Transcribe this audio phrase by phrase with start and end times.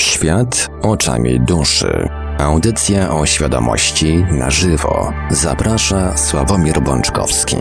[0.00, 2.08] Świat oczami duszy.
[2.38, 5.12] Audycja o świadomości na żywo.
[5.30, 7.56] Zaprasza Sławomir Bączkowski.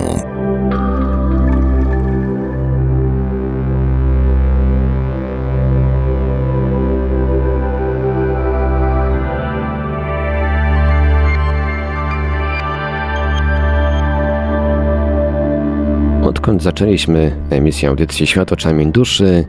[16.24, 19.46] Odkąd zaczęliśmy emisję audycji Świat oczami duszy,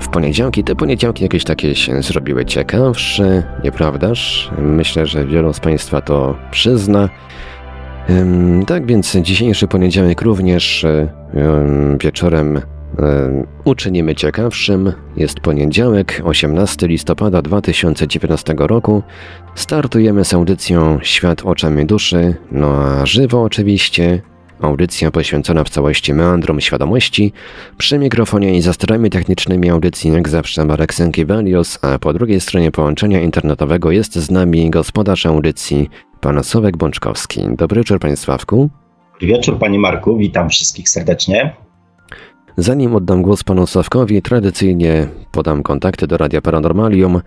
[0.00, 4.50] w poniedziałki te poniedziałki jakieś takie się zrobiły ciekawsze, nieprawdaż?
[4.58, 7.08] Myślę, że wielu z Państwa to przyzna.
[8.66, 10.86] Tak więc dzisiejszy poniedziałek również
[12.00, 12.60] wieczorem
[13.64, 14.92] uczynimy ciekawszym.
[15.16, 19.02] Jest poniedziałek, 18 listopada 2019 roku.
[19.54, 24.20] Startujemy z audycją Świat oczami duszy, no a żywo oczywiście,
[24.64, 27.32] Audycja poświęcona w całości meandrom świadomości.
[27.78, 32.70] Przy mikrofonie i za sterami technicznymi audycji jak zawsze Marek Sękiewelios, a po drugiej stronie
[32.70, 37.40] połączenia internetowego jest z nami gospodarz audycji, pan Sławek Bączkowski.
[37.56, 38.70] Dobry wieczór panie Sławku.
[39.12, 41.56] Dobry wieczór panie Marku, witam wszystkich serdecznie.
[42.56, 47.20] Zanim oddam głos panu Sławkowi, tradycyjnie podam kontakty do Radia Paranormalium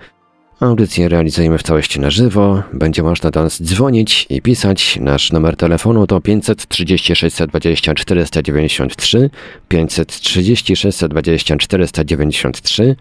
[0.60, 2.64] Audycję realizujemy w całości na żywo.
[2.74, 5.00] Będzie można do nas dzwonić i pisać.
[5.02, 9.30] Nasz numer telefonu to 530 620 493,
[9.68, 12.96] 530 620 493,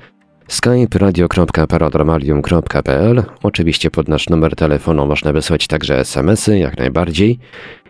[0.48, 3.22] skype radio.paranormalium.pl.
[3.42, 7.38] Oczywiście pod nasz numer telefonu można wysłać także smsy, jak najbardziej.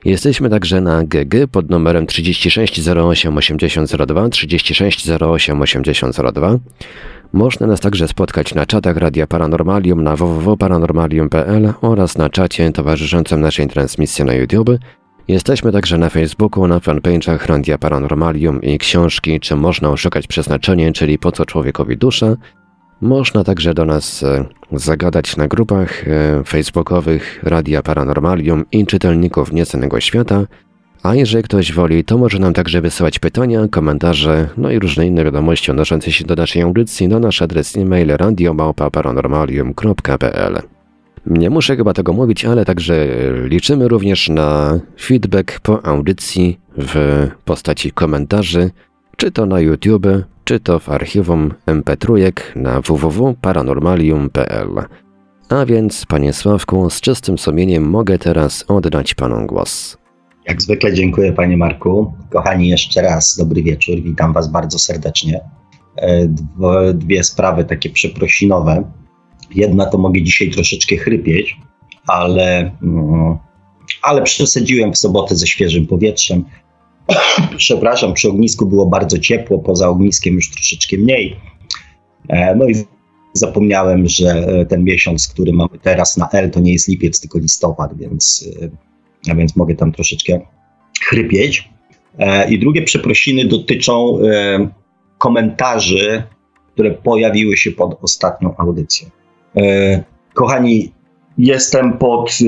[0.04, 6.58] Jesteśmy także na GG pod numerem 36 08 8002, 36 08 8002.
[7.32, 13.68] Można nas także spotkać na czatach Radia Paranormalium na www.paranormalium.pl oraz na czacie towarzyszącym naszej
[13.68, 14.70] transmisji na YouTube.
[15.28, 21.18] Jesteśmy także na Facebooku, na fanpage'ach Radia Paranormalium i książki Czy można oszukać przeznaczenie, czyli
[21.18, 22.36] Po co człowiekowi dusza.
[23.00, 30.00] Można także do nas e, zagadać na grupach e, facebookowych Radia Paranormalium i czytelników Niecennego
[30.00, 30.44] Świata–
[31.02, 35.24] a jeżeli ktoś woli, to może nam także wysyłać pytania, komentarze, no i różne inne
[35.24, 40.62] wiadomości odnoszące się do naszej audycji na nasz adres e-mail radiomałpa-paranormalium.pl
[41.26, 43.06] Nie muszę chyba tego mówić, ale także
[43.44, 48.70] liczymy również na feedback po audycji w postaci komentarzy,
[49.16, 50.06] czy to na YouTube,
[50.44, 54.68] czy to w archiwum MP3 na www.paranormalium.pl.
[55.48, 59.98] A więc, panie Sławku, z czystym sumieniem mogę teraz oddać panu głos.
[60.46, 62.12] Jak zwykle dziękuję Panie Marku.
[62.30, 64.00] Kochani, jeszcze raz dobry wieczór.
[64.02, 65.40] Witam Was bardzo serdecznie.
[65.96, 66.28] E,
[66.94, 68.90] dwie sprawy takie przeprosinowe.
[69.54, 71.56] Jedna to mogę dzisiaj troszeczkę chrypieć,
[72.06, 73.38] ale, mm,
[74.02, 76.44] ale przesadziłem w sobotę ze świeżym powietrzem.
[77.56, 81.36] Przepraszam, przy ognisku było bardzo ciepło, poza ogniskiem już troszeczkę mniej.
[82.28, 82.74] E, no i
[83.32, 87.98] zapomniałem, że ten miesiąc, który mamy teraz na L, to nie jest lipiec, tylko listopad,
[87.98, 88.85] więc e,
[89.30, 90.40] a więc mogę tam troszeczkę
[91.00, 91.68] chrypieć.
[92.18, 94.68] E, I drugie przeprosiny dotyczą e,
[95.18, 96.22] komentarzy,
[96.72, 99.08] które pojawiły się pod ostatnią audycją.
[99.56, 100.04] E,
[100.34, 100.92] kochani,
[101.38, 102.38] jestem pod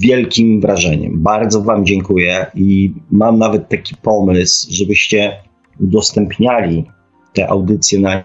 [0.00, 1.22] wielkim wrażeniem.
[1.22, 5.32] Bardzo Wam dziękuję i mam nawet taki pomysł, żebyście
[5.80, 6.84] udostępniali
[7.32, 8.24] te audycje na,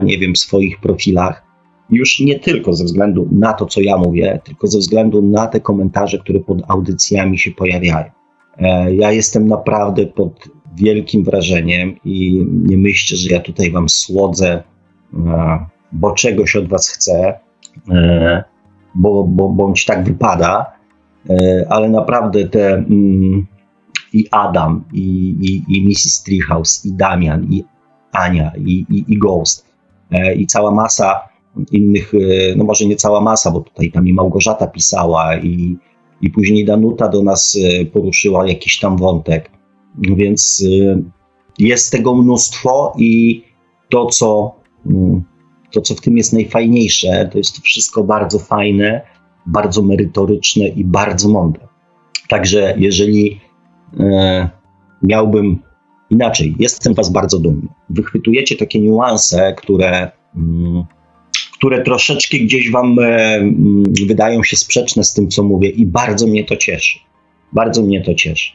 [0.00, 1.49] nie wiem, swoich profilach
[1.90, 5.60] już nie tylko ze względu na to, co ja mówię, tylko ze względu na te
[5.60, 8.10] komentarze, które pod audycjami się pojawiają.
[8.58, 14.62] E, ja jestem naprawdę pod wielkim wrażeniem i nie myślcie, że ja tutaj wam słodzę,
[15.14, 17.38] e, bo czegoś od was chcę,
[17.90, 18.44] e,
[18.94, 20.80] bo, bo bądź tak wypada,
[21.68, 23.46] ale naprawdę te mm,
[24.12, 25.00] i Adam, i,
[25.40, 26.22] i, i Mrs.
[26.22, 27.64] Treehouse, i Damian, i
[28.12, 29.66] Ania, i, i, i Ghost,
[30.36, 31.29] i cała masa
[31.72, 35.76] innych, e, no może nie cała masa, bo tutaj tam i Małgorzata pisała i,
[36.22, 39.50] i później Danuta do nas e, poruszyła jakiś tam wątek.
[39.98, 41.02] Więc e,
[41.58, 43.42] jest tego mnóstwo i
[43.88, 44.54] to, co,
[44.86, 45.22] mm,
[45.72, 49.02] to, co w tym jest najfajniejsze, to jest to wszystko bardzo fajne,
[49.46, 51.68] bardzo merytoryczne i bardzo mądre.
[52.28, 53.40] Także jeżeli
[55.02, 55.58] miałbym
[56.10, 57.68] inaczej, jestem Was bardzo dumny.
[57.90, 60.10] Wychwytujecie takie niuanse, które.
[60.36, 60.84] Mm,
[61.60, 66.26] które troszeczkę gdzieś Wam e, mm, wydają się sprzeczne z tym, co mówię, i bardzo
[66.26, 66.98] mnie to cieszy.
[67.52, 68.52] Bardzo mnie to cieszy.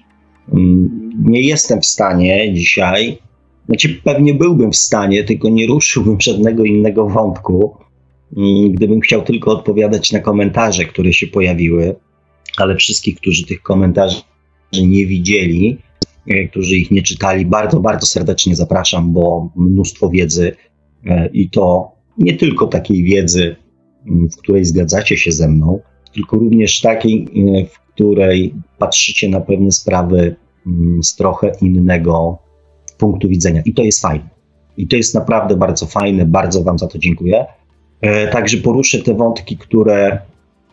[0.54, 3.18] Mm, nie jestem w stanie dzisiaj,
[3.66, 7.78] znaczy pewnie byłbym w stanie, tylko nie ruszyłbym żadnego innego wątku,
[8.38, 11.96] mm, gdybym chciał tylko odpowiadać na komentarze, które się pojawiły,
[12.58, 14.22] ale wszystkich, którzy tych komentarzy
[14.74, 15.78] nie widzieli,
[16.28, 20.56] e, którzy ich nie czytali, bardzo, bardzo serdecznie zapraszam, bo mnóstwo wiedzy
[21.06, 23.56] e, i to nie tylko takiej wiedzy
[24.06, 25.80] w której zgadzacie się ze mną,
[26.14, 27.28] tylko również takiej,
[27.70, 30.36] w której patrzycie na pewne sprawy
[31.02, 32.38] z trochę innego
[32.98, 33.62] punktu widzenia.
[33.66, 34.30] I to jest fajne.
[34.78, 37.46] I to jest naprawdę bardzo fajne, bardzo Wam za to dziękuję.
[38.02, 40.20] E, także poruszę te wątki, które.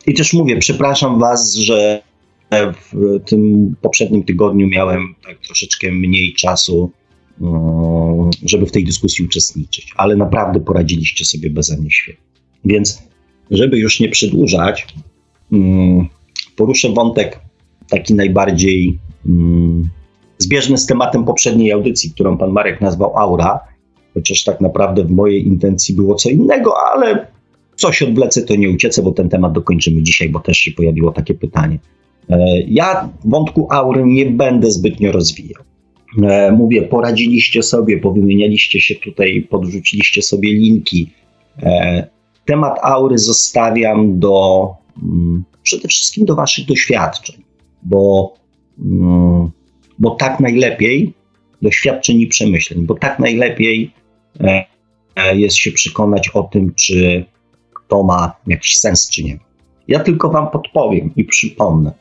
[0.06, 2.03] I też mówię, przepraszam Was, że
[2.93, 7.01] w tym poprzednim tygodniu miałem tak troszeczkę mniej czasu, mm,
[8.47, 12.25] żeby w tej dyskusji uczestniczyć, ale naprawdę poradziliście sobie beze mnie świetnie.
[12.65, 13.03] Więc,
[13.50, 14.87] żeby już nie przedłużać,
[15.53, 16.09] mm,
[16.56, 17.41] poruszę wątek
[17.89, 19.89] taki najbardziej mm,
[20.39, 23.61] zbieżny z tematem poprzedniej audycji, którą pan Marek nazwał Aura,
[24.15, 27.27] chociaż tak naprawdę w mojej intencji było co innego, ale
[27.77, 31.35] coś odwlecę, to nie uciecę, bo ten temat dokończymy dzisiaj, bo też się pojawiło takie
[31.35, 31.79] pytanie.
[32.31, 35.62] E, ja wątku aury nie będę zbytnio rozwijał.
[36.19, 41.11] E, mówię, poradziliście sobie, powymienialiście się tutaj, podrzuciliście sobie linki.
[41.62, 42.06] E,
[42.44, 44.69] temat aury zostawiam do
[45.03, 47.43] mm, przede wszystkim do Waszych doświadczeń,
[47.82, 48.35] bo,
[48.79, 49.50] mm,
[49.99, 51.14] bo tak najlepiej
[51.62, 53.93] doświadczeń i przemyśleń, bo tak najlepiej
[55.35, 57.25] jest się przekonać o tym, czy
[57.88, 59.38] to ma jakiś sens, czy nie.
[59.88, 61.93] Ja tylko Wam podpowiem i przypomnę,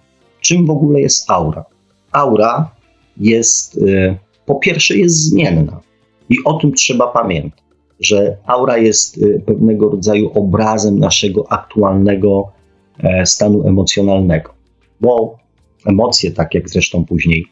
[0.41, 1.65] czym w ogóle jest aura.
[2.11, 2.71] Aura
[3.17, 5.81] jest, y, po pierwsze, jest zmienna
[6.29, 7.63] i o tym trzeba pamiętać,
[7.99, 12.51] że aura jest y, pewnego rodzaju obrazem naszego aktualnego
[12.99, 14.53] e, stanu emocjonalnego,
[15.01, 15.37] bo
[15.85, 17.45] emocje, tak jak zresztą później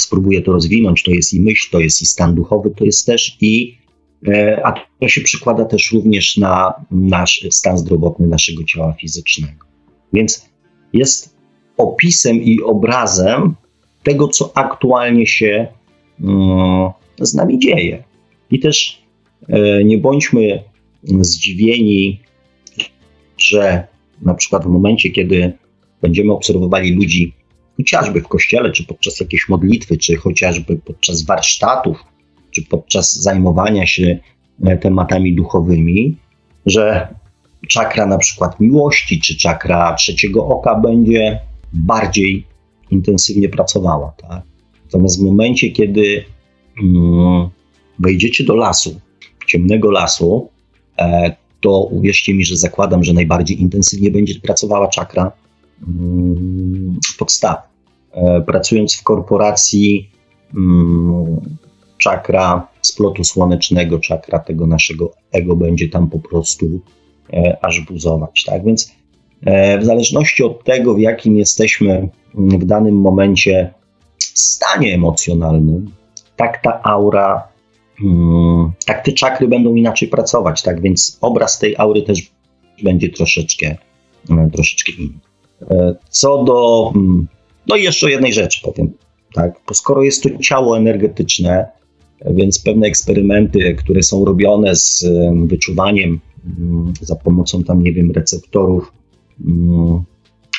[0.00, 3.36] spróbuję to rozwinąć, to jest i myśl, to jest i stan duchowy, to jest też
[3.40, 3.84] i
[4.28, 9.66] E, a to się przekłada też również na nasz stan zdrowotny naszego ciała fizycznego.
[10.12, 10.48] Więc
[10.92, 11.36] jest
[11.76, 13.54] opisem i obrazem
[14.04, 15.66] tego, co aktualnie się
[16.20, 16.90] mm,
[17.20, 18.04] z nami dzieje.
[18.50, 19.02] I też
[19.48, 20.62] e, nie bądźmy
[21.20, 22.20] zdziwieni,
[23.38, 23.86] że
[24.22, 25.52] na przykład w momencie, kiedy
[26.02, 27.32] będziemy obserwowali ludzi,
[27.76, 32.04] chociażby w kościele, czy podczas jakiejś modlitwy, czy chociażby podczas warsztatów,
[32.50, 34.18] czy podczas zajmowania się
[34.64, 36.16] e, tematami duchowymi,
[36.66, 37.08] że
[37.68, 41.40] czakra na przykład miłości, czy czakra trzeciego oka będzie
[41.72, 42.46] bardziej
[42.90, 44.12] intensywnie pracowała.
[44.28, 44.42] Tak?
[44.84, 46.24] Natomiast w momencie, kiedy
[46.82, 47.48] mm,
[47.98, 49.00] wejdziecie do lasu,
[49.46, 50.48] ciemnego lasu,
[50.98, 55.32] e, to uwierzcie mi, że zakładam, że najbardziej intensywnie będzie pracowała czakra
[55.88, 57.62] mm, podstawy.
[58.12, 60.10] E, pracując w korporacji,
[60.54, 61.40] mm,
[61.98, 66.80] czakra splotu słonecznego, czakra tego naszego ego będzie tam po prostu
[67.32, 68.44] e, aż buzować.
[68.44, 68.92] Tak więc
[69.80, 73.74] w zależności od tego, w jakim jesteśmy w danym momencie
[74.34, 75.90] stanie emocjonalnym,
[76.36, 77.48] tak ta aura,
[78.04, 80.62] mm, tak te czakry będą inaczej pracować.
[80.62, 82.32] Tak więc obraz tej aury też
[82.82, 83.76] będzie troszeczkę,
[84.30, 85.18] e, troszeczkę inny.
[86.08, 86.92] Co do.
[86.94, 87.26] Mm,
[87.66, 88.92] no i jeszcze jednej rzeczy powiem.
[89.34, 91.66] Tak, bo skoro jest to ciało energetyczne,
[92.26, 95.06] więc pewne eksperymenty, które są robione z
[95.46, 96.20] wyczuwaniem
[96.58, 99.03] mm, za pomocą tam, nie wiem, receptorów, mm,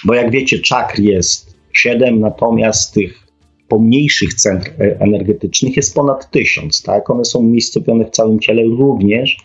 [0.06, 3.28] bo jak wiecie, czakr jest 7, natomiast tych
[3.68, 7.10] pomniejszych centr e, energetycznych jest ponad 1000, tak?
[7.10, 9.38] One są umiejscowione w całym ciele, również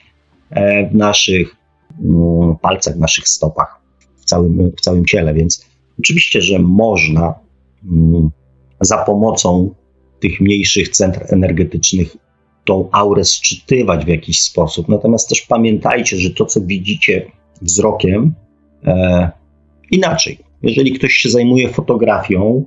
[0.50, 1.56] e, w naszych
[2.04, 3.80] mm, palcach, w naszych stopach,
[4.16, 5.66] w całym, w całym ciele, więc
[5.98, 7.34] oczywiście, że można
[8.80, 9.74] za pomocą
[10.20, 12.16] tych mniejszych centr energetycznych
[12.64, 14.88] tą aurę sczytywać w jakiś sposób.
[14.88, 18.34] Natomiast też pamiętajcie, że to, co widzicie wzrokiem,
[18.86, 19.30] e,
[19.90, 20.38] inaczej.
[20.62, 22.64] Jeżeli ktoś się zajmuje fotografią,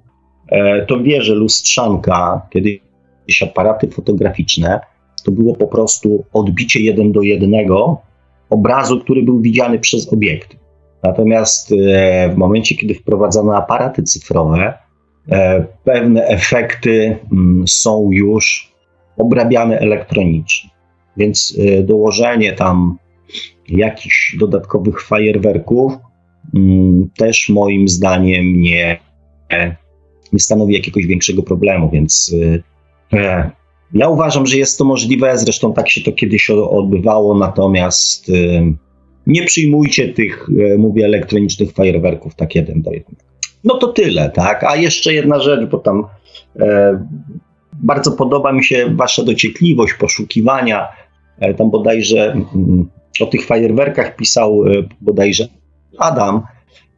[0.48, 4.80] e, to wie, że lustrzanka, kiedyś aparaty fotograficzne,
[5.26, 8.02] to było po prostu odbicie jeden do jednego
[8.50, 10.58] obrazu, który był widziany przez obiekty.
[11.04, 14.74] Natomiast e, w momencie, kiedy wprowadzano aparaty cyfrowe,
[15.32, 18.74] E, pewne efekty mm, są już
[19.18, 20.70] obrabiane elektronicznie.
[21.18, 22.98] Więc e, dołożenie tam
[23.70, 25.94] jakichś dodatkowych fajerwerków
[26.56, 29.00] mm, też moim zdaniem nie,
[30.34, 32.36] nie stanowi jakiegoś większego problemu, więc
[33.14, 33.52] e,
[33.94, 38.32] ja uważam, że jest to możliwe, zresztą tak się to kiedyś odbywało, natomiast
[39.28, 43.24] nie przyjmujcie tych, mówię, elektronicznych fajerwerków tak jeden do jednego.
[43.64, 44.64] No to tyle, tak.
[44.64, 46.06] A jeszcze jedna rzecz, bo tam
[46.60, 47.00] e,
[47.74, 50.88] bardzo podoba mi się Wasza dociekliwość poszukiwania.
[51.40, 52.90] E, tam bodajże mm,
[53.22, 55.48] o tych fajerwerkach pisał e, bodajże
[55.98, 56.42] Adam,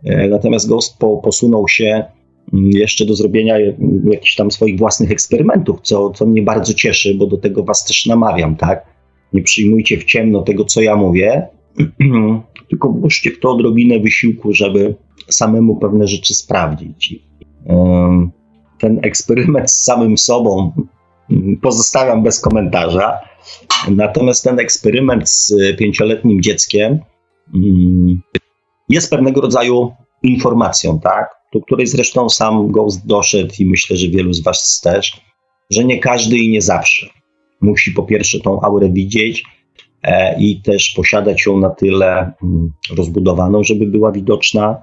[0.03, 2.05] e, natomiast Ghost po, posunął się
[2.53, 3.55] mm, jeszcze do zrobienia
[4.03, 8.05] jakichś tam swoich własnych eksperymentów, co, co mnie bardzo cieszy, bo do tego Was też
[8.05, 8.85] namawiam, tak?
[9.33, 11.47] Nie przyjmujcie w ciemno tego, co ja mówię,
[12.69, 14.95] tylko włóżcie w to odrobinę wysiłku, żeby
[15.29, 17.15] samemu pewne rzeczy sprawdzić.
[18.79, 20.71] Ten eksperyment z samym sobą
[21.61, 23.19] pozostawiam bez komentarza.
[23.91, 26.99] Natomiast ten eksperyment z pięcioletnim dzieckiem
[27.55, 28.21] mm,
[28.89, 29.91] jest pewnego rodzaju
[30.23, 31.29] informacją, tak?
[31.53, 35.21] Do której zresztą sam Ghost doszedł i myślę, że wielu z Was też,
[35.69, 37.07] że nie każdy i nie zawsze
[37.61, 39.43] musi po pierwsze tą aurę widzieć
[40.03, 44.81] e, i też posiadać ją na tyle mm, rozbudowaną, żeby była widoczna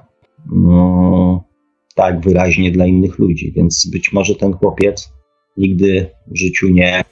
[0.52, 1.38] mm,
[1.94, 3.52] tak wyraźnie dla innych ludzi.
[3.56, 5.12] Więc być może ten chłopiec
[5.56, 7.04] nigdy w życiu nie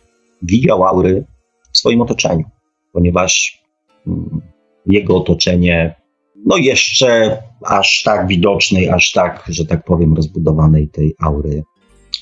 [0.42, 1.24] widział aury
[1.80, 2.44] swoim otoczeniu,
[2.92, 3.62] ponieważ
[4.06, 4.40] mm,
[4.86, 5.94] jego otoczenie,
[6.46, 11.62] no jeszcze aż tak widocznej, aż tak, że tak powiem, rozbudowanej tej aury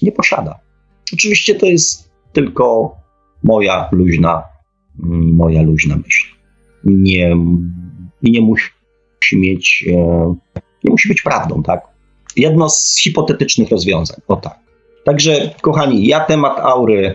[0.03, 0.59] nie posiada.
[1.13, 2.97] Oczywiście to jest tylko
[3.45, 4.43] moja luźna,
[5.05, 6.27] mm, moja luźna myśl.
[6.85, 7.37] Nie,
[8.23, 8.71] nie musi
[9.33, 9.95] mieć, e,
[10.85, 11.83] nie musi być prawdą, tak?
[12.37, 14.59] Jedno z hipotetycznych rozwiązań, o tak.
[15.05, 17.15] Także, kochani, ja temat aury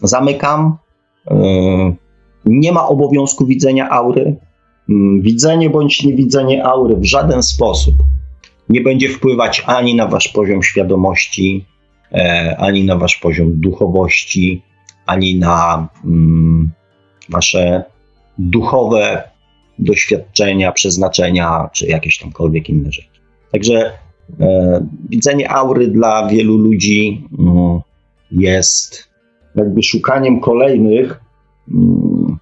[0.00, 0.78] zamykam.
[1.30, 1.94] E,
[2.44, 4.36] nie ma obowiązku widzenia aury.
[4.88, 7.94] Mm, widzenie bądź niewidzenie aury w żaden sposób
[8.68, 11.64] nie będzie wpływać ani na wasz poziom świadomości,
[12.12, 14.62] e, ani na wasz poziom duchowości,
[15.06, 16.70] ani na mm,
[17.28, 17.84] wasze
[18.38, 19.28] duchowe
[19.78, 23.20] doświadczenia, przeznaczenia, czy jakieś tamkolwiek inne rzeczy.
[23.52, 23.92] Także
[24.40, 27.80] e, widzenie aury dla wielu ludzi mm,
[28.30, 29.11] jest
[29.54, 31.20] jakby szukaniem kolejnych
[31.70, 32.36] mm,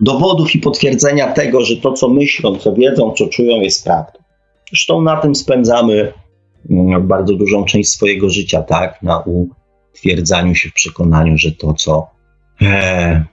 [0.00, 4.18] dowodów i potwierdzenia tego, że to, co myślą, co wiedzą, co czują, jest prawdą.
[4.70, 6.12] Zresztą na tym spędzamy
[6.70, 9.02] mm, bardzo dużą część swojego życia, tak?
[9.02, 9.24] Na
[9.94, 12.06] utwierdzaniu się w przekonaniu, że to, co,
[12.62, 13.24] e,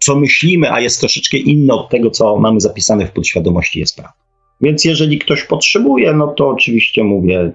[0.00, 4.20] co myślimy, a jest troszeczkę inne od tego, co mamy zapisane w podświadomości, jest prawdą.
[4.60, 7.52] Więc jeżeli ktoś potrzebuje, no to oczywiście mówię,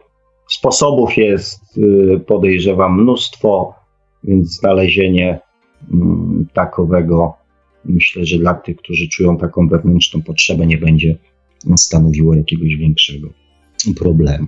[0.47, 3.73] sposobów jest, y, podejrzewam, mnóstwo,
[4.27, 5.39] więc znalezienie
[5.91, 7.45] mm, takowego
[7.85, 11.17] myślę, że dla tych, którzy czują taką wewnętrzną potrzebę, nie będzie
[11.77, 13.27] stanowiło jakiegoś większego
[13.97, 14.47] problemu.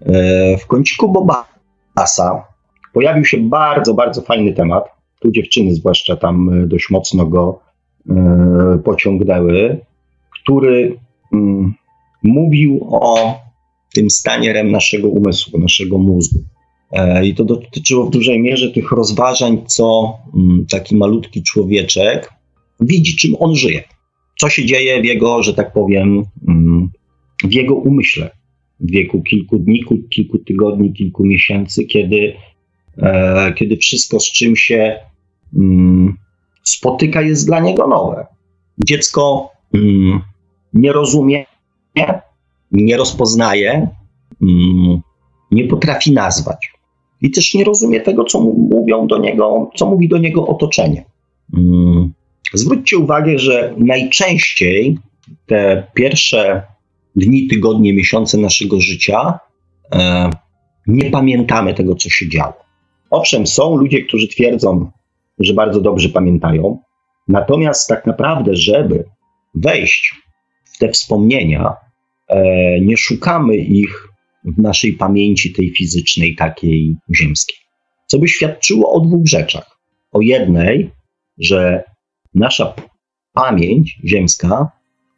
[0.00, 2.44] E, w kąciku Bobasa
[2.92, 4.84] pojawił się bardzo, bardzo fajny temat.
[5.20, 7.60] Tu dziewczyny zwłaszcza tam e, dość mocno go
[8.10, 9.80] e, pociągnęły,
[10.42, 10.98] który
[11.32, 11.74] mm,
[12.22, 13.34] mówił o
[13.94, 16.38] tym stanie rem naszego umysłu, naszego mózgu.
[17.24, 22.32] I to dotyczyło w dużej mierze tych rozważań, co mm, taki malutki człowieczek
[22.80, 23.84] widzi, czym on żyje.
[24.40, 26.90] Co się dzieje w jego, że tak powiem, mm,
[27.44, 28.30] w jego umyśle
[28.80, 32.34] w wieku kilku dni, kilku tygodni, kilku miesięcy, kiedy,
[32.98, 34.98] e, kiedy wszystko, z czym się
[35.56, 36.16] mm,
[36.62, 38.26] spotyka, jest dla niego nowe.
[38.84, 39.50] Dziecko
[40.74, 41.44] nie rozumie,
[42.72, 43.88] nie rozpoznaje,
[45.50, 46.73] nie potrafi nazwać.
[47.24, 48.40] I też nie rozumie tego, co
[48.70, 51.04] mówią do niego, co mówi do niego otoczenie.
[52.54, 54.98] Zwróćcie uwagę, że najczęściej
[55.46, 56.62] te pierwsze
[57.16, 59.38] dni, tygodnie, miesiące naszego życia
[59.92, 60.30] e,
[60.86, 62.54] nie pamiętamy tego, co się działo.
[63.10, 64.90] Owszem, są ludzie, którzy twierdzą,
[65.38, 66.78] że bardzo dobrze pamiętają,
[67.28, 69.04] natomiast tak naprawdę, żeby
[69.54, 70.14] wejść
[70.64, 71.76] w te wspomnienia,
[72.28, 74.13] e, nie szukamy ich
[74.44, 77.56] w naszej pamięci tej fizycznej, takiej ziemskiej.
[78.06, 79.78] Co by świadczyło o dwóch rzeczach.
[80.12, 80.90] O jednej,
[81.38, 81.84] że
[82.34, 82.74] nasza
[83.32, 84.70] pamięć ziemska,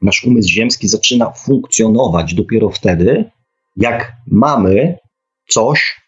[0.02, 3.30] nasz umysł ziemski zaczyna funkcjonować dopiero wtedy,
[3.76, 4.98] jak mamy
[5.48, 6.00] coś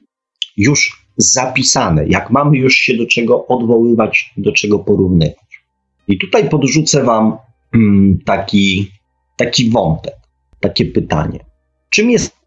[0.57, 5.63] już zapisane, jak mamy już się do czego odwoływać, do czego porównywać.
[6.09, 7.37] I tutaj podrzucę Wam
[7.75, 8.91] mm, taki,
[9.37, 10.15] taki wątek,
[10.61, 11.45] takie pytanie.
[11.91, 12.38] Czym jest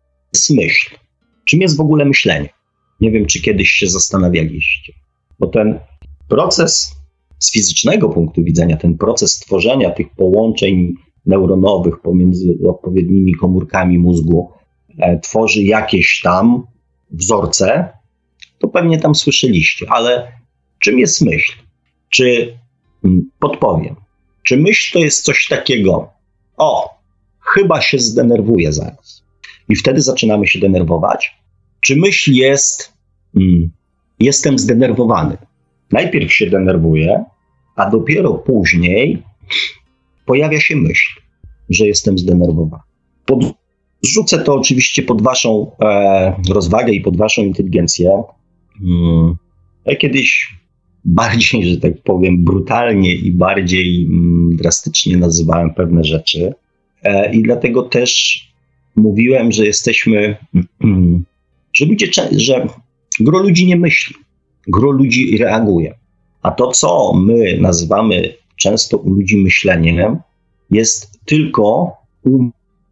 [0.49, 0.95] myśl?
[1.45, 2.49] Czym jest w ogóle myślenie?
[3.01, 4.93] Nie wiem, czy kiedyś się zastanawialiście,
[5.39, 5.79] bo ten
[6.27, 6.95] proces
[7.39, 10.93] z fizycznego punktu widzenia ten proces tworzenia tych połączeń
[11.25, 14.51] neuronowych pomiędzy odpowiednimi komórkami mózgu
[14.97, 16.63] e, tworzy jakieś tam
[17.11, 17.89] wzorce,
[18.59, 20.31] to pewnie tam słyszeliście, ale
[20.79, 21.53] czym jest myśl?
[22.09, 22.57] Czy
[23.05, 23.95] mm, podpowiem?
[24.43, 26.09] Czy myśl to jest coś takiego,
[26.57, 26.89] o,
[27.39, 29.20] chyba się zdenerwuję zaraz.
[29.71, 31.35] I wtedy zaczynamy się denerwować?
[31.81, 32.93] Czy myśl jest,
[33.35, 33.69] mm,
[34.19, 35.37] jestem zdenerwowany?
[35.91, 37.23] Najpierw się denerwuję,
[37.75, 39.23] a dopiero później
[40.25, 41.21] pojawia się myśl,
[41.69, 42.83] że jestem zdenerwowany.
[43.25, 48.23] Podrzucę to oczywiście pod Waszą e, rozwagę i pod Waszą inteligencję.
[48.79, 49.35] Hmm.
[49.85, 50.55] Ja kiedyś
[51.05, 56.53] bardziej, że tak powiem, brutalnie i bardziej mm, drastycznie nazywałem pewne rzeczy.
[57.03, 58.50] E, I dlatego też
[58.95, 60.37] mówiłem, że jesteśmy,
[61.73, 62.67] że ludzie, że
[63.19, 64.15] gro ludzi nie myśli,
[64.67, 65.95] gro ludzi reaguje.
[66.41, 70.19] A to, co my nazywamy często u ludzi myśleniem,
[70.71, 71.97] jest tylko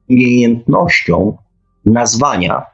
[0.10, 1.38] umiejętnością
[1.86, 2.66] nazwania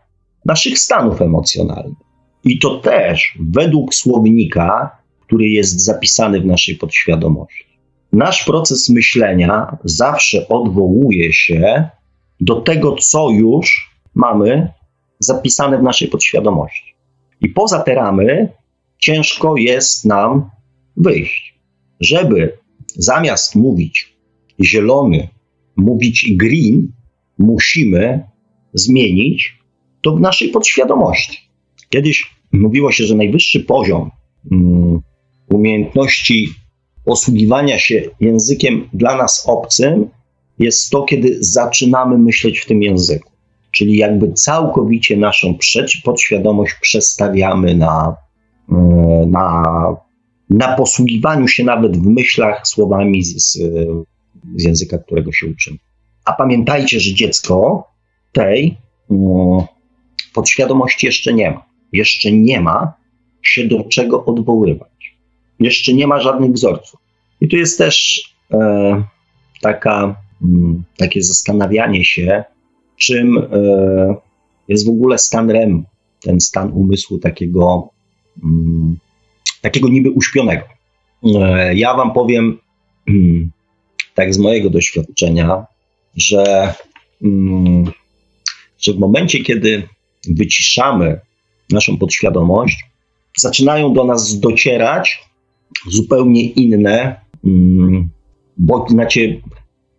[0.46, 1.98] naszych stanów emocjonalnych.
[2.44, 7.66] I to też według słownika, który jest zapisany w naszej podświadomości.
[8.14, 11.90] Nasz proces myślenia zawsze odwołuje się
[12.40, 14.72] do tego, co już mamy
[15.20, 16.96] zapisane w naszej podświadomości.
[17.42, 18.50] I poza te ramy
[19.00, 20.50] ciężko jest nam
[20.98, 21.60] wyjść.
[22.00, 24.16] Żeby zamiast mówić
[24.64, 25.30] zielony,
[25.76, 26.92] mówić green,
[27.38, 28.24] musimy
[28.74, 29.58] zmienić
[30.02, 31.38] to w naszej podświadomości.
[31.90, 34.12] Kiedyś mówiło się, że najwyższy poziom
[34.52, 35.02] um,
[35.50, 36.50] umiejętności
[37.06, 40.10] posługiwania się językiem dla nas obcym
[40.60, 43.32] jest to, kiedy zaczynamy myśleć w tym języku.
[43.72, 45.58] Czyli jakby całkowicie naszą
[46.04, 48.16] podświadomość przestawiamy na,
[48.72, 48.76] e,
[49.28, 49.64] na,
[50.50, 53.58] na posługiwaniu się nawet w myślach słowami z,
[54.56, 55.78] z języka, którego się uczymy.
[56.26, 57.88] A pamiętajcie, że dziecko
[58.32, 58.78] tej
[59.12, 59.62] mm,
[60.34, 61.66] podświadomości jeszcze nie ma.
[61.94, 62.94] Jeszcze nie ma
[63.42, 65.16] się do czego odwoływać.
[65.60, 67.00] Jeszcze nie ma żadnych wzorców.
[67.42, 69.04] I tu jest też e,
[69.62, 70.16] taka, mm,
[70.98, 72.44] takie zastanawianie się,
[72.98, 74.16] czym e,
[74.68, 75.84] jest w ogóle stan REM,
[76.22, 77.90] ten stan umysłu takiego,
[78.44, 78.98] mm,
[79.62, 80.64] takiego niby uśpionego.
[81.24, 82.58] E, ja Wam powiem,
[83.10, 83.52] mm,
[84.14, 85.66] tak z mojego doświadczenia,
[86.16, 86.74] że,
[87.24, 87.92] mm,
[88.80, 89.84] że w momencie, kiedy
[90.30, 91.20] wyciszamy
[91.72, 92.86] naszą podświadomość,
[93.38, 95.20] zaczynają do nas docierać
[95.92, 97.20] zupełnie inne,
[98.58, 99.42] bo znaczy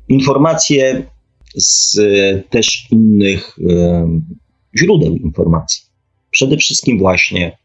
[0.08, 1.06] informacje
[1.54, 1.98] z
[2.50, 3.56] też innych
[4.78, 5.82] źródeł informacji.
[6.30, 7.58] Przede wszystkim właśnie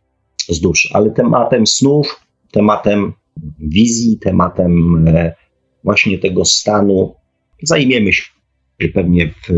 [0.49, 3.13] z duszy, ale tematem snów, tematem
[3.59, 5.35] wizji, tematem e,
[5.83, 7.15] właśnie tego stanu
[7.63, 8.23] zajmiemy się
[8.93, 9.49] pewnie w,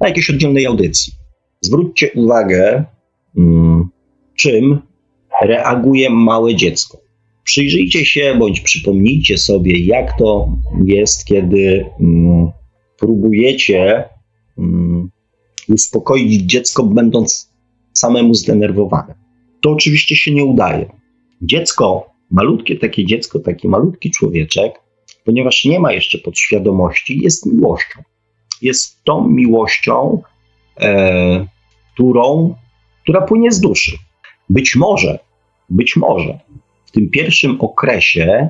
[0.00, 1.12] na jakiejś oddzielnej audycji.
[1.60, 2.84] Zwróćcie uwagę,
[3.38, 3.88] mm,
[4.34, 4.78] czym
[5.42, 6.98] reaguje małe dziecko.
[7.46, 10.48] Przyjrzyjcie się bądź przypomnijcie sobie, jak to
[10.84, 12.50] jest, kiedy mm,
[12.98, 14.04] próbujecie
[14.56, 15.10] um,
[15.68, 17.52] uspokoić dziecko, będąc
[17.92, 19.14] samemu zdenerwowanym.
[19.60, 20.90] To oczywiście się nie udaje.
[21.42, 24.80] Dziecko, malutkie takie dziecko, taki malutki człowieczek,
[25.24, 28.02] ponieważ nie ma jeszcze podświadomości, jest miłością.
[28.62, 30.22] Jest tą miłością,
[30.80, 31.46] e,
[31.94, 32.54] którą,
[33.02, 33.98] która płynie z duszy.
[34.50, 35.18] Być może,
[35.70, 36.46] być może
[36.96, 38.48] tym pierwszym okresie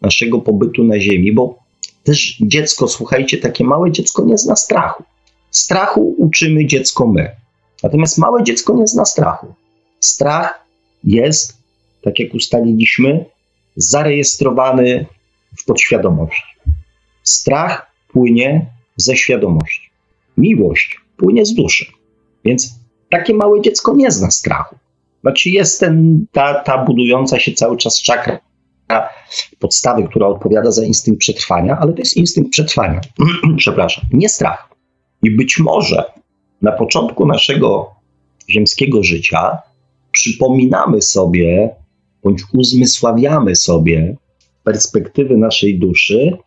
[0.00, 1.58] naszego pobytu na Ziemi, bo
[2.04, 5.04] też dziecko, słuchajcie, takie małe dziecko nie zna strachu.
[5.50, 7.30] Strachu uczymy dziecko my.
[7.82, 9.54] Natomiast małe dziecko nie zna strachu.
[10.00, 10.64] Strach
[11.04, 11.58] jest,
[12.02, 13.24] tak jak ustaliliśmy,
[13.76, 15.06] zarejestrowany
[15.58, 16.54] w podświadomości.
[17.22, 19.90] Strach płynie ze świadomości.
[20.36, 21.86] Miłość płynie z duszy.
[22.44, 22.74] Więc
[23.10, 24.76] takie małe dziecko nie zna strachu.
[25.24, 28.38] Znaczy jest ten, ta, ta budująca się cały czas czakra
[29.58, 33.00] podstawy, która odpowiada za instynkt przetrwania, ale to jest instynkt przetrwania.
[33.56, 34.68] Przepraszam, nie strach.
[35.22, 36.04] I być może
[36.62, 37.90] na początku naszego
[38.50, 39.58] ziemskiego życia
[40.12, 41.70] przypominamy sobie
[42.22, 44.16] bądź uzmysławiamy sobie
[44.64, 46.38] perspektywy naszej duszy,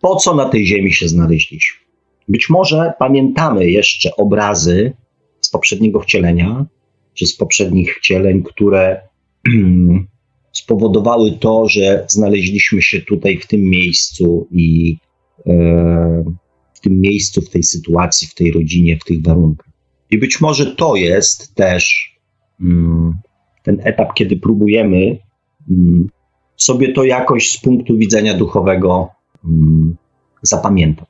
[0.00, 1.86] po co na tej ziemi się znaleźliśmy.
[2.28, 4.92] Być może pamiętamy jeszcze obrazy
[5.40, 6.66] z poprzedniego wcielenia,
[7.16, 9.00] czy z poprzednich wcieleń, które
[10.52, 14.96] spowodowały to, że znaleźliśmy się tutaj w tym miejscu i
[15.46, 16.24] e,
[16.74, 19.66] w tym miejscu, w tej sytuacji, w tej rodzinie, w tych warunkach.
[20.10, 22.14] I być może to jest też
[22.60, 23.14] mm,
[23.62, 25.18] ten etap, kiedy próbujemy
[25.70, 26.08] mm,
[26.56, 29.08] sobie to jakoś z punktu widzenia duchowego
[29.44, 29.96] mm,
[30.42, 31.08] zapamiętać.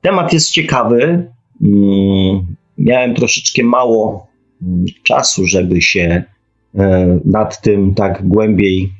[0.00, 1.30] Temat jest ciekawy.
[2.78, 4.26] Miałem troszeczkę mało
[5.02, 6.24] czasu, żeby się
[6.78, 8.92] E, nad tym tak głębiej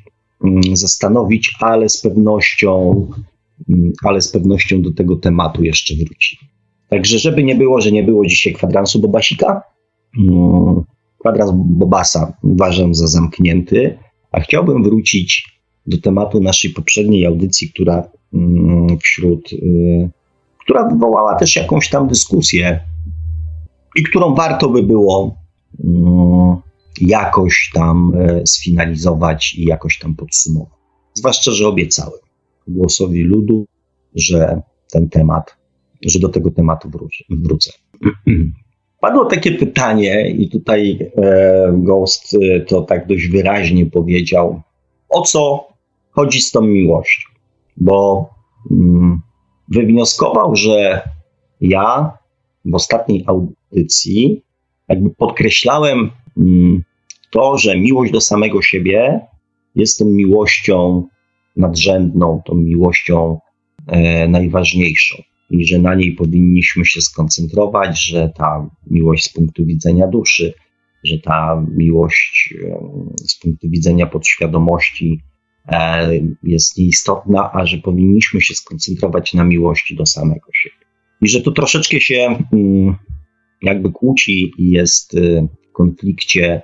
[0.43, 3.05] mm, zastanowić, ale z pewnością,
[3.69, 6.37] mm, ale z pewnością do tego tematu jeszcze wróci.
[6.89, 9.61] Także, żeby nie było, że nie było dzisiaj kwadransu Bobasika,
[10.17, 10.83] mm,
[11.19, 13.97] kwadrans Bobasa uważam za zamknięty,
[14.31, 18.03] a chciałbym wrócić do tematu naszej poprzedniej audycji, która
[19.01, 20.09] wśród, y,
[20.59, 22.79] która wywołała też jakąś tam dyskusję
[23.95, 25.44] i którą warto by było
[27.01, 30.79] jakoś tam e, sfinalizować i jakoś tam podsumować.
[31.13, 32.19] Zwłaszcza, że obiecałem
[32.67, 33.65] głosowi ludu,
[34.15, 34.61] że
[34.91, 35.57] ten temat
[36.05, 36.89] że do tego tematu
[37.29, 37.71] wrócę.
[39.01, 44.61] Padło takie pytanie, i tutaj e, Ghost e, to tak dość wyraźnie powiedział,
[45.09, 45.67] o co
[46.11, 47.29] chodzi z tą miłością.
[47.77, 48.29] Bo
[48.71, 49.21] mm,
[49.71, 51.09] wywnioskował, że
[51.61, 52.17] ja
[52.65, 54.43] w ostatniej audycji
[54.89, 56.83] jakby podkreślałem mm,
[57.29, 59.19] to, że miłość do samego siebie
[59.75, 61.07] jest tą miłością
[61.55, 63.39] nadrzędną, tą miłością
[63.87, 65.15] e, najważniejszą
[65.49, 70.53] i że na niej powinniśmy się skoncentrować, że ta miłość z punktu widzenia duszy,
[71.03, 72.77] że ta miłość e,
[73.27, 75.21] z punktu widzenia podświadomości
[75.67, 76.09] e,
[76.43, 80.85] jest nieistotna, a że powinniśmy się skoncentrować na miłości do samego siebie.
[81.21, 82.95] I że to troszeczkę się mm,
[83.61, 86.61] jakby kłóci i jest e, w konflikcie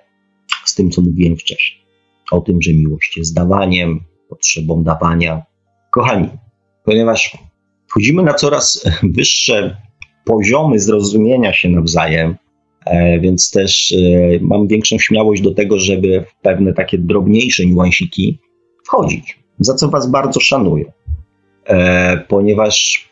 [0.65, 1.81] z tym, co mówiłem wcześniej.
[2.31, 3.99] O tym, że miłość jest dawaniem,
[4.29, 5.43] potrzebą dawania.
[5.91, 6.29] Kochani,
[6.83, 7.37] ponieważ
[7.87, 8.85] wchodzimy na coraz
[9.17, 9.77] wyższe
[10.25, 12.35] poziomy zrozumienia się nawzajem,
[12.85, 18.39] e, więc też e, mam większą śmiałość do tego, żeby w pewne takie drobniejsze niuansiki
[18.85, 20.91] wchodzić, za co Was bardzo szanuję,
[21.65, 23.05] e, ponieważ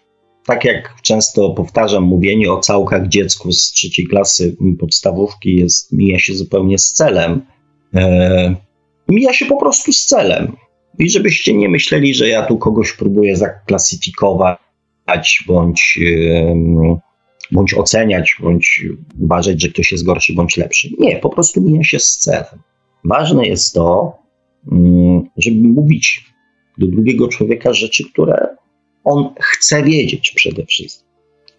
[0.49, 6.35] tak jak często powtarzam, mówienie o całkach dziecku z trzeciej klasy podstawówki jest, mija się
[6.35, 7.41] zupełnie z celem.
[9.07, 10.55] mija się po prostu z celem.
[10.99, 15.99] I żebyście nie myśleli, że ja tu kogoś próbuję zaklasyfikować bądź,
[17.51, 18.83] bądź oceniać, bądź
[19.19, 20.89] uważać, że ktoś jest gorszy bądź lepszy.
[20.99, 22.59] Nie, po prostu mija się z celem.
[23.03, 24.17] Ważne jest to,
[24.71, 26.25] mm, żeby mówić
[26.77, 28.58] do drugiego człowieka rzeczy, które
[29.03, 31.09] on chce wiedzieć przede wszystkim.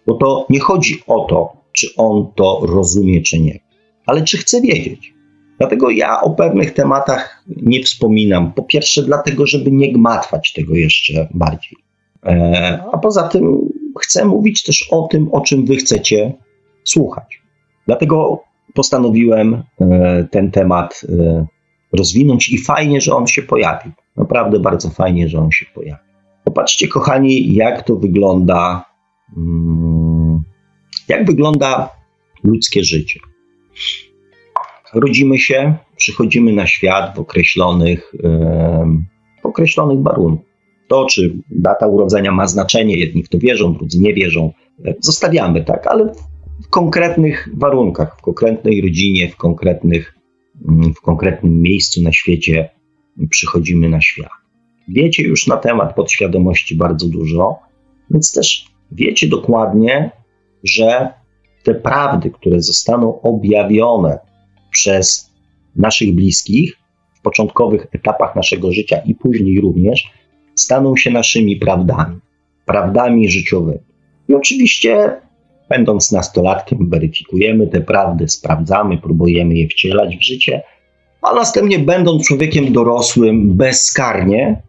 [0.07, 3.59] Bo to nie chodzi o to, czy on to rozumie, czy nie,
[4.05, 5.13] ale czy chce wiedzieć.
[5.61, 8.53] Dlatego ja o pewnych tematach nie wspominam.
[8.53, 11.77] Po pierwsze, dlatego, żeby nie gmatwać tego jeszcze bardziej.
[12.25, 13.69] E, a poza tym
[14.01, 16.33] chcę mówić też o tym, o czym wy chcecie
[16.83, 17.41] słuchać.
[17.87, 21.45] Dlatego postanowiłem e, ten temat e,
[21.93, 23.91] rozwinąć i fajnie, że on się pojawił.
[24.17, 26.10] Naprawdę bardzo fajnie, że on się pojawił.
[26.43, 28.85] Popatrzcie, kochani, jak to wygląda,
[29.37, 30.43] mm,
[31.07, 31.89] jak wygląda
[32.43, 33.19] ludzkie życie.
[34.93, 38.13] Rodzimy się, przychodzimy na świat w określonych,
[39.41, 40.45] w określonych warunkach.
[40.87, 44.53] To, czy data urodzenia ma znaczenie, jedni w to wierzą, drudzy nie wierzą,
[44.99, 46.13] zostawiamy, tak, ale
[46.63, 50.15] w konkretnych warunkach, w konkretnej rodzinie, w, konkretnych,
[50.67, 52.69] mm, w konkretnym miejscu na świecie
[53.29, 54.40] przychodzimy na świat.
[54.93, 57.59] Wiecie już na temat podświadomości bardzo dużo,
[58.09, 60.11] więc też wiecie dokładnie,
[60.63, 61.09] że
[61.63, 64.19] te prawdy, które zostaną objawione
[64.71, 65.31] przez
[65.75, 66.77] naszych bliskich
[67.19, 70.11] w początkowych etapach naszego życia i później również,
[70.55, 72.19] staną się naszymi prawdami,
[72.65, 73.79] prawdami życiowymi.
[74.29, 75.21] I oczywiście,
[75.69, 80.63] będąc nastolatkiem, weryfikujemy te prawdy, sprawdzamy, próbujemy je wcielać w życie,
[81.21, 84.61] a następnie, będąc człowiekiem dorosłym, bezkarnie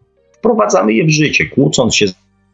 [0.43, 2.05] wprowadzamy je w życie, kłócąc się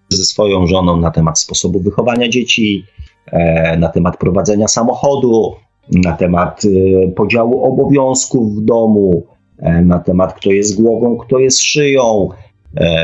[0.10, 2.86] ze swoją żoną na temat sposobu wychowania dzieci,
[3.26, 5.56] e, na temat prowadzenia samochodu,
[5.92, 9.26] na temat e, podziału obowiązków w domu,
[9.58, 12.30] e, na temat kto jest głową, kto jest szyją,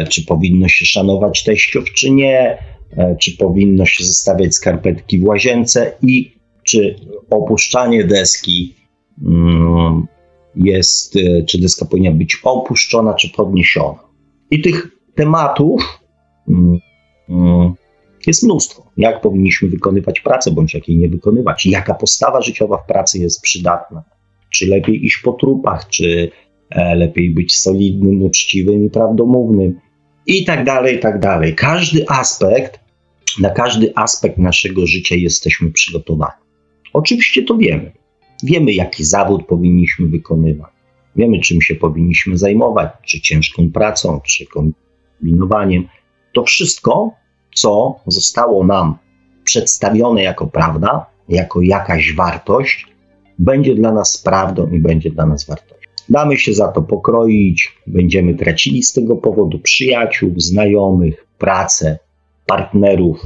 [0.10, 2.58] czy powinno się szanować teściów, czy nie,
[3.20, 6.32] czy powinno się zostawiać skarpetki w łazience i
[6.64, 6.96] czy
[7.30, 8.76] opuszczanie deski
[9.26, 10.08] mm,
[10.56, 11.18] jest,
[11.48, 14.05] czy deska powinna być opuszczona, czy podniesiona.
[14.56, 16.00] I tych tematów
[16.50, 16.80] mm,
[17.30, 17.74] mm,
[18.28, 18.92] jest mnóstwo.
[18.98, 23.42] Jak powinniśmy wykonywać pracę, bądź jak jej nie wykonywać, jaka postawa życiowa w pracy jest
[23.42, 24.04] przydatna.
[24.50, 26.32] Czy lepiej iść po trupach, czy
[26.70, 29.80] E, lepiej być solidnym, uczciwym i prawdomównym
[30.28, 31.56] i tak dalej, i tak dalej.
[31.56, 32.80] Każdy aspekt,
[33.40, 36.42] na każdy aspekt naszego życia jesteśmy przygotowani.
[36.94, 37.92] Oczywiście to wiemy.
[38.44, 40.72] Wiemy, jaki zawód powinniśmy wykonywać.
[41.16, 45.88] Wiemy, czym się powinniśmy zajmować, czy ciężką pracą, czy kombinowaniem.
[46.34, 47.12] To wszystko,
[47.56, 48.98] co zostało nam
[49.44, 52.88] przedstawione jako prawda, jako jakaś wartość,
[53.40, 55.76] będzie dla nas prawdą i będzie dla nas wartością.
[56.10, 62.00] Damy się za to pokroić, będziemy tracili z tego powodu przyjaciół, znajomych, pracę,
[62.46, 63.26] partnerów,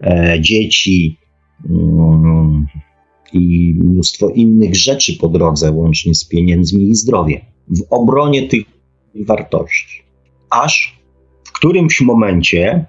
[0.00, 1.18] e, dzieci
[1.70, 2.66] mm,
[3.34, 7.40] i mnóstwo innych rzeczy po drodze, łącznie z pieniędzmi i zdrowiem.
[7.68, 8.64] W obronie tych
[9.14, 10.02] wartości.
[10.50, 10.98] Aż
[11.44, 12.86] w którymś momencie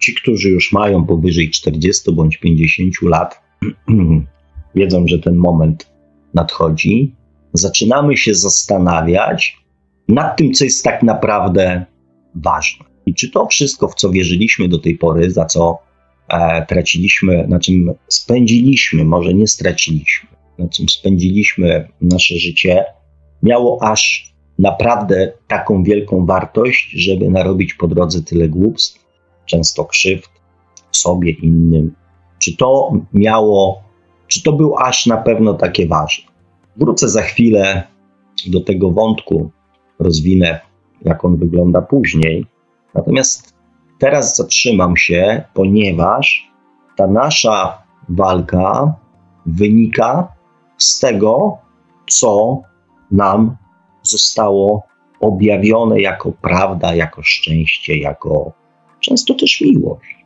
[0.00, 3.40] ci, którzy już mają powyżej 40 bądź 50 lat,
[4.74, 5.90] wiedzą, że ten moment
[6.34, 7.14] nadchodzi
[7.52, 9.56] zaczynamy się zastanawiać
[10.08, 11.84] nad tym, co jest tak naprawdę
[12.34, 12.84] ważne.
[13.06, 15.78] I czy to wszystko, w co wierzyliśmy do tej pory, za co
[16.68, 22.84] traciliśmy, na czym spędziliśmy, może nie straciliśmy, na czym spędziliśmy nasze życie,
[23.42, 29.04] miało aż naprawdę taką wielką wartość, żeby narobić po drodze tyle głupstw,
[29.46, 30.30] często krzywd
[30.90, 31.94] sobie, innym.
[32.38, 33.82] Czy to miało,
[34.26, 36.24] czy to było aż na pewno takie ważne?
[36.76, 37.82] Wrócę za chwilę
[38.46, 39.50] do tego wątku,
[39.98, 40.60] rozwinę,
[41.04, 42.46] jak on wygląda później.
[42.94, 43.54] Natomiast
[43.98, 46.50] teraz zatrzymam się, ponieważ
[46.96, 48.94] ta nasza walka
[49.46, 50.28] wynika
[50.76, 51.58] z tego,
[52.10, 52.62] co
[53.10, 53.56] nam
[54.02, 54.82] zostało
[55.20, 58.52] objawione jako prawda, jako szczęście, jako
[59.00, 60.16] często też miłość.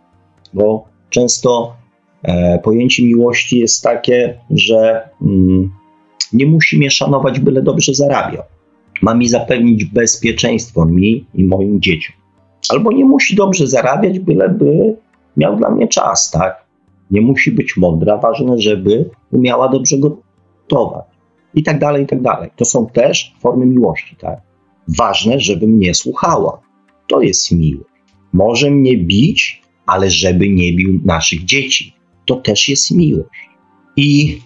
[0.55, 1.77] Bo często
[2.23, 5.73] e, pojęcie miłości jest takie, że mm,
[6.33, 8.43] nie musi mnie szanować, byle dobrze zarabiał.
[9.03, 12.22] Ma mi zapewnić bezpieczeństwo mi i moim dzieciom.
[12.69, 14.97] Albo nie musi dobrze zarabiać, byleby
[15.37, 16.65] miał dla mnie czas, tak?
[17.11, 21.05] Nie musi być mądra, ważne, żeby umiała dobrze gotować.
[21.55, 22.51] I tak dalej, i tak dalej.
[22.57, 24.41] To są też formy miłości, tak?
[24.99, 26.61] Ważne, żeby mnie słuchała.
[27.07, 27.91] To jest miłość.
[28.33, 31.95] Może mnie bić, ale żeby nie bił naszych dzieci.
[32.27, 33.51] To też jest miłość.
[33.97, 34.39] I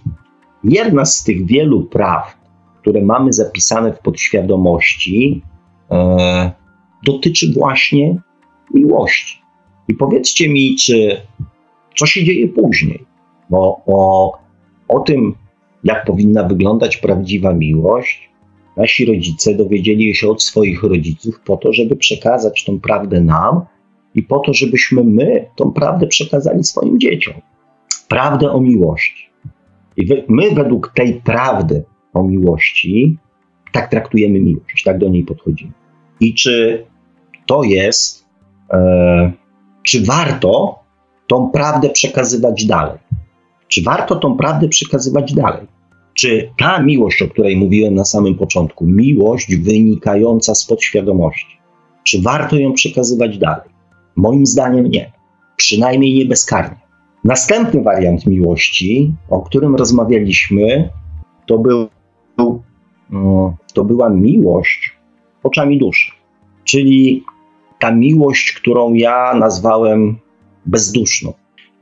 [0.64, 2.36] jedna z tych wielu praw,
[2.80, 5.42] które mamy zapisane w podświadomości,
[5.90, 6.52] e,
[7.04, 8.20] dotyczy właśnie
[8.74, 9.40] miłości.
[9.88, 11.20] I powiedzcie mi, czy
[11.96, 13.04] co się dzieje później?
[13.50, 14.32] Bo o,
[14.88, 15.34] o tym,
[15.84, 18.30] jak powinna wyglądać prawdziwa miłość,
[18.76, 23.60] nasi rodzice dowiedzieli się od swoich rodziców po to, żeby przekazać tą prawdę nam
[24.14, 27.34] i po to, żebyśmy my tą prawdę przekazali swoim dzieciom.
[28.08, 29.26] Prawdę o miłości.
[29.96, 33.16] I my według tej prawdy o miłości
[33.72, 35.72] tak traktujemy miłość, tak do niej podchodzimy.
[36.20, 36.86] I czy
[37.46, 38.26] to jest,
[38.72, 39.32] e,
[39.82, 40.78] czy warto
[41.26, 42.98] tą prawdę przekazywać dalej?
[43.68, 45.66] Czy warto tą prawdę przekazywać dalej?
[46.14, 51.58] Czy ta miłość, o której mówiłem na samym początku, miłość wynikająca z podświadomości,
[52.04, 53.70] czy warto ją przekazywać dalej?
[54.16, 55.12] Moim zdaniem nie.
[55.56, 56.76] Przynajmniej nie bezkarnie.
[57.24, 60.90] Następny wariant miłości, o którym rozmawialiśmy,
[61.46, 61.88] to, był,
[63.10, 64.95] mm, to była miłość
[65.46, 66.12] oczami duszy.
[66.64, 67.24] Czyli
[67.78, 70.18] ta miłość, którą ja nazwałem
[70.66, 71.32] bezduszną.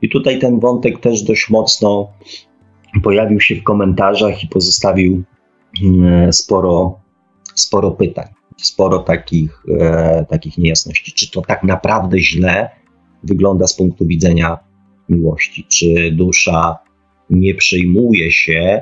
[0.01, 2.09] I tutaj ten wątek też dość mocno
[3.03, 5.23] pojawił się w komentarzach i pozostawił
[5.83, 6.99] mm, sporo,
[7.55, 11.11] sporo pytań, sporo takich, e, takich niejasności.
[11.11, 12.69] Czy to tak naprawdę źle
[13.23, 14.57] wygląda z punktu widzenia
[15.09, 15.65] miłości?
[15.69, 16.77] Czy dusza
[17.29, 18.81] nie przejmuje się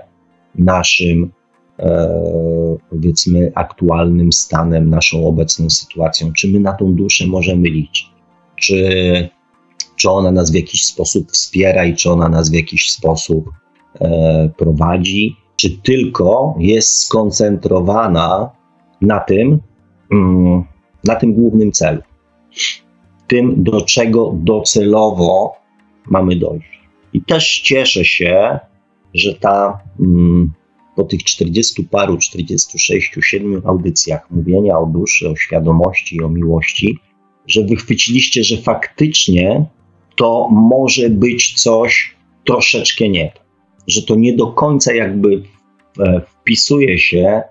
[0.55, 1.31] naszym,
[2.89, 6.33] powiedzmy, aktualnym stanem, naszą obecną sytuacją?
[6.33, 8.09] Czy my na tą duszę możemy liczyć?
[8.55, 9.29] Czy,
[9.95, 13.49] czy ona nas w jakiś sposób wspiera i czy ona nas w jakiś sposób
[14.01, 18.49] E, prowadzi, czy tylko jest skoncentrowana
[19.01, 19.59] na tym,
[20.11, 20.63] mm,
[21.03, 22.01] na tym głównym celu,
[23.27, 25.55] tym, do czego docelowo
[26.05, 26.81] mamy dojść.
[27.13, 28.59] I też cieszę się,
[29.13, 30.51] że ta mm,
[30.95, 36.97] po tych 40 paru, 46, 7 audycjach mówienia o duszy, o świadomości i o miłości,
[37.47, 39.65] że wychwyciliście, że faktycznie
[40.15, 43.43] to może być coś troszeczkę nie tak
[43.87, 45.43] że to nie do końca jakby
[45.99, 47.43] e, wpisuje się e,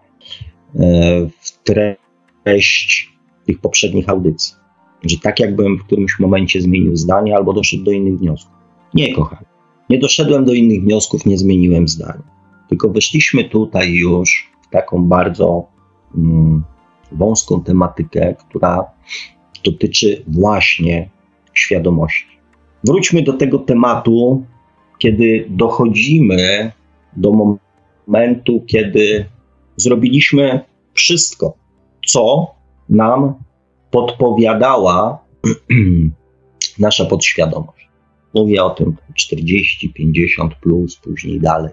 [1.41, 3.13] w treść
[3.47, 4.55] tych poprzednich audycji.
[5.05, 8.53] Że tak jakbym w którymś momencie zmienił zdanie albo doszedł do innych wniosków.
[8.95, 9.47] Nie, kochani.
[9.91, 12.23] Nie doszedłem do innych wniosków, nie zmieniłem zdania.
[12.69, 15.67] Tylko weszliśmy tutaj już w taką bardzo
[16.17, 16.65] mm,
[17.13, 18.85] wąską tematykę, która
[19.65, 21.11] dotyczy właśnie
[21.55, 22.39] świadomości.
[22.85, 24.45] Wróćmy do tego tematu
[25.03, 26.73] kiedy dochodzimy
[27.17, 27.57] do
[28.07, 29.25] momentu, kiedy
[29.77, 30.61] zrobiliśmy
[30.95, 31.57] wszystko,
[32.07, 32.55] co
[32.89, 33.35] nam
[33.91, 35.25] podpowiadała
[36.79, 37.89] nasza podświadomość.
[38.35, 41.73] Mówię o tym 40, 50 plus, później dalej.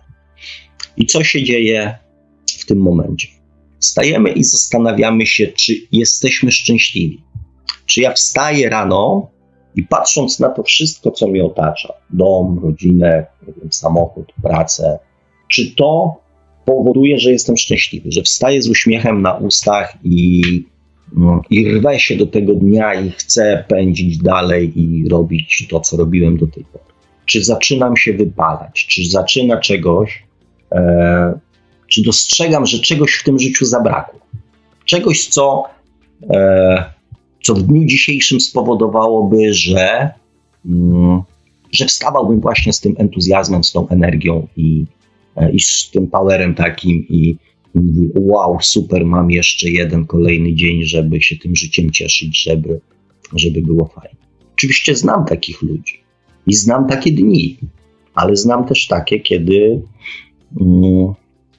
[1.00, 1.98] I co się dzieje
[2.60, 3.28] w tym momencie?
[3.80, 7.24] Stajemy i zastanawiamy się, czy jesteśmy szczęśliwi.
[7.86, 9.30] Czy ja wstaję rano
[9.76, 13.26] i patrząc na to wszystko, co mnie otacza, dom, rodzinę,
[13.70, 15.00] samochód, pracę,
[15.48, 16.16] czy to
[16.66, 20.42] powoduje, że jestem szczęśliwy, że wstaję z uśmiechem na ustach i,
[21.16, 25.98] no, i rwę się do tego dnia i chcę pędzić dalej i robić to, co
[25.98, 26.84] robiłem do tej pory.
[27.26, 30.29] Czy zaczynam się wypalać, czy zaczyna czegoś,
[30.72, 31.40] e,
[31.88, 34.20] czy dostrzegam, że czegoś w tym życiu zabrakło.
[34.86, 35.64] Czegoś, co
[36.30, 37.00] e,
[37.44, 40.10] co w dniu dzisiejszym spowodowałoby, że,
[40.66, 41.22] mm,
[41.72, 44.86] że wstawałbym właśnie z tym entuzjazmem, z tą energią i,
[45.36, 47.38] e, i z tym powerem takim i,
[47.76, 52.80] i mówił, wow, super, mam jeszcze jeden kolejny dzień, żeby się tym życiem cieszyć, żeby,
[53.36, 54.20] żeby było fajnie.
[54.54, 56.00] Oczywiście znam takich ludzi
[56.48, 57.58] i znam takie dni,
[58.16, 59.82] ale znam też takie, kiedy,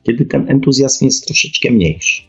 [0.02, 2.22] kiedy ten entuzjazm jest troszeczkę mniejszy.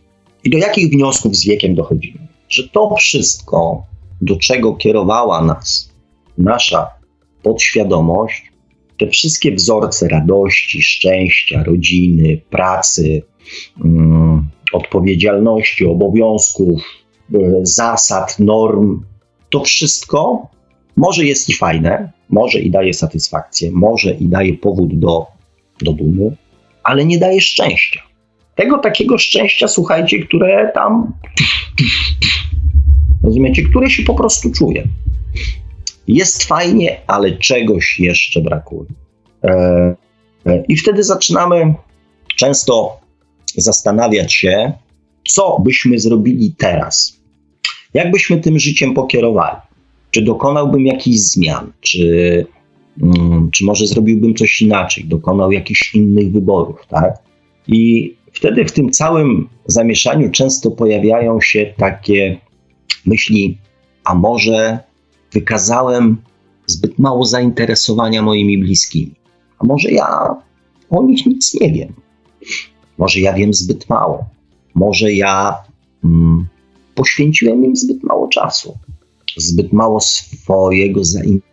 [0.43, 2.28] I do jakich wniosków z wiekiem dochodzimy?
[2.50, 3.84] Że to wszystko,
[4.21, 5.91] do czego kierowała nas
[6.38, 6.89] nasza
[7.43, 8.52] podświadomość,
[8.97, 13.21] te wszystkie wzorce radości, szczęścia, rodziny, pracy,
[13.86, 16.82] mm, odpowiedzialności, obowiązków,
[17.36, 19.04] y, zasad, norm,
[19.50, 20.47] to wszystko
[20.95, 25.28] może jest i fajne, może i daje satysfakcję, może i daje powód do,
[25.82, 26.36] do dumy,
[26.84, 28.02] ale nie daje szczęścia.
[28.56, 31.13] Tego takiego szczęścia, słuchajcie, które tam.
[33.24, 34.84] Rozumiecie, które się po prostu czuje.
[36.08, 38.89] Jest fajnie, ale czegoś jeszcze brakuje.
[39.44, 39.50] E,
[40.46, 41.74] e, I wtedy zaczynamy
[42.36, 43.00] często
[43.56, 44.74] zastanawiać się,
[45.28, 47.22] co byśmy zrobili teraz.
[47.94, 49.58] Jak byśmy tym życiem pokierowali?
[50.12, 51.72] Czy dokonałbym jakichś zmian?
[51.82, 52.46] Czy,
[53.52, 55.06] czy może zrobiłbym coś inaczej?
[55.06, 57.14] Dokonał jakichś innych wyborów, tak?
[57.68, 62.38] I wtedy w tym całym zamieszaniu często pojawiają się takie
[63.06, 63.58] myśli,
[64.04, 64.80] a może
[65.34, 66.18] wykazałem
[66.68, 69.16] zbyt mało zainteresowania moimi bliskimi.
[69.60, 70.36] A może ja
[70.90, 71.94] o nich nic nie wiem.
[72.98, 74.26] Może ja wiem zbyt mało.
[74.76, 75.64] Może ja
[76.04, 76.48] mm,
[76.96, 78.78] poświęciłem im zbyt mało czasu,
[79.38, 81.51] zbyt mało swojego zainteresowania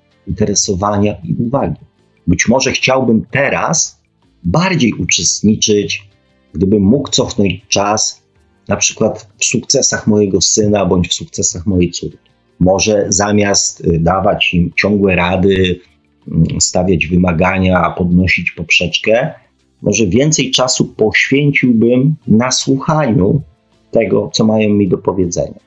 [1.25, 1.81] i uwagi.
[2.27, 4.03] Być może chciałbym teraz
[4.45, 6.09] bardziej uczestniczyć,
[6.55, 8.23] gdybym mógł cofnąć czas,
[8.69, 12.19] na przykład w sukcesach mojego syna bądź w sukcesach mojej córki.
[12.61, 15.81] Może zamiast y, dawać im ciągłe rady,
[16.29, 19.35] mm, stawiać wymagania, podnosić poprzeczkę,
[19.83, 23.43] może więcej czasu poświęciłbym na słuchaniu
[23.91, 25.59] tego, co mają mi do powiedzenia.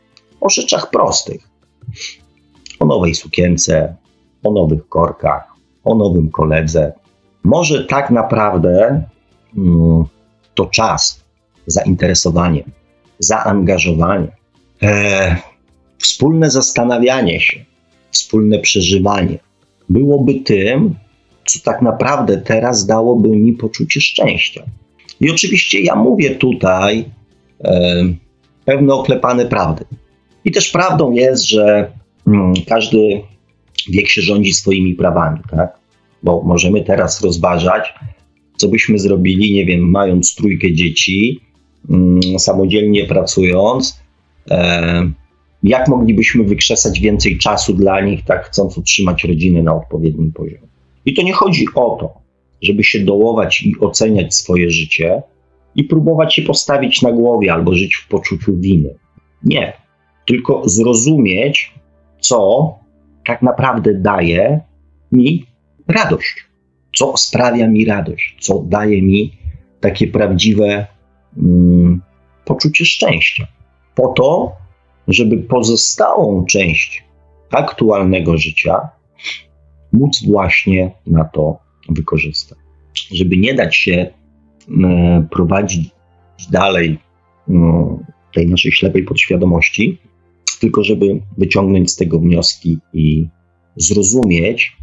[0.41, 1.47] O rzeczach prostych.
[2.79, 3.95] O nowej sukience,
[4.43, 5.47] o nowych korkach,
[5.83, 6.93] o nowym koledze.
[7.43, 9.03] Może tak naprawdę
[9.57, 10.03] mm,
[10.55, 11.23] to czas,
[11.67, 12.63] zainteresowanie,
[13.19, 14.27] zaangażowanie,
[14.83, 15.35] e,
[15.97, 17.65] wspólne zastanawianie się,
[18.11, 19.39] wspólne przeżywanie
[19.89, 20.95] byłoby tym,
[21.45, 24.63] co tak naprawdę teraz dałoby mi poczucie szczęścia.
[25.19, 27.05] I oczywiście ja mówię tutaj
[27.63, 28.03] e,
[28.65, 29.85] pewne oklepane prawdy.
[30.45, 31.91] I też prawdą jest, że
[32.27, 33.21] mm, każdy
[33.89, 35.77] wiek się rządzi swoimi prawami, tak?
[36.23, 37.93] Bo możemy teraz rozważać,
[38.57, 41.39] co byśmy zrobili, nie wiem, mając trójkę dzieci,
[41.89, 44.01] mm, samodzielnie pracując,
[44.51, 45.11] e,
[45.63, 50.67] jak moglibyśmy wykrzesać więcej czasu dla nich, tak chcąc utrzymać rodzinę na odpowiednim poziomie.
[51.05, 52.13] I to nie chodzi o to,
[52.61, 55.21] żeby się dołować i oceniać swoje życie
[55.75, 58.95] i próbować się postawić na głowie albo żyć w poczuciu winy.
[59.43, 59.73] Nie,
[60.25, 61.73] tylko zrozumieć,
[62.19, 62.73] co
[63.25, 64.61] tak naprawdę daje
[65.11, 65.45] mi
[65.87, 66.45] radość,
[66.95, 69.37] co sprawia mi radość, co daje mi
[69.79, 70.87] takie prawdziwe
[71.37, 72.01] mm,
[72.45, 73.47] poczucie szczęścia.
[73.95, 74.51] Po to,
[75.07, 77.03] żeby pozostałą część
[77.51, 78.89] aktualnego życia
[79.93, 82.57] móc właśnie na to wykorzystać.
[83.11, 83.93] Żeby nie dać się
[84.83, 85.89] e, prowadzić
[86.51, 86.99] dalej
[87.47, 87.99] no,
[88.33, 89.97] tej naszej ślepej podświadomości,
[90.61, 93.27] tylko żeby wyciągnąć z tego wnioski i
[93.75, 94.77] zrozumieć,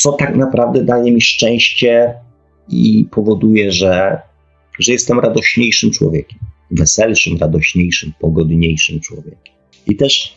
[0.00, 2.14] co tak naprawdę daje mi szczęście
[2.68, 4.20] i powoduje, że,
[4.78, 6.38] że jestem radośniejszym człowiekiem,
[6.70, 9.54] weselszym, radośniejszym, pogodniejszym człowiekiem.
[9.86, 10.36] I też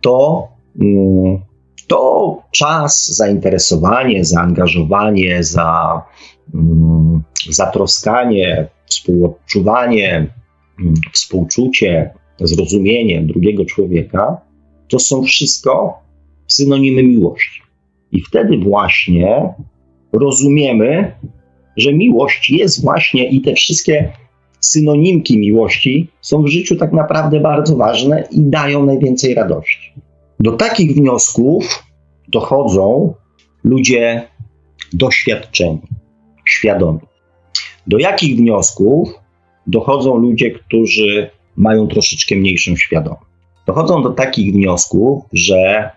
[0.00, 0.48] to,
[0.80, 1.38] mm,
[1.86, 6.02] to czas, zainteresowanie, zaangażowanie, za,
[6.54, 10.34] mm, zatroskanie, współodczuwanie,
[10.80, 14.40] mm, współczucie, zrozumienie drugiego człowieka,
[14.88, 15.94] to są wszystko
[16.46, 17.60] synonimy miłości.
[18.12, 19.54] I wtedy właśnie
[20.12, 21.12] rozumiemy,
[21.76, 24.12] że miłość jest właśnie i te wszystkie
[24.60, 29.92] synonimki miłości są w życiu tak naprawdę bardzo ważne i dają najwięcej radości.
[30.40, 31.84] Do takich wniosków
[32.28, 33.14] dochodzą
[33.64, 34.28] ludzie
[34.92, 35.80] doświadczeni,
[36.44, 37.00] świadomi.
[37.86, 39.14] Do jakich wniosków
[39.66, 43.22] dochodzą ludzie, którzy mają troszeczkę mniejszą świadomość?
[43.66, 45.90] Dochodzą do takich wniosków, że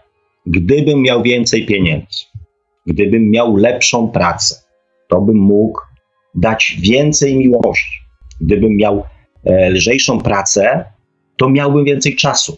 [0.45, 2.25] gdybym miał więcej pieniędzy,
[2.87, 4.55] gdybym miał lepszą pracę,
[5.07, 5.81] to bym mógł
[6.35, 7.99] dać więcej miłości.
[8.41, 9.03] Gdybym miał
[9.45, 10.85] e, lżejszą pracę,
[11.37, 12.57] to miałbym więcej czasu.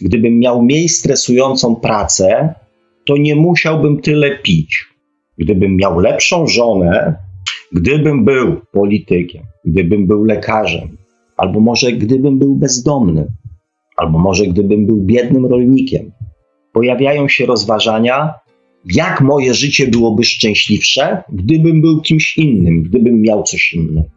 [0.00, 2.54] Gdybym miał mniej stresującą pracę,
[3.06, 4.86] to nie musiałbym tyle pić.
[5.38, 7.14] gdybym miał lepszą żonę,
[7.72, 10.96] gdybym był politykiem, gdybym był lekarzem,
[11.38, 13.26] albo może gdybym był bezdomnym,
[13.96, 16.12] albo może gdybym był biednym rolnikiem,
[16.72, 18.34] pojawiają się rozważania,
[18.84, 24.08] jak moje życie byłoby szczęśliwsze, gdybym był kimś innym, gdybym miał coś innego.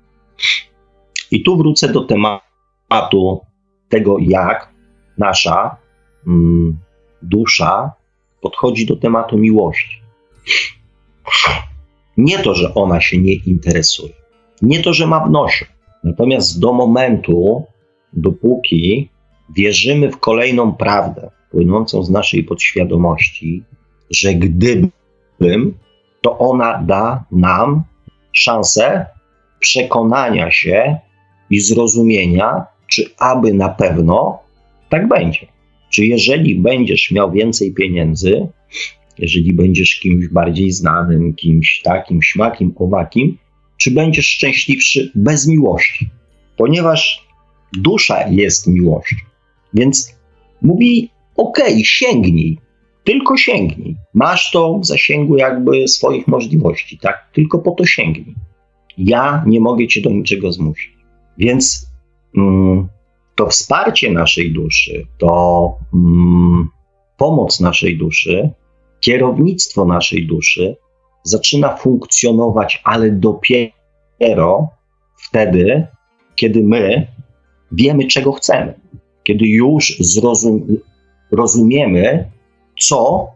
[1.31, 3.41] I tu wrócę do tematu
[3.89, 4.73] tego, jak
[5.17, 5.77] nasza
[6.27, 6.77] mm,
[7.21, 7.91] dusza
[8.41, 10.01] podchodzi do tematu miłości.
[12.17, 14.13] Nie to, że ona się nie interesuje,
[14.61, 15.65] nie to, że ma w nosie.
[16.03, 17.65] Natomiast do momentu,
[18.13, 19.09] dopóki
[19.55, 23.63] wierzymy w kolejną prawdę płynącą z naszej podświadomości,
[24.09, 25.73] że gdybym,
[26.21, 27.83] to ona da nam
[28.31, 29.05] szansę
[29.59, 30.97] przekonania się
[31.49, 34.39] i zrozumienia, czy aby na pewno
[34.89, 35.47] tak będzie.
[35.89, 38.47] Czy jeżeli będziesz miał więcej pieniędzy,
[39.17, 43.37] jeżeli będziesz kimś bardziej znanym, kimś takim, śmakim, owakim,
[43.81, 46.09] czy będziesz szczęśliwszy bez miłości?
[46.57, 47.27] Ponieważ
[47.77, 49.15] dusza jest miłością.
[49.73, 50.15] Więc
[50.61, 52.57] mówi: OK, sięgnij,
[53.03, 53.95] tylko sięgnij.
[54.13, 57.29] Masz to w zasięgu jakby swoich możliwości, tak?
[57.33, 58.35] Tylko po to sięgnij.
[58.97, 60.91] Ja nie mogę cię do niczego zmusić.
[61.37, 61.91] Więc
[62.37, 62.87] mm,
[63.35, 66.69] to wsparcie naszej duszy, to mm,
[67.17, 68.49] pomoc naszej duszy,
[68.99, 70.75] kierownictwo naszej duszy
[71.23, 74.69] zaczyna funkcjonować, ale dopiero
[75.17, 75.87] wtedy,
[76.35, 77.07] kiedy my
[77.71, 78.73] wiemy, czego chcemy,
[79.23, 80.77] kiedy już zrozum
[81.31, 82.31] rozumiemy,
[82.79, 83.27] co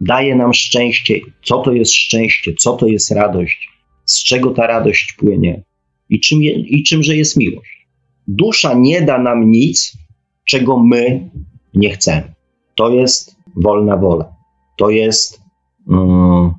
[0.00, 3.68] daje nam szczęście, co to jest szczęście, co to jest radość,
[4.04, 5.62] z czego ta radość płynie
[6.10, 7.86] i, czym je, i czymże jest miłość.
[8.28, 9.92] Dusza nie da nam nic,
[10.44, 11.30] czego my
[11.74, 12.34] nie chcemy.
[12.74, 14.32] To jest wolna wola.
[14.78, 15.40] To jest,
[15.86, 16.54] um,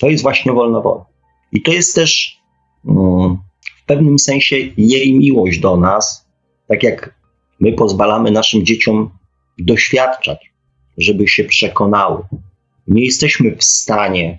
[0.00, 1.04] to jest właśnie wolna wola.
[1.52, 2.40] I to jest też
[2.84, 3.38] um,
[3.82, 6.28] w pewnym sensie jej miłość do nas,
[6.68, 7.14] tak jak
[7.60, 9.10] my pozwalamy naszym dzieciom
[9.58, 10.52] doświadczać,
[10.98, 12.22] żeby się przekonały.
[12.86, 14.38] Nie jesteśmy w stanie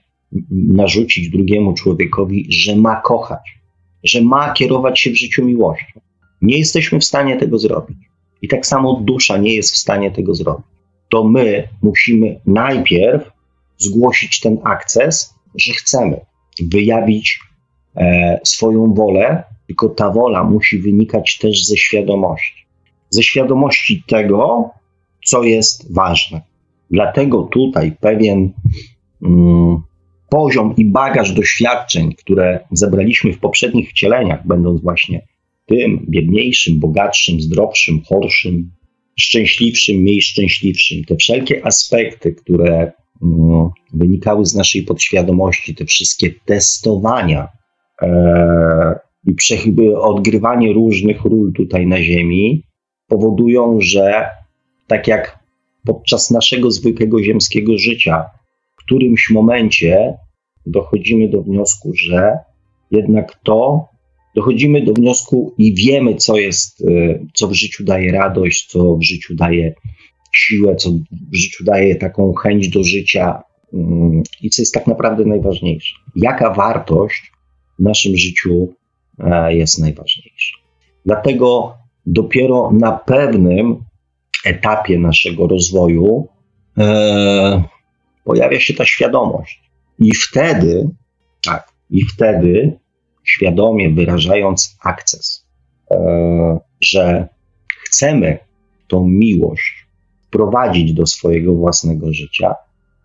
[0.51, 3.59] narzucić drugiemu człowiekowi, że ma kochać,
[4.03, 5.99] że ma kierować się w życiu miłością.
[6.41, 7.97] Nie jesteśmy w stanie tego zrobić.
[8.41, 10.65] I tak samo dusza nie jest w stanie tego zrobić.
[11.09, 13.31] To my musimy najpierw
[13.77, 16.19] zgłosić ten akces, że chcemy
[16.61, 17.39] wyjawić
[17.95, 22.65] e, swoją wolę, tylko ta wola musi wynikać też ze świadomości.
[23.09, 24.69] Ze świadomości tego,
[25.25, 26.41] co jest ważne.
[26.91, 28.51] Dlatego tutaj pewien
[29.23, 29.81] mm,
[30.29, 35.21] poziom i bagaż doświadczeń, które zebraliśmy w poprzednich wcieleniach, będąc właśnie
[35.65, 38.71] tym biedniejszym, bogatszym, zdrowszym, chorszym,
[39.19, 42.91] szczęśliwszym, mniej szczęśliwszym, te wszelkie aspekty, które
[43.93, 47.47] wynikały z naszej podświadomości, te wszystkie testowania
[48.01, 49.35] e, i
[49.95, 52.63] odgrywanie różnych ról tutaj na Ziemi,
[53.07, 54.29] powodują, że
[54.87, 55.39] tak jak
[55.85, 58.25] podczas naszego zwykłego ziemskiego życia,
[58.75, 60.17] w którymś momencie
[60.65, 62.37] dochodzimy do wniosku, że
[62.91, 63.87] jednak to
[64.35, 69.03] dochodzimy do wniosku i wiemy, co jest, e, co w życiu daje radość, co w
[69.03, 69.73] życiu daje
[70.35, 70.89] siłę, co
[71.31, 75.95] w życiu daje taką chęć do życia mm, i co jest tak naprawdę najważniejsze.
[76.15, 77.31] Jaka wartość
[77.79, 78.73] w naszym życiu
[79.19, 80.57] e, jest najważniejsza.
[81.05, 83.83] Dlatego dopiero na pewnym
[84.45, 86.27] etapie naszego rozwoju
[86.77, 87.63] e,
[88.23, 89.61] pojawia się ta świadomość.
[89.99, 90.89] I wtedy,
[91.45, 92.79] tak, i wtedy
[93.23, 95.47] świadomie wyrażając akces,
[95.91, 97.27] e, że
[97.85, 98.37] chcemy
[98.87, 99.80] tą miłość
[100.31, 102.55] wprowadzić do swojego własnego życia,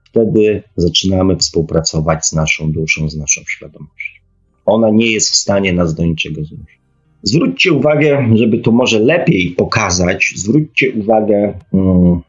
[0.04, 4.20] wtedy zaczynamy współpracować z naszą duszą, z naszą świadomością.
[4.66, 6.80] Ona nie jest w stanie nas do niczego zmusić.
[7.22, 12.20] Zwróćcie uwagę, żeby to może lepiej pokazać, zwróćcie uwagę, mm,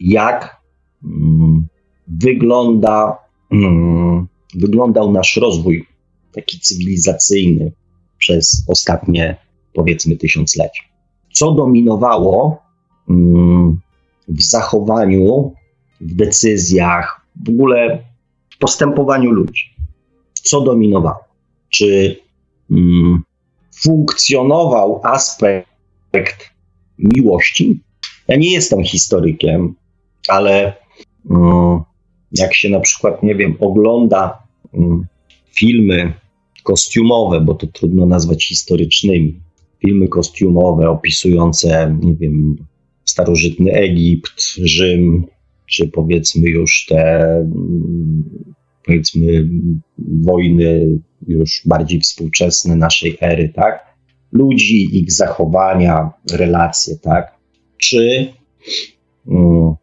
[0.00, 0.60] jak
[1.04, 1.66] mm,
[2.08, 3.18] wygląda,
[3.52, 5.86] mm, wyglądał nasz rozwój
[6.32, 7.72] taki cywilizacyjny
[8.18, 9.36] przez ostatnie,
[9.74, 10.82] powiedzmy, tysiąclecia.
[11.32, 12.62] Co dominowało
[14.28, 15.52] w zachowaniu,
[16.00, 18.04] w decyzjach, w ogóle
[18.50, 19.74] w postępowaniu ludzi?
[20.42, 21.24] Co dominowało?
[21.68, 22.16] Czy
[23.82, 26.50] funkcjonował aspekt
[26.98, 27.80] miłości.
[28.28, 29.74] Ja nie jestem historykiem,
[30.28, 30.72] ale
[31.30, 31.80] mm,
[32.32, 34.42] jak się na przykład, nie wiem, ogląda
[34.74, 35.06] mm,
[35.46, 36.12] filmy
[36.62, 39.40] kostiumowe, bo to trudno nazwać historycznymi,
[39.78, 42.56] filmy kostiumowe opisujące, nie wiem,
[43.06, 45.26] starożytny Egipt, Rzym,
[45.66, 48.24] czy powiedzmy już te mm,
[48.86, 49.48] powiedzmy
[49.98, 50.98] wojny
[51.28, 53.96] już bardziej współczesne naszej ery, tak?
[54.32, 57.34] Ludzi, ich zachowania, relacje, tak?
[57.76, 58.32] Czy
[59.26, 59.74] um,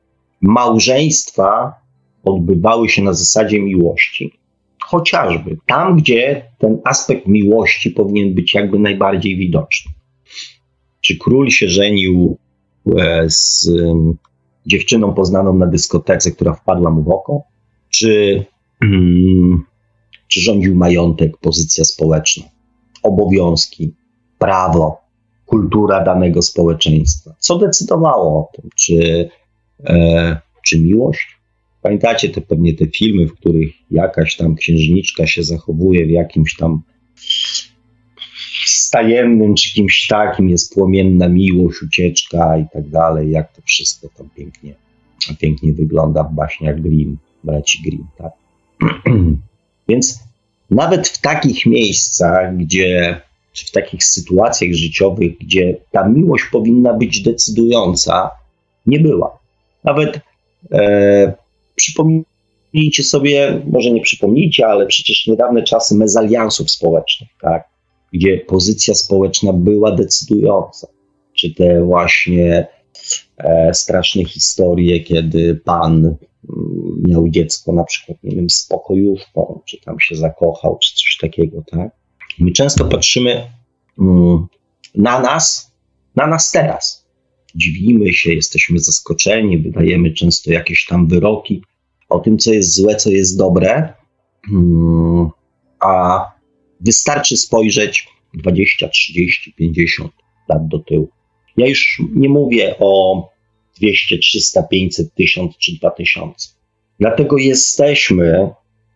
[0.41, 1.73] małżeństwa
[2.23, 4.31] odbywały się na zasadzie miłości?
[4.81, 9.91] Chociażby tam, gdzie ten aspekt miłości powinien być jakby najbardziej widoczny.
[11.01, 12.37] Czy król się żenił
[13.27, 13.69] z
[14.65, 17.41] dziewczyną poznaną na dyskotece, która wpadła mu w oko?
[17.89, 18.45] Czy,
[18.79, 19.63] hmm,
[20.27, 22.43] czy rządził majątek, pozycja społeczna,
[23.03, 23.93] obowiązki,
[24.39, 25.01] prawo,
[25.45, 27.35] kultura danego społeczeństwa?
[27.39, 28.69] Co decydowało o tym?
[28.75, 29.29] Czy,
[29.85, 31.39] e, czy miłość?
[31.81, 36.81] Pamiętacie te pewnie te filmy, w których jakaś tam księżniczka się zachowuje w jakimś tam
[38.93, 44.29] stajennym czy kimś takim, jest płomienna miłość, ucieczka i tak dalej, jak to wszystko tam
[44.29, 44.73] pięknie,
[45.39, 48.31] pięknie wygląda w baśniach Grimm, braci Grimm, tak?
[49.89, 50.19] Więc
[50.69, 53.21] nawet w takich miejscach, gdzie,
[53.53, 58.31] czy w takich sytuacjach życiowych, gdzie ta miłość powinna być decydująca,
[58.85, 59.39] nie była.
[59.83, 60.19] Nawet
[60.71, 61.33] e,
[61.75, 67.72] przypomnijcie sobie, może nie przypomnijcie, ale przecież niedawne czasy mezaliansów społecznych, tak?
[68.13, 70.87] Gdzie pozycja społeczna była decydująca.
[71.33, 72.67] Czy te właśnie
[73.37, 76.17] e, straszne historie, kiedy pan mm,
[77.07, 81.63] miał dziecko na przykład, nie wiem, z pokojówką, czy tam się zakochał, czy coś takiego,
[81.71, 81.91] tak?
[82.39, 83.47] My często patrzymy
[83.99, 84.47] mm,
[84.95, 85.71] na nas,
[86.15, 87.05] na nas teraz.
[87.55, 91.63] Dziwimy się, jesteśmy zaskoczeni, wydajemy często jakieś tam wyroki
[92.09, 93.93] o tym, co jest złe, co jest dobre,
[94.51, 95.29] mm,
[95.79, 96.32] a
[96.83, 100.11] Wystarczy spojrzeć 20, 30, 50
[100.49, 101.09] lat do tyłu.
[101.57, 103.23] Ja już nie mówię o
[103.77, 106.49] 200, 300, 500, 1000 czy 2000.
[106.99, 108.49] Dlatego jesteśmy,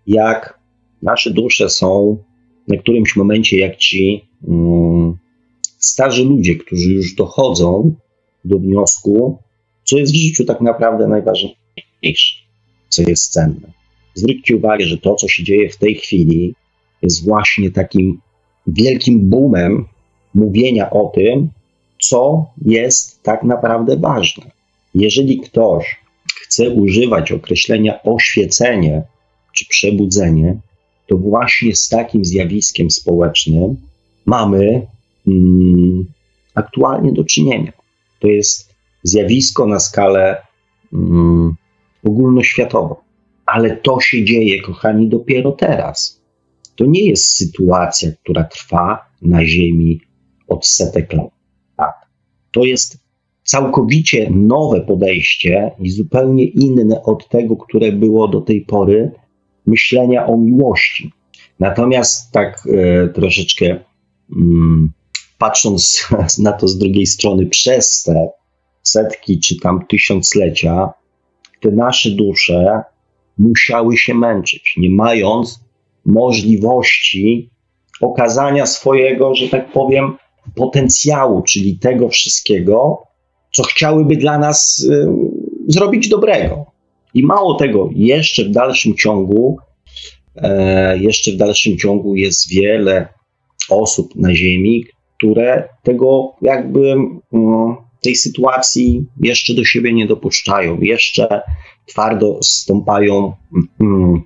[0.08, 0.60] jak
[1.02, 2.18] nasze dusze są
[2.68, 5.18] na którymś momencie, jak ci um,
[5.80, 7.96] starzy ludzie, którzy już dochodzą
[8.46, 9.38] do wniosku,
[9.84, 12.36] co jest w życiu tak naprawdę najważniejsze,
[12.90, 13.74] co jest cenne.
[14.14, 16.56] Zwróćcie uwagę, że to, co się dzieje w tej chwili,
[17.02, 18.22] jest właśnie takim
[18.68, 19.86] wielkim boomem
[20.34, 21.50] mówienia o tym,
[22.00, 24.52] co jest tak naprawdę ważne.
[24.96, 26.00] Jeżeli ktoś
[26.42, 29.04] chce używać określenia oświecenie
[29.54, 30.60] czy przebudzenie,
[31.08, 33.78] to właśnie z takim zjawiskiem społecznym
[34.26, 34.88] mamy
[35.28, 36.06] mm,
[36.56, 37.72] aktualnie do czynienia.
[38.20, 38.74] To jest
[39.04, 40.42] zjawisko na skalę
[40.94, 41.56] mm,
[42.08, 42.96] ogólnoświatową.
[43.46, 46.17] Ale to się dzieje, kochani, dopiero teraz.
[46.78, 50.02] To nie jest sytuacja, która trwa na Ziemi
[50.48, 51.30] od setek lat.
[51.78, 51.94] Tak.
[52.52, 52.98] To jest
[53.44, 59.12] całkowicie nowe podejście i zupełnie inne od tego, które było do tej pory
[59.66, 61.12] myślenia o miłości.
[61.60, 63.80] Natomiast tak e, troszeczkę
[64.36, 64.92] mm,
[65.38, 66.08] patrząc
[66.44, 68.30] na to z drugiej strony przez te
[68.84, 70.90] setki czy tam tysiąclecia,
[71.62, 72.82] te nasze dusze
[73.38, 75.67] musiały się męczyć, nie mając
[76.08, 77.50] możliwości
[78.02, 80.18] okazania swojego, że tak powiem,
[80.56, 83.04] potencjału, czyli tego wszystkiego,
[83.54, 85.08] co chciałyby dla nas y,
[85.68, 86.66] zrobić dobrego.
[87.14, 89.58] I mało tego, jeszcze w dalszym ciągu,
[90.36, 93.08] e, jeszcze w dalszym ciągu jest wiele
[93.70, 94.86] osób na Ziemi,
[95.18, 96.92] które tego jakby
[97.34, 101.42] mm, tej sytuacji jeszcze do siebie nie dopuszczają, jeszcze
[101.86, 103.34] twardo stąpają
[103.82, 104.22] mm,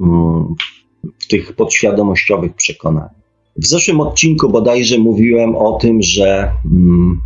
[0.00, 0.54] mm,
[1.28, 3.24] tych podświadomościowych przekonaniach.
[3.56, 7.20] W zeszłym odcinku bodajże mówiłem o tym, że mm,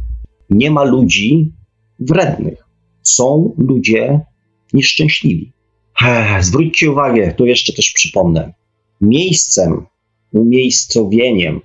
[0.51, 1.53] nie ma ludzi
[2.01, 2.64] wrednych.
[3.03, 4.20] Są ludzie
[4.72, 5.53] nieszczęśliwi.
[6.41, 8.53] Zwróćcie uwagę, tu jeszcze też przypomnę.
[9.01, 9.87] Miejscem,
[10.33, 11.61] umiejscowieniem,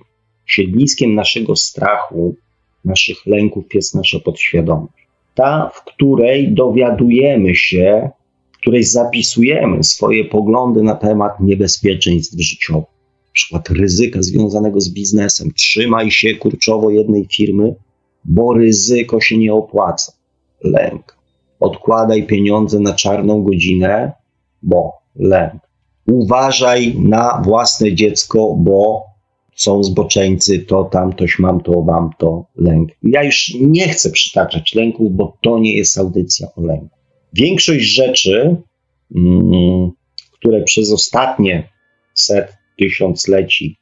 [0.46, 2.36] siedliskiem naszego strachu,
[2.84, 5.08] naszych lęków jest nasza podświadomość.
[5.34, 8.10] Ta, w której dowiadujemy się
[8.64, 12.88] której zapisujemy swoje poglądy na temat niebezpieczeństw życiowych,
[13.26, 15.50] na przykład ryzyka związanego z biznesem.
[15.56, 17.74] Trzymaj się kurczowo jednej firmy,
[18.24, 20.12] bo ryzyko się nie opłaca.
[20.62, 21.16] Lęk.
[21.60, 24.12] Odkładaj pieniądze na czarną godzinę,
[24.62, 25.60] bo lęk.
[26.06, 29.02] Uważaj na własne dziecko, bo
[29.56, 32.90] są zboczeńcy, to tam, toś mam, to wam, to lęk.
[33.02, 37.03] Ja już nie chcę przytaczać lęków, bo to nie jest audycja o lęku.
[37.34, 38.56] Większość rzeczy,
[39.16, 39.90] mm,
[40.32, 41.68] które przez ostatnie
[42.14, 43.76] set tysiącleci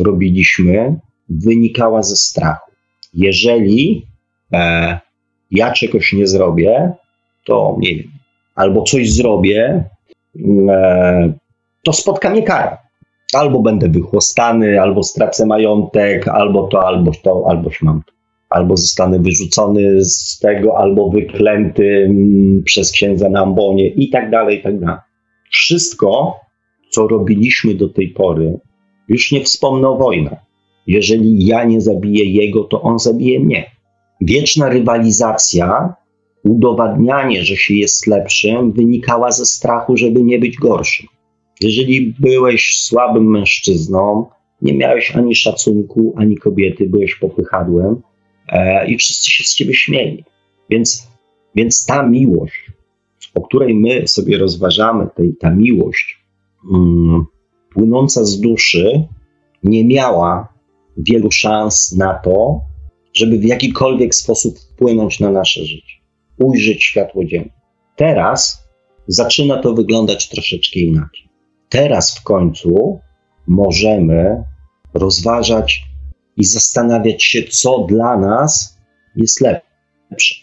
[0.00, 2.72] robiliśmy, wynikała ze strachu.
[3.14, 4.06] Jeżeli
[4.52, 4.98] e,
[5.50, 6.92] ja czegoś nie zrobię,
[7.44, 8.10] to nie wiem,
[8.54, 9.84] albo coś zrobię,
[10.68, 11.32] e,
[11.84, 12.78] to spotka mnie kara.
[13.34, 18.17] Albo będę wychłostany, albo stracę majątek, albo to, albo to, albo mam to.
[18.50, 24.58] Albo zostanę wyrzucony z tego, albo wyklęty mm, przez księdza na ambonie i tak dalej,
[24.58, 25.00] i tak dalej.
[25.50, 26.36] Wszystko,
[26.90, 28.60] co robiliśmy do tej pory,
[29.08, 30.38] już nie wspomnę o wojnach.
[30.86, 33.70] Jeżeli ja nie zabiję jego, to on zabije mnie.
[34.20, 35.94] Wieczna rywalizacja,
[36.44, 41.06] udowadnianie, że się jest lepszym, wynikała ze strachu, żeby nie być gorszym.
[41.60, 44.26] Jeżeli byłeś słabym mężczyzną,
[44.62, 48.02] nie miałeś ani szacunku, ani kobiety, byłeś popychadłem
[48.86, 50.24] i wszyscy się z ciebie śmieli.
[50.70, 51.08] Więc,
[51.54, 52.70] więc ta miłość,
[53.34, 56.18] o której my sobie rozważamy, tej, ta miłość
[56.72, 57.24] mm,
[57.70, 59.04] płynąca z duszy,
[59.62, 60.48] nie miała
[60.96, 62.60] wielu szans na to,
[63.12, 65.92] żeby w jakikolwiek sposób wpłynąć na nasze życie,
[66.38, 67.50] ujrzeć światło dzienne.
[67.96, 68.68] Teraz
[69.06, 71.28] zaczyna to wyglądać troszeczkę inaczej.
[71.68, 73.00] Teraz w końcu
[73.46, 74.44] możemy
[74.94, 75.87] rozważać
[76.38, 78.78] i zastanawiać się, co dla nas
[79.16, 80.34] jest lepsze.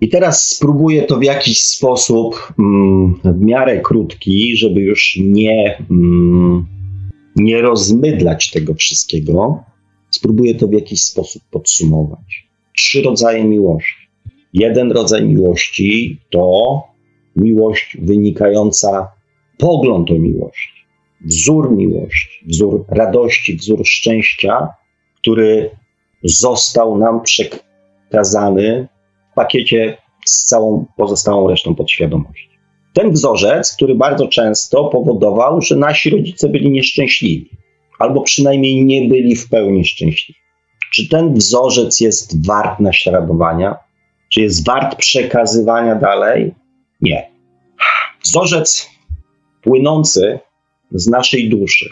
[0.00, 6.66] I teraz spróbuję to w jakiś sposób mm, w miarę krótki, żeby już nie, mm,
[7.36, 9.64] nie rozmydlać tego wszystkiego,
[10.10, 12.48] Spróbuję to w jakiś sposób podsumować.
[12.76, 14.08] Trzy rodzaje miłości.
[14.52, 16.82] Jeden rodzaj miłości to
[17.36, 19.08] miłość wynikająca,
[19.58, 20.84] pogląd o miłości,
[21.24, 24.68] wzór miłości, wzór radości, wzór szczęścia,
[25.28, 25.70] który
[26.24, 28.88] został nam przekazany
[29.32, 32.48] w pakiecie z całą pozostałą resztą podświadomości.
[32.94, 37.50] Ten wzorzec, który bardzo często powodował, że nasi rodzice byli nieszczęśliwi
[37.98, 40.40] albo przynajmniej nie byli w pełni szczęśliwi.
[40.92, 43.76] Czy ten wzorzec jest wart naśladowania?
[44.32, 46.54] Czy jest wart przekazywania dalej?
[47.00, 47.30] Nie.
[48.24, 48.90] Wzorzec
[49.62, 50.38] płynący
[50.90, 51.90] z naszej duszy,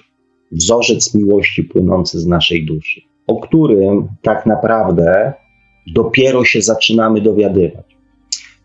[0.53, 5.32] wzorzec miłości płynący z naszej duszy, o którym tak naprawdę
[5.94, 7.96] dopiero się zaczynamy dowiadywać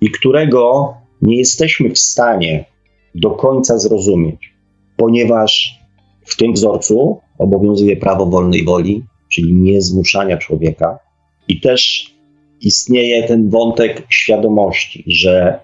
[0.02, 2.66] i którego nie jesteśmy w stanie
[3.16, 4.54] do końca zrozumieć,
[4.98, 5.80] ponieważ
[6.26, 11.00] w tym wzorcu obowiązuje prawo wolnej woli, czyli niezmuszania człowieka.
[11.48, 12.12] I też
[12.62, 15.60] istnieje ten wątek świadomości, że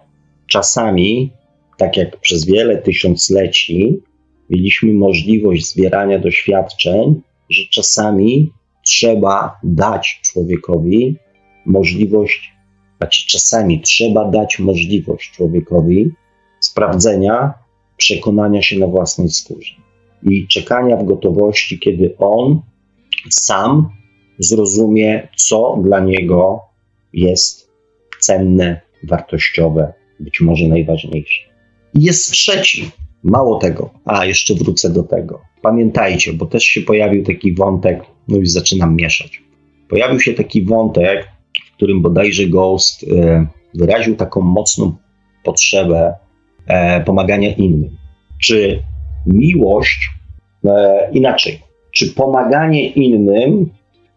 [0.48, 1.32] czasami,
[1.78, 4.02] tak jak przez wiele tysiącleci,
[4.50, 8.52] mieliśmy możliwość zbierania doświadczeń, że czasami
[8.88, 11.18] trzeba dać człowiekowi
[11.66, 12.54] możliwość,
[12.98, 16.12] znaczy czasami trzeba dać możliwość człowiekowi
[16.60, 17.54] sprawdzenia,
[17.98, 19.76] przekonania się na własnej skórze
[20.24, 22.62] i czekania w gotowości, kiedy on
[23.30, 23.90] sam
[24.40, 26.62] zrozumie, co dla niego
[27.14, 27.70] jest
[28.20, 31.50] cenne, wartościowe, być może najważniejsze.
[31.94, 32.92] I jest trzeci,
[33.24, 35.42] mało tego, a jeszcze wrócę do tego.
[35.62, 39.42] Pamiętajcie, bo też się pojawił taki wątek, no już zaczynam mieszać.
[39.90, 41.28] Pojawił się taki wątek,
[41.66, 44.96] w którym bodajże Ghost e, wyraził taką mocną
[45.44, 46.14] potrzebę
[46.68, 47.98] e, pomagania innym.
[48.42, 48.84] Czy
[49.26, 50.10] miłość
[50.66, 51.60] e, inaczej.
[51.92, 53.70] Czy pomaganie innym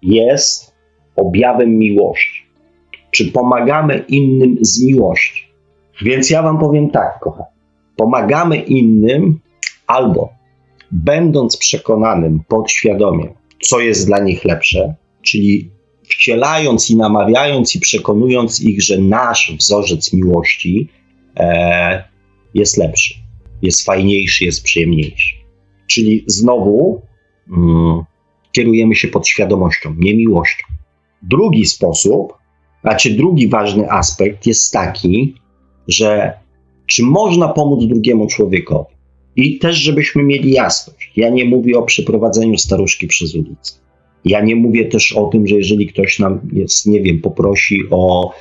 [0.03, 0.75] jest
[1.17, 2.45] objawem miłości?
[3.11, 5.51] Czy pomagamy innym z miłości?
[6.03, 7.49] Więc ja Wam powiem tak, kochani.
[7.97, 9.41] Pomagamy innym
[9.87, 10.40] albo
[10.93, 15.71] będąc przekonanym podświadomie, co jest dla nich lepsze, czyli
[16.03, 20.89] wcielając i namawiając i przekonując ich, że nasz wzorzec miłości
[21.37, 22.05] e,
[22.55, 23.15] jest lepszy
[23.63, 25.35] jest fajniejszy, jest przyjemniejszy.
[25.87, 27.03] Czyli znowu
[27.51, 28.03] mm,
[28.53, 30.65] kierujemy się podświadomością, nie miłością.
[31.23, 32.33] Drugi sposób,
[32.83, 35.35] znaczy drugi ważny aspekt jest taki,
[35.89, 36.33] że
[36.87, 38.95] czy można pomóc drugiemu człowiekowi?
[39.37, 41.13] I też, żebyśmy mieli jasność.
[41.17, 43.73] Ja nie mówię o przeprowadzeniu staruszki przez ulicę.
[44.25, 48.33] Ja nie mówię też o tym, że jeżeli ktoś nam jest, nie wiem, poprosi o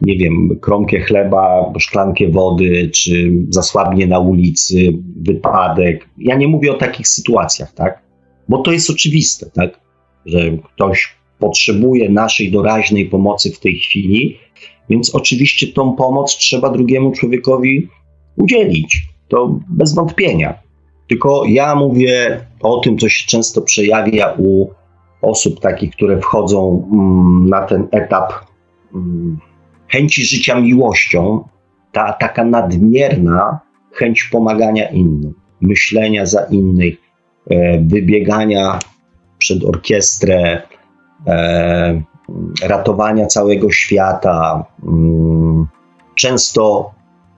[0.00, 6.08] nie wiem, kromkę chleba, szklankę wody, czy zasłabnie na ulicy, wypadek.
[6.18, 8.02] Ja nie mówię o takich sytuacjach, tak?
[8.48, 9.80] Bo to jest oczywiste, tak?
[10.26, 14.38] Że ktoś potrzebuje naszej doraźnej pomocy w tej chwili,
[14.90, 17.88] więc oczywiście tą pomoc trzeba drugiemu człowiekowi
[18.36, 19.13] udzielić.
[19.34, 20.54] To bez wątpienia.
[21.08, 24.70] Tylko ja mówię o tym, co się często przejawia u
[25.22, 28.32] osób takich, które wchodzą mm, na ten etap
[28.94, 29.38] mm,
[29.88, 31.48] chęci życia miłością,
[31.92, 33.60] ta taka nadmierna
[33.92, 36.94] chęć pomagania innym, myślenia za innych,
[37.50, 38.78] e, wybiegania
[39.38, 40.62] przed orkiestrę,
[41.26, 42.02] e,
[42.62, 45.66] ratowania całego świata, mm,
[46.14, 46.90] często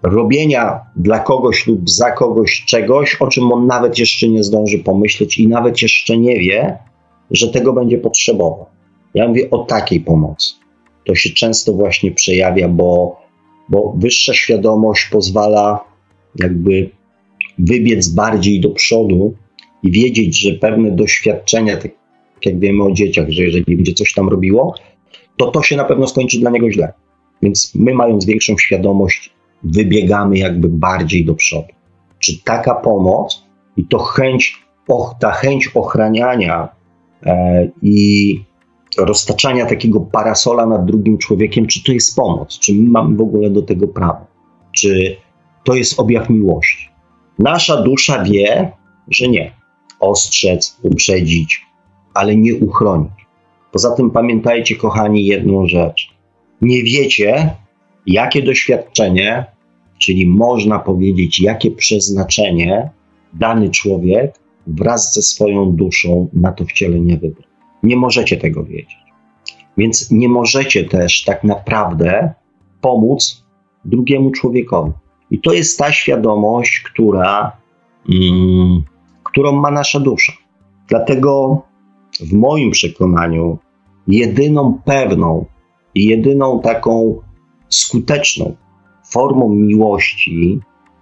[0.07, 5.39] robienia dla kogoś lub za kogoś czegoś, o czym on nawet jeszcze nie zdąży pomyśleć
[5.39, 6.79] i nawet jeszcze nie wie,
[7.31, 8.67] że tego będzie potrzebował.
[9.15, 10.55] Ja mówię o takiej pomocy.
[11.05, 13.21] To się często właśnie przejawia, bo,
[13.69, 15.85] bo wyższa świadomość pozwala
[16.41, 16.91] jakby
[17.59, 19.35] wybiec bardziej do przodu
[19.83, 21.91] i wiedzieć, że pewne doświadczenia, tak
[22.45, 24.75] jak wiemy o dzieciach, że jeżeli będzie coś tam robiło,
[25.37, 26.93] to to się na pewno skończy dla niego źle.
[27.43, 29.36] Więc my, mając większą świadomość,
[29.67, 31.69] wybiegamy jakby bardziej do przodu.
[32.19, 33.45] Czy taka pomoc
[33.77, 36.69] i to chęć, och, ta chęć ochraniania
[37.27, 38.41] e, i
[38.99, 42.59] roztaczania takiego parasola nad drugim człowiekiem, czy to jest pomoc?
[42.59, 44.27] Czy my mamy w ogóle do tego prawo?
[44.73, 45.17] Czy
[45.65, 46.89] to jest objaw miłości?
[47.39, 48.73] Nasza dusza wie,
[49.09, 49.53] że nie.
[50.01, 51.67] Ostrzec, uprzedzić,
[52.15, 53.13] ale nie uchronić.
[53.73, 56.11] Poza tym pamiętajcie, kochani, jedną rzecz.
[56.61, 57.51] Nie wiecie,
[58.07, 59.56] jakie doświadczenie,
[59.99, 62.91] czyli można powiedzieć, jakie przeznaczenie
[63.33, 67.49] dany człowiek wraz ze swoją duszą na to wcielenie wybrał.
[67.83, 68.97] Nie możecie tego wiedzieć.
[69.77, 72.35] Więc nie możecie też tak naprawdę
[72.81, 73.45] pomóc
[73.85, 74.93] drugiemu człowiekowi.
[75.31, 77.57] I to jest ta świadomość, która,
[78.09, 78.83] mm,
[79.25, 80.33] którą ma nasza dusza.
[80.89, 81.63] Dlatego
[82.21, 83.59] w moim przekonaniu
[84.09, 85.47] jedyną pewną
[85.95, 87.21] i jedyną taką
[87.69, 88.57] skuteczną
[89.13, 90.61] formą miłości,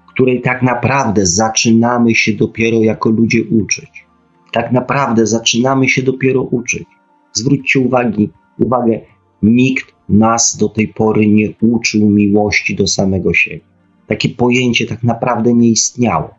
[0.08, 4.06] której tak naprawdę zaczynamy się dopiero jako ludzie uczyć.
[4.52, 6.84] Tak naprawdę zaczynamy się dopiero uczyć.
[7.32, 9.00] Zwróćcie uwagi, uwagę,
[9.42, 13.60] nikt nas do tej pory nie uczył miłości do samego siebie.
[14.06, 16.30] Takie pojęcie tak naprawdę nie istniało.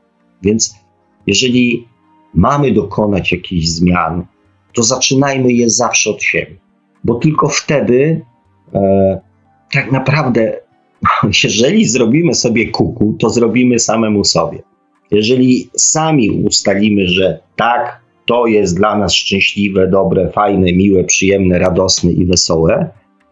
[0.42, 0.76] Więc
[1.28, 1.88] jeżeli
[2.34, 4.26] mamy dokonać jakichś zmian,
[4.74, 6.56] to zaczynajmy je zawsze od siebie,
[7.04, 8.26] bo tylko wtedy
[8.74, 9.22] e,
[9.72, 10.62] tak naprawdę,
[11.44, 14.64] jeżeli zrobimy sobie kuku, to zrobimy samemu sobie.
[15.12, 22.12] Jeżeli sami ustalimy, że tak, to jest dla nas szczęśliwe, dobre, fajne, miłe, przyjemne, radosne
[22.12, 22.90] i wesołe,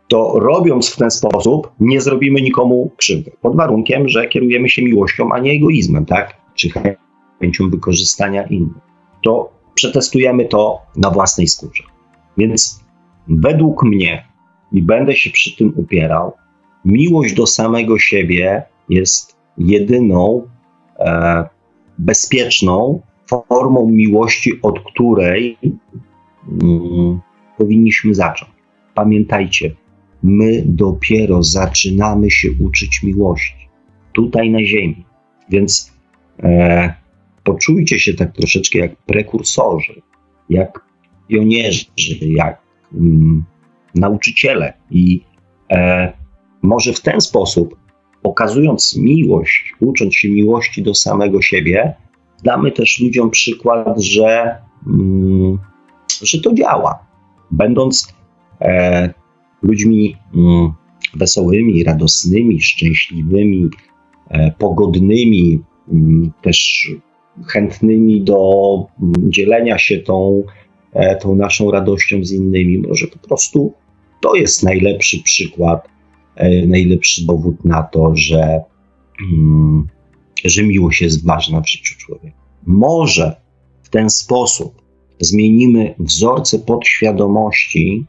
[0.08, 3.32] to robiąc w ten sposób, nie zrobimy nikomu krzywdy.
[3.42, 6.34] Pod warunkiem, że kierujemy się miłością, a nie egoizmem, tak?
[6.56, 6.70] Czy
[7.42, 8.84] chęcią wykorzystania innych.
[9.24, 11.84] To przetestujemy to na własnej skórze.
[12.38, 12.84] Więc
[13.28, 14.28] według mnie,
[14.72, 16.34] i będę się przy tym upierał,
[16.86, 20.48] miłość do samego siebie jest jedyną
[21.00, 21.46] e,
[21.98, 25.58] bezpieczną formą miłości, od której
[26.62, 27.20] mm,
[27.58, 28.52] powinniśmy zacząć.
[28.96, 29.76] Pamiętajcie,
[30.24, 33.70] my dopiero zaczynamy się uczyć miłości
[34.14, 35.06] tutaj na Ziemi.
[35.50, 35.94] Więc
[36.44, 36.94] e,
[37.44, 40.02] poczujcie się tak troszeczkę jak prekursorzy,
[40.50, 40.86] jak
[41.28, 41.86] pionierzy,
[42.22, 42.62] jak
[42.94, 43.44] mm,
[43.96, 44.74] nauczyciele.
[44.92, 45.22] I
[45.72, 46.14] e,
[46.64, 47.76] może w ten sposób,
[48.22, 51.94] pokazując miłość, ucząc się miłości do samego siebie,
[52.44, 54.58] damy też ludziom przykład, że,
[54.88, 55.58] mm,
[56.22, 57.00] że to działa.
[57.52, 58.14] Będąc
[58.62, 59.14] e,
[59.62, 60.72] ludźmi mm,
[61.16, 63.70] wesołymi, radosnymi, szczęśliwymi,
[64.30, 65.60] e, pogodnymi,
[65.92, 66.90] mm, też
[67.48, 68.40] chętnymi do
[69.02, 70.44] mm, dzielenia się tą,
[70.94, 72.78] e, tą naszą radością z innymi.
[72.78, 73.74] Może po prostu
[74.22, 75.93] to jest najlepszy przykład,
[76.68, 78.62] najlepszy dowód na to, że,
[79.22, 79.88] mm,
[80.46, 82.38] że miłość jest ważna w życiu człowieka.
[82.66, 83.36] Może
[83.84, 84.82] w ten sposób
[85.20, 88.06] zmienimy wzorce podświadomości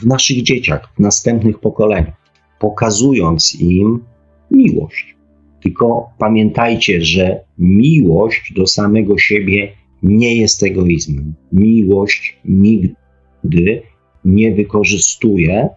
[0.00, 2.16] w naszych dzieciach, w następnych pokoleniach,
[2.58, 4.04] pokazując im
[4.50, 5.16] miłość.
[5.62, 9.72] Tylko pamiętajcie, że miłość do samego siebie
[10.02, 11.34] nie jest egoizmem.
[11.52, 13.82] Miłość nigdy
[14.24, 15.68] nie wykorzystuje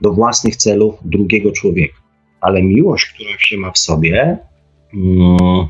[0.00, 1.96] do własnych celów drugiego człowieka.
[2.40, 4.38] Ale miłość, która się ma w sobie,
[4.94, 5.68] mm,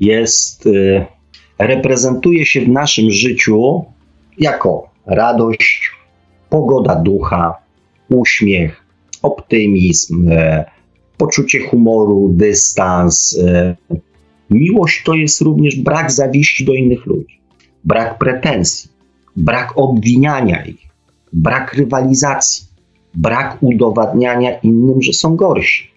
[0.00, 1.04] jest, y,
[1.58, 3.84] reprezentuje się w naszym życiu
[4.38, 5.90] jako radość,
[6.50, 7.54] pogoda ducha,
[8.08, 8.84] uśmiech,
[9.22, 10.64] optymizm, e,
[11.16, 13.38] poczucie humoru, dystans.
[13.44, 13.76] E,
[14.50, 17.40] miłość to jest również brak zawiści do innych ludzi,
[17.84, 18.90] brak pretensji,
[19.36, 20.88] brak obwiniania ich,
[21.32, 22.65] brak rywalizacji,
[23.16, 25.90] brak udowadniania innym, że są gorsi.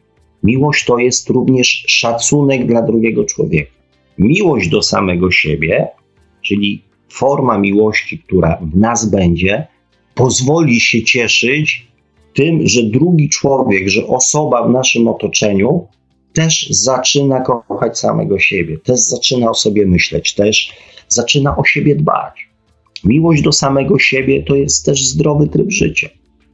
[0.43, 3.71] Miłość to jest również szacunek dla drugiego człowieka.
[4.17, 5.87] Miłość do samego siebie,
[6.41, 9.67] czyli forma miłości, która w nas będzie,
[10.15, 11.87] pozwoli się cieszyć
[12.33, 15.87] tym, że drugi człowiek, że osoba w naszym otoczeniu
[16.33, 20.73] też zaczyna kochać samego siebie, też zaczyna o sobie myśleć, też
[21.07, 22.49] zaczyna o siebie dbać.
[23.03, 26.09] Miłość do samego siebie to jest też zdrowy tryb życia,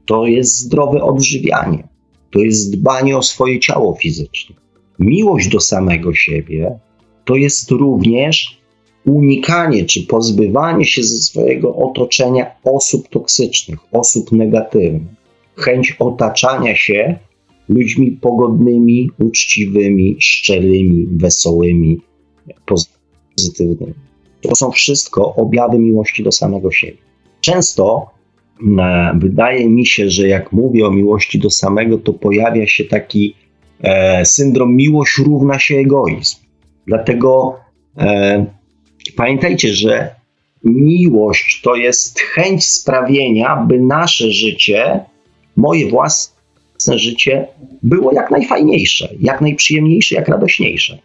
[0.06, 1.88] to jest zdrowe odżywianie,
[2.32, 4.56] to jest dbanie o swoje ciało fizyczne,
[5.00, 6.80] miłość do samego siebie
[7.26, 8.58] to jest również
[9.06, 15.14] unikanie czy pozbywanie się ze swojego otoczenia osób toksycznych, osób negatywnych,
[15.56, 17.20] chęć otaczania się
[17.70, 22.02] ludźmi pogodnymi, uczciwymi, szczerymi, wesołymi,
[22.66, 23.94] pozytywnymi.
[24.42, 26.98] To są wszystko objawy miłości do samego siebie.
[27.42, 28.10] Często
[29.16, 33.36] wydaje mi się, że jak mówię o miłości do samego, to pojawia się taki
[33.82, 36.38] e, syndrom miłość równa się egoizm.
[36.88, 37.60] Dlatego
[37.98, 38.46] e,
[39.16, 40.16] pamiętajcie, że
[40.64, 45.00] miłość to jest chęć sprawienia, by nasze życie,
[45.56, 47.48] moje własne życie,
[47.84, 50.98] było jak najfajniejsze, jak najprzyjemniejsze, jak radośniejsze.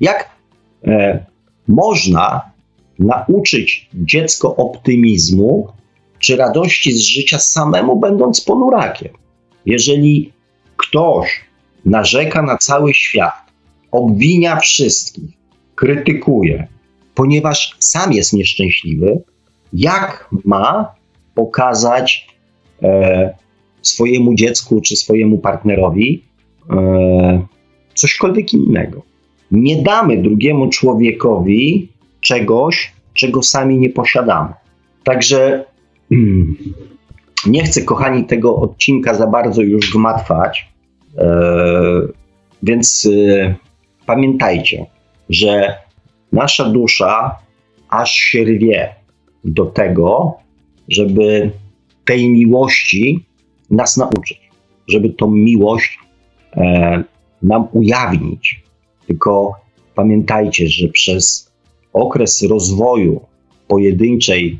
[0.00, 0.30] Jak
[0.84, 1.24] e,
[1.68, 2.40] można
[2.98, 5.68] nauczyć dziecko optymizmu
[6.18, 9.12] czy radości z życia samemu będąc ponurakiem?
[9.66, 10.32] Jeżeli
[10.76, 11.40] ktoś
[11.84, 13.34] narzeka na cały świat,
[13.90, 15.30] obwinia wszystkich,
[15.74, 16.66] krytykuje,
[17.14, 19.22] ponieważ sam jest nieszczęśliwy,
[19.72, 20.94] jak ma
[21.34, 22.26] pokazać
[22.82, 23.34] e,
[23.82, 26.24] swojemu dziecku czy swojemu partnerowi
[26.70, 27.46] e,
[27.94, 29.02] cośkolwiek innego?
[29.50, 31.88] Nie damy drugiemu człowiekowi
[32.20, 34.52] czegoś, czego sami nie posiadamy.
[35.04, 35.64] Także
[37.46, 40.68] nie chcę, kochani, tego odcinka za bardzo już gmatwać,
[41.18, 41.26] e,
[42.62, 43.54] więc e,
[44.06, 44.86] pamiętajcie,
[45.28, 45.76] że
[46.32, 47.38] nasza dusza
[47.88, 48.94] aż się rwie
[49.44, 50.34] do tego,
[50.88, 51.50] żeby
[52.04, 53.24] tej miłości
[53.70, 54.50] nas nauczyć,
[54.88, 55.98] żeby tą miłość
[56.56, 57.04] e,
[57.42, 58.62] nam ujawnić.
[59.06, 59.60] Tylko
[59.94, 61.52] pamiętajcie, że przez
[61.92, 63.20] okres rozwoju
[63.68, 64.58] pojedynczej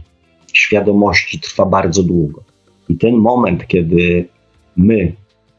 [0.58, 2.42] świadomości trwa bardzo długo.
[2.88, 4.28] I ten moment, kiedy
[4.76, 5.12] my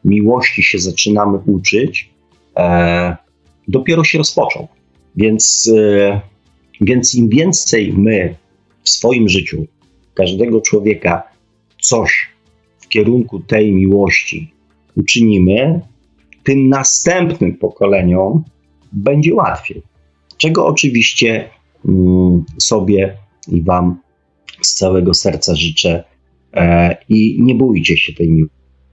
[0.06, 2.10] miłości się zaczynamy uczyć,
[2.58, 3.18] e,
[3.68, 4.68] dopiero się rozpoczął.
[5.16, 6.22] Więc, e,
[6.82, 8.36] więc im więcej my
[8.84, 9.66] w swoim życiu,
[10.14, 11.24] każdego człowieka,
[11.82, 12.30] coś
[12.80, 14.54] w kierunku tej miłości
[14.95, 15.82] uczynimy,
[16.43, 18.43] tym następnym pokoleniom
[18.91, 19.82] będzie łatwiej.
[20.38, 21.50] Czego oczywiście
[21.86, 23.18] mm, sobie
[23.52, 23.97] i Wam
[24.62, 26.03] z całego serca życzę.
[26.53, 28.47] E, I nie bójcie się tej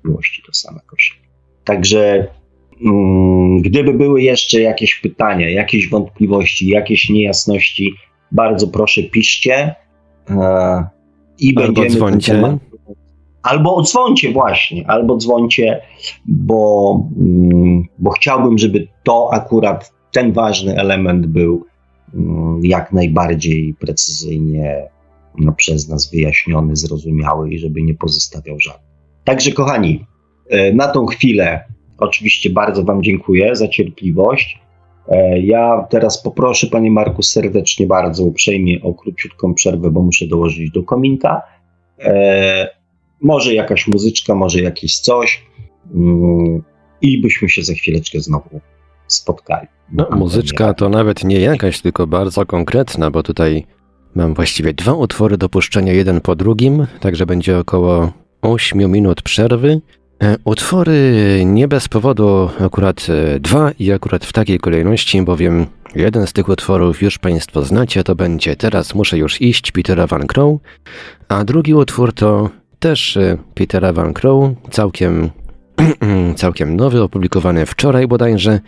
[0.04, 1.28] miłości do samego siebie.
[1.64, 2.28] Także
[2.84, 7.94] Mm, gdyby były jeszcze jakieś pytania, jakieś wątpliwości, jakieś niejasności,
[8.32, 9.74] bardzo proszę piszcie
[10.30, 10.84] e,
[11.38, 12.32] i albo będziemy dzwońcie.
[12.32, 12.56] Temat,
[13.42, 15.80] albo odzwońcie właśnie, albo dzwońcie,
[16.26, 21.66] bo, mm, bo chciałbym, żeby to akurat ten ważny element był
[22.14, 24.88] mm, jak najbardziej precyzyjnie
[25.38, 28.90] no, przez nas wyjaśniony, zrozumiały i żeby nie pozostawiał żadnych.
[29.24, 30.06] Także kochani,
[30.50, 31.64] e, na tą chwilę
[31.98, 34.58] Oczywiście bardzo Wam dziękuję za cierpliwość.
[35.08, 40.70] E, ja teraz poproszę Panie Marku serdecznie bardzo uprzejmie o króciutką przerwę, bo muszę dołożyć
[40.70, 41.42] do kominka.
[41.98, 42.68] E,
[43.20, 45.44] może jakaś muzyczka, może jakieś coś.
[45.94, 46.62] Mm,
[47.00, 48.60] I byśmy się za chwileczkę znowu
[49.06, 49.66] spotkali.
[49.92, 53.66] No, muzyczka to nawet nie jakaś, tylko bardzo konkretna, bo tutaj
[54.16, 58.12] mam właściwie dwa utwory do puszczenia jeden po drugim, także będzie około
[58.42, 59.80] 8 minut przerwy.
[60.22, 66.26] E, utwory nie bez powodu akurat e, dwa i akurat w takiej kolejności, bowiem jeden
[66.26, 70.60] z tych utworów już Państwo znacie, to będzie Teraz muszę już iść Petera Van Crow,
[71.28, 75.30] a drugi utwór to też e, Petera Van Crow, całkiem,
[76.36, 78.60] całkiem nowy, opublikowany wczoraj bodajże,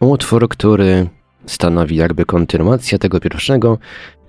[0.00, 1.08] utwór, który
[1.46, 3.78] stanowi jakby kontynuację tego pierwszego,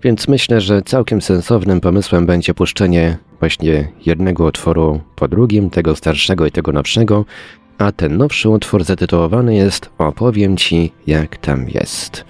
[0.03, 6.45] więc myślę, że całkiem sensownym pomysłem będzie puszczenie właśnie jednego utworu po drugim, tego starszego
[6.45, 7.25] i tego nowszego,
[7.77, 12.25] a ten nowszy utwór zatytułowany jest Opowiem Ci jak tam jest.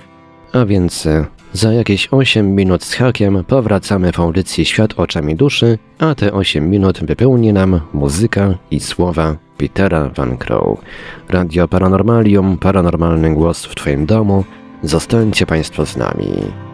[0.53, 5.77] A więc e, za jakieś 8 minut z hakiem powracamy w audycji Świat oczami duszy,
[5.99, 10.79] a te 8 minut wypełni nam muzyka i słowa Petera Van Crow.
[11.29, 14.43] Radio Paranormalium, paranormalny głos w Twoim domu.
[14.83, 16.64] Zostańcie Państwo z nami.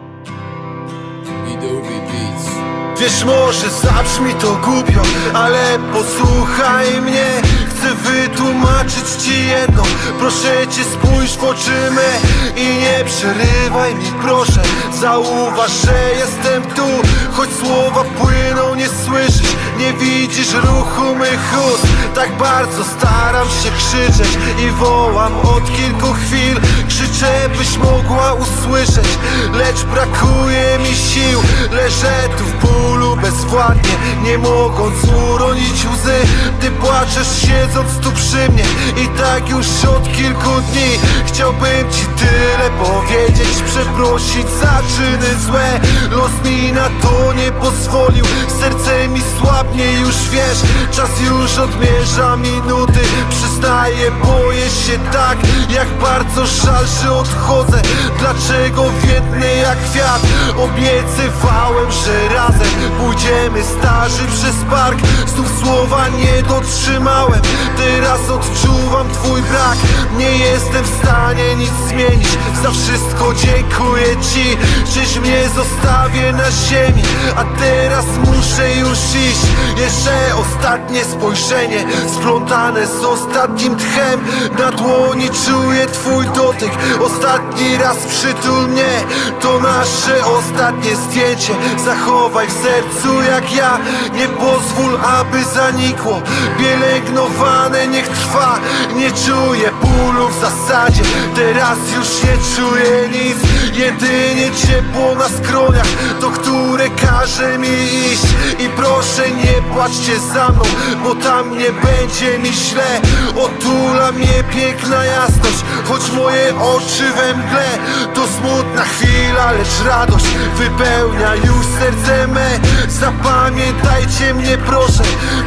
[3.02, 5.02] Wiesz, może zabrzmi to głupio,
[5.34, 7.26] ale posłuchaj mnie.
[7.70, 9.82] Chcę wytłumaczyć ci jedno.
[10.18, 12.20] Proszę cię spójrz w oczy me
[12.56, 14.62] I nie przerywaj mi proszę.
[15.00, 16.86] Zauważ, że jestem tu
[17.32, 21.86] Choć słowa płyną, nie słyszysz Nie widzisz ruchu mych ust.
[22.14, 26.60] Tak bardzo staram się krzyczeć I wołam od kilku chwil.
[26.88, 29.08] Krzyczę byś mogła usłyszeć
[29.54, 31.40] Lecz brakuje mi sił.
[31.70, 33.92] Leżę tu w bólu bezwładnie
[34.22, 34.96] Nie mogąc
[35.32, 36.20] uronić łzy.
[36.60, 38.64] Ty płaczesz siedząc tu przy mnie
[39.04, 39.66] I tak już
[39.96, 40.98] od kilku dni.
[41.26, 45.80] Chciałbym ci tyle powiedzieć Przeprosić za czyny złe.
[46.10, 48.24] Los mi na to nie pozwolił
[48.60, 49.20] Serce mi
[49.62, 50.58] słabnie już wiesz
[50.90, 53.00] Czas już odmierza minuty.
[53.30, 55.38] Przyznaję, boję się tak
[55.70, 57.82] Jak bardzo żal, że odchodzę.
[58.18, 60.22] Dlaczego wiednę jak kwiat
[60.56, 62.68] Obiecywałem, że razem
[63.00, 64.98] Pójdziemy starzy przez park?
[65.26, 67.40] Znów słowa nie dotrzymałem.
[67.76, 69.78] Teraz odczuwam twój brak.
[70.18, 72.28] Nie jestem w stanie nic zmienić.
[72.62, 74.56] Za wszystko dziękuję ci.
[74.94, 77.02] Czyś mnie zostawię na ziemi?
[77.36, 81.84] A teraz muszę już iść Jeszcze ostatnie spojrzenie
[82.14, 84.20] Splątane z ostatnim tchem.
[84.58, 86.72] Na dłoni czuję twój dotyk.
[87.04, 88.92] Ostatni raz przytul mnie.
[89.40, 91.52] To nasze ostatnie zdjęcie.
[91.84, 93.78] Zachowaj w sercu jak ja.
[94.14, 96.22] Nie pozwól, aby zanikło.
[96.58, 98.58] Pielęgnowane niech trwa.
[98.96, 101.02] Nie czuję bólu w zasadzie.
[101.34, 103.36] Teraz już nie czuję nic.
[103.74, 105.86] Jedynie ciepło na skroniach
[106.20, 107.68] To które każe mi
[108.12, 108.26] iść.
[108.58, 109.41] I proszę nie
[109.74, 110.62] płaczcie za mną
[111.04, 113.00] Bo tam nie będzie mi źle.
[113.36, 117.68] Otula mnie piękna jasność Choć moje oczy we mgle.
[118.14, 120.24] To smutna chwila, lecz radość
[120.56, 122.50] Wypełnia już serce me.
[122.88, 125.04] Zapamiętajcie mnie proszę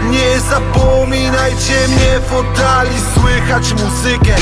[0.09, 2.19] Nie zapominajcie mnie.
[2.29, 4.35] W oddali Słychać muzykę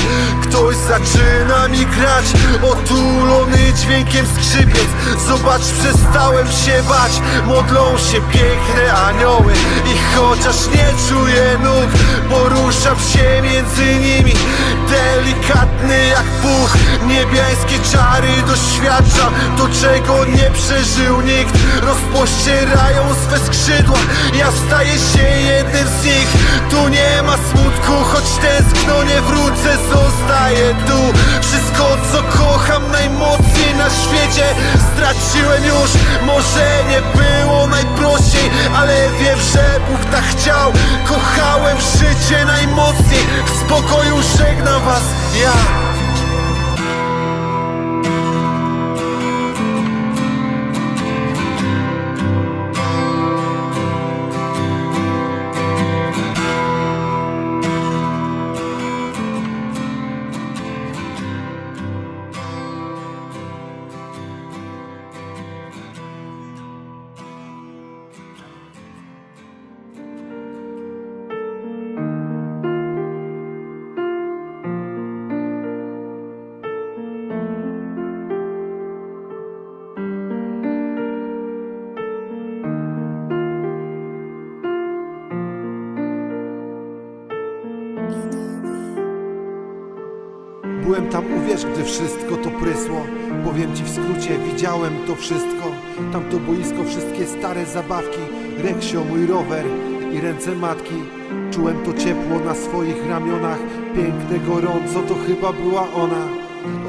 [0.43, 2.25] Ktoś zaczyna mi grać.
[2.71, 4.87] Otulony dźwiękiem skrzypiec
[5.27, 7.11] Zobacz, przestałem się bać.
[7.47, 9.42] Modlą się piękne anioły
[9.91, 11.89] I chociaż nie czuję nóg
[12.29, 14.33] Poruszam się między nimi.
[14.89, 16.77] Delikatny jak puch
[17.07, 21.55] Niebiańskie czary doświadczam To czego nie przeżył nikt.
[21.81, 23.99] Rozpościerają swe skrzydła
[24.33, 26.27] Ja staję się jednym z nich.
[26.69, 30.99] Tu nie ma smutku Choć tęskno nie wrócę Zostaję tu.
[31.41, 34.45] Wszystko co kocham najmocniej na świecie
[34.93, 35.91] Straciłem już.
[36.25, 40.71] Może nie było najprościej Ale wiem, że Bóg tak chciał.
[41.05, 43.25] Kochałem życie najmocniej.
[43.45, 45.03] W spokoju żegnam was.
[45.41, 45.92] Ja
[91.64, 93.05] uwierz, gdy wszystko to prysło.
[93.45, 95.72] Powiem ci w skrócie, widziałem to wszystko.
[96.11, 98.20] Tam to boisko, wszystkie stare zabawki.
[98.57, 99.66] Reksio, mój rower
[100.14, 100.95] i ręce matki.
[101.51, 103.59] Czułem to ciepło na swoich ramionach.
[103.95, 106.28] Piękne, gorąco, to chyba była ona.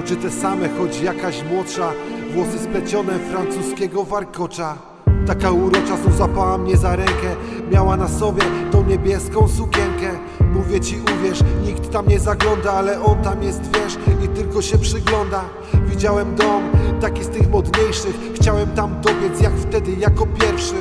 [0.01, 1.93] Oczy te same, choć jakaś młodsza.
[2.35, 4.93] Włosy splecione francuskiego warkocza
[5.27, 7.37] Taka urocza znów zapała mnie za rękę
[7.70, 10.11] Miała na sobie tą niebieską sukienkę.
[10.55, 14.79] Mówię ci uwierz, nikt tam nie zagląda Ale on tam jest, wiesz, i tylko się
[14.79, 15.45] przygląda.
[15.87, 16.62] Widziałem dom,
[17.01, 20.75] taki z tych modniejszych Chciałem tam dobiec jak wtedy, jako pierwszy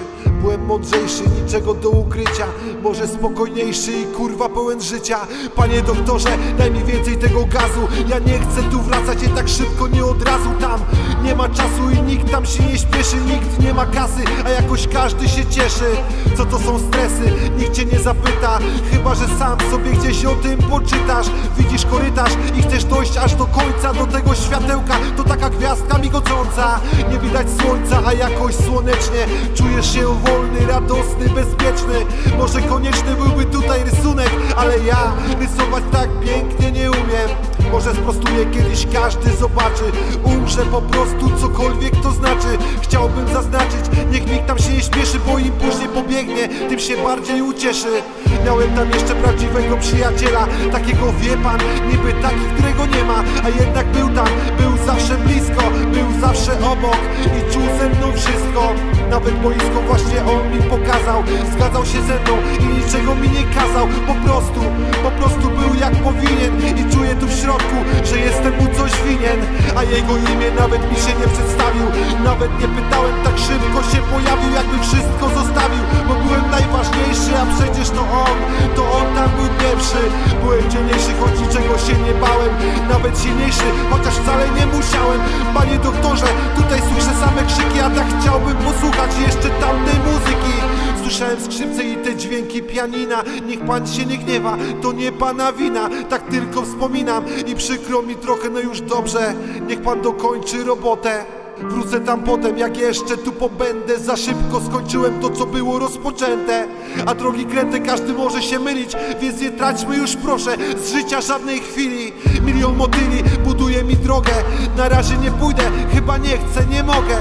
[0.43, 2.47] Byłem mądrzejszy, niczego do ukrycia.
[2.81, 5.19] Może spokojniejszy i kurwa pełen życia.
[5.55, 7.87] Panie doktorze, daj mi więcej tego gazu.
[8.07, 10.79] Ja nie chcę tu wracać, i tak szybko, nie od razu tam.
[11.23, 14.87] Nie ma czasu i nikt tam się nie śpieszy Nikt nie ma kasy, a jakoś
[14.87, 15.91] każdy się cieszy.
[16.37, 17.33] Co to są stresy?
[17.57, 18.59] Nikt cię nie zapyta.
[18.91, 21.27] Chyba, że sam sobie gdzieś o tym poczytasz.
[21.57, 26.79] Widzisz korytarz i chcesz dojść aż do końca Do tego światełka, to taka gwiazdka migocąca
[27.11, 29.25] Nie widać słońca, a jakoś słonecznie
[29.55, 30.32] Czujesz się wolny,
[30.67, 32.05] radosny, bezpieczny.
[32.37, 38.87] Może konieczny byłby tutaj rysunek Ale ja rysować tak pięknie nie umiem może sprostuję kiedyś
[38.93, 39.83] każdy zobaczy.
[40.23, 42.51] Umrze po prostu cokolwiek to znaczy.
[42.81, 47.41] Chciałbym zaznaczyć, niech nikt tam się nie śpieszy Bo im później pobiegnie, tym się bardziej
[47.41, 48.01] ucieszy.
[48.45, 50.47] Miałem tam jeszcze prawdziwego przyjaciela.
[50.71, 51.59] Takiego wie pan,
[51.91, 53.23] niby taki, którego nie ma.
[53.43, 54.27] A jednak był tam,
[54.59, 55.63] był zawsze blisko
[55.93, 57.01] Był zawsze obok
[57.37, 58.73] i czuł ze mną wszystko.
[59.09, 61.23] Nawet boisko właśnie on mi pokazał.
[61.53, 63.87] Zgadzał się ze mną i niczego mi nie kazał.
[64.07, 64.59] Po prostu,
[65.03, 67.62] po prostu był jak powinien I czuję tu w środku,
[68.09, 69.39] że jestem mu coś winien
[69.79, 71.85] A jego imię nawet mi się nie przedstawił.
[72.29, 77.87] Nawet nie pytałem, tak szybko się pojawił Jakby wszystko zostawił, bo byłem najważniejszy A przecież
[77.97, 78.37] to on,
[78.75, 80.01] to on tam był pierwszy.
[80.41, 82.51] Byłem dzielniejszy, choć niczego się nie bałem
[82.93, 85.19] Nawet silniejszy, chociaż wcale nie musiałem.
[85.57, 90.55] Panie doktorze, tutaj słyszę same krzyki A tak chciałbym posłuchać jeszcze tamtej muzyki.
[91.03, 95.89] Słyszałem skrzypce i te dźwięki pianina Niech pan się nie gniewa, to nie pana wina
[96.09, 99.33] Tak tylko wspominam i przykro mi trochę, no już dobrze
[99.67, 101.25] Niech pan dokończy robotę.
[101.57, 103.99] Wrócę tam potem, jak jeszcze tu pobędę.
[103.99, 106.67] Za szybko skończyłem to, co było rozpoczęte.
[107.05, 111.59] A drogi kręte, każdy może się mylić Więc nie traćmy już proszę z życia żadnej
[111.59, 112.11] chwili.
[112.45, 114.33] Milion motyli buduje mi drogę.
[114.77, 117.17] Na razie nie pójdę, chyba nie chcę, nie mogę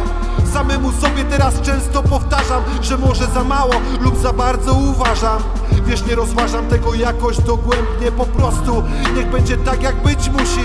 [0.52, 5.42] Samemu sobie teraz często powtarzam, że może za mało lub za bardzo uważam.
[5.86, 8.82] Wiesz, nie rozważam tego jakoś dogłębnie, po prostu
[9.16, 10.64] niech będzie tak jak być musi.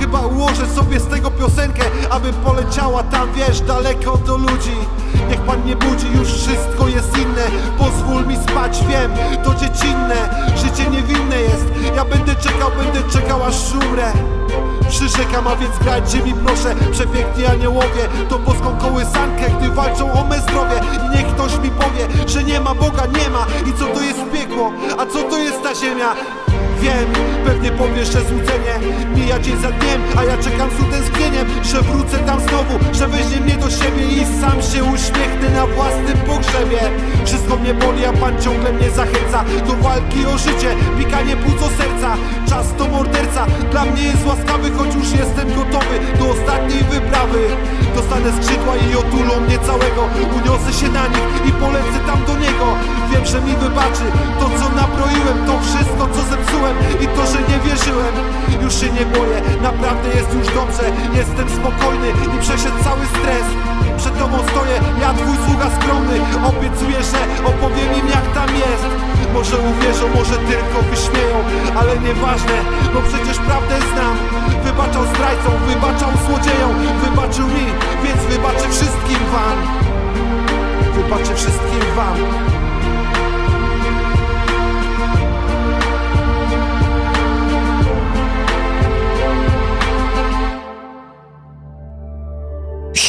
[0.00, 4.76] Chyba ułożę sobie z tego piosenkę, aby poleciała tam, wiesz, daleko do ludzi.
[5.30, 7.44] Niech pan nie budzi, już wszystko jest inne.
[7.78, 9.12] Pozwól mi spać, wiem,
[9.44, 10.46] to dziecinne.
[10.56, 11.66] Życie niewinne jest,
[11.96, 14.37] ja będę czekał, będę czekał aż umrę
[14.88, 20.40] Przyrzekam, a więc grajcie mi proszę Przepiękni aniołowie To boską kołysankę, gdy walczą o me
[20.40, 20.80] zdrowie.
[20.94, 23.46] I niech ktoś mi powie, że nie ma Boga, nie ma.
[23.66, 26.14] I co to jest piekło, a co to jest ta ziemia
[26.80, 27.06] Wiem,
[27.44, 28.74] pewnie powiesz, że złudzenie
[29.16, 33.40] Mija dzień za dniem, a ja czekam z utęsknieniem Że wrócę tam znowu, że weźmie
[33.40, 36.80] mnie do siebie I sam się uśmiechnę na własnym pogrzebie.
[37.24, 41.68] Wszystko mnie boli, a Pan ciągle mnie zachęca Do walki o życie, pikanie płuc o
[41.68, 42.16] serca
[42.48, 47.40] Czas to morderca, dla mnie jest łaskawy Choć już jestem gotowy do ostatniej wyprawy.
[47.94, 50.02] Dostanę skrzydła i otulą mnie całego.
[50.38, 52.66] Uniosę się na nich i polecę tam do niego.
[53.10, 54.06] Wiem, że mi wybaczy
[54.40, 56.67] to co nabroiłem To wszystko co zepsułem
[57.04, 58.14] i to, że nie wierzyłem.
[58.62, 60.84] Już się nie boję, naprawdę jest już dobrze.
[61.20, 63.46] Jestem spokojny i przeszedł cały stres.
[64.00, 66.16] Przed tobą stoję, ja twój sługa skromny.
[66.50, 68.88] Obiecuję, że opowiem im jak tam jest.
[69.34, 71.36] Może uwierzą, może tylko wyśmieją
[71.80, 72.56] Ale nieważne,
[72.94, 74.14] bo przecież prawdę znam.
[74.64, 76.74] Wybaczał zdrajcom, wybaczał złodziejom.
[77.04, 77.66] Wybaczył mi,
[78.04, 79.58] więc wybaczę wszystkim wam.
[80.96, 82.57] Wybaczę wszystkim wam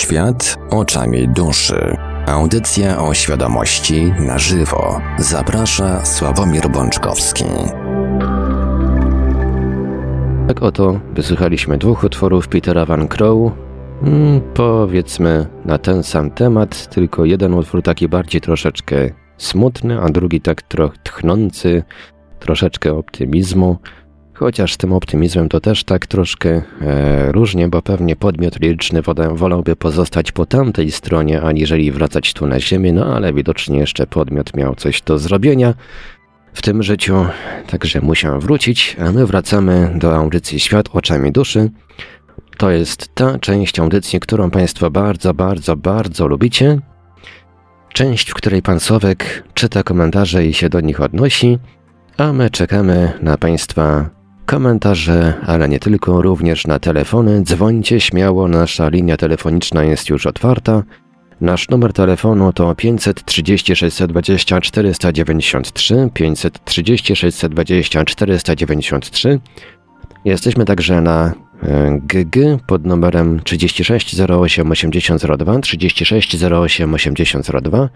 [0.10, 1.96] Świat oczami duszy.
[2.28, 5.02] Audycja o świadomości na żywo.
[5.18, 7.44] Zaprasza Sławomir Bączkowski.
[10.48, 13.52] Tak oto wysłuchaliśmy dwóch utworów Petera Van Crow.
[14.02, 20.42] Hmm, powiedzmy na ten sam temat, tylko jeden utwór taki bardziej troszeczkę smutny, a drugi
[20.42, 21.84] tak trochę tchnący,
[22.40, 23.78] troszeczkę optymizmu.
[24.40, 29.76] Chociaż z tym optymizmem to też tak troszkę e, różnie, bo pewnie podmiot liryczny wolałby
[29.76, 34.76] pozostać po tamtej stronie, aniżeli wracać tu na ziemię, no ale widocznie jeszcze podmiot miał
[34.76, 35.74] coś do zrobienia
[36.54, 37.26] w tym życiu,
[37.68, 41.70] także musiał wrócić, a my wracamy do audycji Świat oczami duszy.
[42.58, 46.80] To jest ta część audycji, którą Państwo bardzo, bardzo, bardzo lubicie.
[47.94, 51.60] Część, w której Pan Słowek czyta komentarze i się do nich odnosi,
[52.18, 54.19] a my czekamy na Państwa
[54.50, 57.42] komentarze, ale nie tylko, również na telefony.
[57.42, 60.84] Dzwońcie śmiało, nasza linia telefoniczna jest już otwarta.
[61.42, 69.40] Nasz numer telefonu to 530 620 493, 530 620 493.
[70.26, 71.34] Jesteśmy także na
[72.02, 72.38] GG
[72.68, 77.90] pod numerem 36 08 8002, 36 08 8002.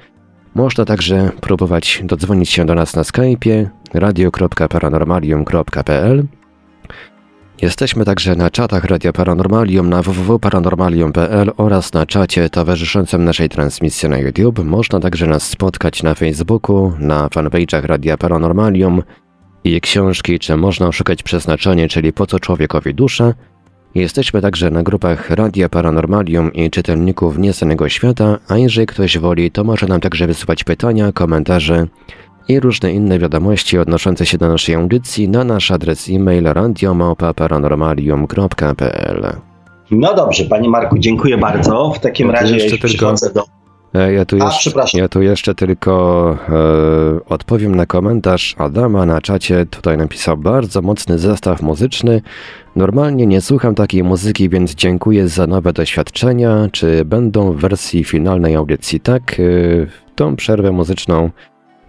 [0.55, 6.27] Można także próbować dodzwonić się do nas na Skype'ie radio.paranormalium.pl
[7.61, 14.17] Jesteśmy także na czatach Radia Paranormalium na www.paranormalium.pl oraz na czacie towarzyszącym naszej transmisji na
[14.17, 14.59] YouTube.
[14.63, 19.03] Można także nas spotkać na Facebooku, na fanpage'ach Radia Paranormalium
[19.63, 23.33] i książki, czy można szukać przeznaczenie, czyli po co człowiekowi dusza.
[23.95, 29.63] Jesteśmy także na grupach Radia Paranormalium i czytelników Nieznanego Świata, a jeżeli ktoś woli, to
[29.63, 31.87] może nam także wysyłać pytania, komentarze,
[32.47, 39.35] i różne inne wiadomości odnoszące się do naszej audycji na nasz adres e-mail radiomałpa-paranormalium.pl
[39.91, 41.93] No dobrze, panie Marku, dziękuję bardzo.
[41.95, 43.13] W takim ja razie jeszcze tylko...
[43.33, 43.43] do...
[43.93, 46.53] E, ja tu, A, jeszcze, ja tu jeszcze tylko e,
[47.29, 49.65] odpowiem na komentarz Adama na czacie.
[49.65, 52.21] Tutaj napisał bardzo mocny zestaw muzyczny.
[52.75, 56.67] Normalnie nie słucham takiej muzyki, więc dziękuję za nowe doświadczenia.
[56.71, 58.99] Czy będą w wersji finalnej audycji?
[58.99, 59.43] Tak, e,
[60.15, 61.29] tą przerwę muzyczną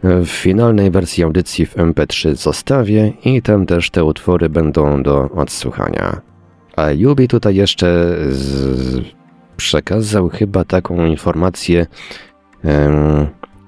[0.04, 6.20] w finalnej wersji audycji w MP3 zostawię i tam też te utwory będą do odsłuchania.
[6.76, 9.02] A Jubi tutaj jeszcze z...
[9.56, 11.86] przekazał chyba taką informację,
[12.64, 13.26] em,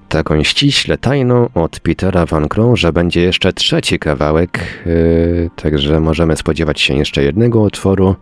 [0.09, 6.35] taką ściśle tajną od Petera Van Crow, że będzie jeszcze trzeci kawałek, yy, także możemy
[6.35, 8.15] spodziewać się jeszcze jednego utworu.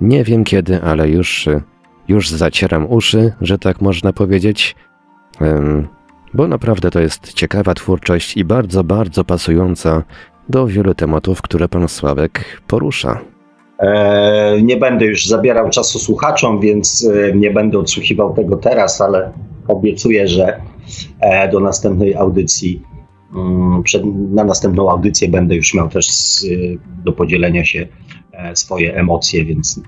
[0.00, 1.48] Nie wiem kiedy, ale już,
[2.08, 4.76] już zacieram uszy, że tak można powiedzieć.
[6.34, 10.02] Bo naprawdę to jest ciekawa twórczość i bardzo, bardzo pasująca
[10.48, 13.20] do wielu tematów, które pan Sławek porusza.
[13.78, 19.32] E, nie będę już zabierał czasu słuchaczom, więc e, nie będę odsłuchiwał tego teraz, ale
[19.68, 20.60] obiecuję, że
[21.20, 22.82] e, do następnej audycji,
[23.34, 23.82] mm,
[24.30, 26.08] na następną audycję będę już miał też
[27.04, 27.86] do podzielenia się
[28.54, 29.80] swoje emocje, więc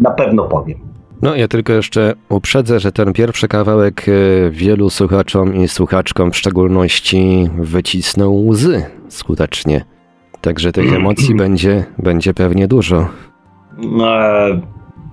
[0.00, 0.78] na pewno powiem.
[1.22, 4.06] No, ja tylko jeszcze uprzedzę, że ten pierwszy kawałek
[4.50, 9.84] wielu słuchaczom i słuchaczkom w szczególności wycisnął łzy skutecznie.
[10.40, 13.08] Także tych emocji będzie, będzie pewnie dużo.
[14.00, 14.60] E,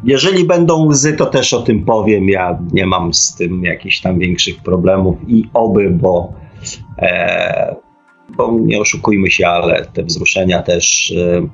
[0.03, 2.29] jeżeli będą łzy, to też o tym powiem.
[2.29, 6.33] Ja nie mam z tym jakichś tam większych problemów i oby, bo,
[6.97, 7.75] e,
[8.37, 11.47] bo nie oszukujmy się, ale te wzruszenia też, e,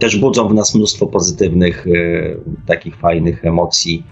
[0.00, 1.90] też budzą w nas mnóstwo pozytywnych, e,
[2.66, 4.04] takich fajnych emocji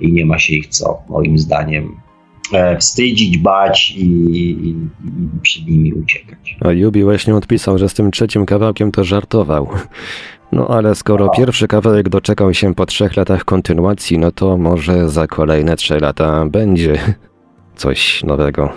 [0.00, 1.96] i nie ma się ich co, moim zdaniem,
[2.52, 4.74] e, wstydzić, bać i, i, i
[5.42, 6.56] przed nimi uciekać.
[6.60, 9.68] A Jubi właśnie odpisał, że z tym trzecim kawałkiem to żartował.
[10.52, 15.26] No ale skoro pierwszy kawałek doczekał się po trzech latach kontynuacji, no to może za
[15.26, 16.98] kolejne trzy lata będzie
[17.76, 18.72] coś nowego.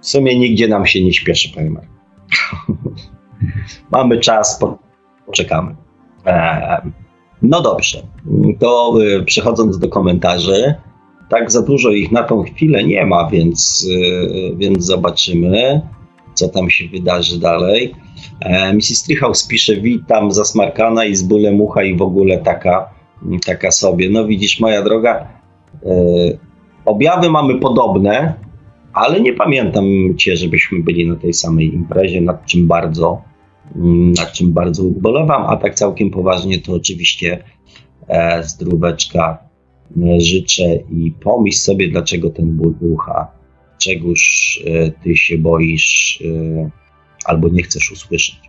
[0.00, 1.92] W sumie nigdzie nam się nie śpieszy, panie Marku.
[3.92, 4.58] Mamy czas,
[5.26, 5.74] poczekamy.
[7.42, 8.02] no dobrze,
[8.60, 10.74] to y, przechodząc do komentarzy,
[11.28, 15.80] tak za dużo ich na tą chwilę nie ma, więc, y, więc zobaczymy,
[16.34, 17.94] co tam się wydarzy dalej.
[18.74, 19.02] Mrs.
[19.02, 22.90] Treehouse pisze, witam zasmarkana i z bólem ucha i w ogóle taka,
[23.46, 24.10] taka sobie.
[24.10, 25.28] No widzisz, moja droga,
[25.82, 25.88] e,
[26.84, 28.34] objawy mamy podobne,
[28.92, 29.84] ale nie pamiętam
[30.16, 33.22] cię, żebyśmy byli na tej samej imprezie, nad czym bardzo,
[34.18, 37.44] nad czym bardzo ubolewam, a tak całkiem poważnie to oczywiście
[38.08, 39.38] e, zdróweczka
[40.18, 43.26] życzę i pomyśl sobie, dlaczego ten ból ucha,
[43.78, 44.60] czegoż
[45.02, 46.22] ty się boisz,
[47.24, 48.40] albo nie chcesz usłyszeć.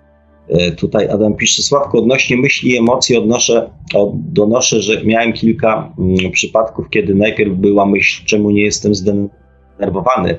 [0.50, 3.70] E, tutaj Adam pisze, Sławko, odnośnie myśli i emocji odnoszę,
[4.14, 10.38] donoszę, że miałem kilka mm, przypadków, kiedy najpierw była myśl, czemu nie jestem zdenerwowany.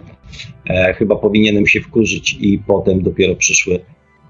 [0.71, 3.81] E, chyba powinienem się wkurzyć i potem dopiero przyszły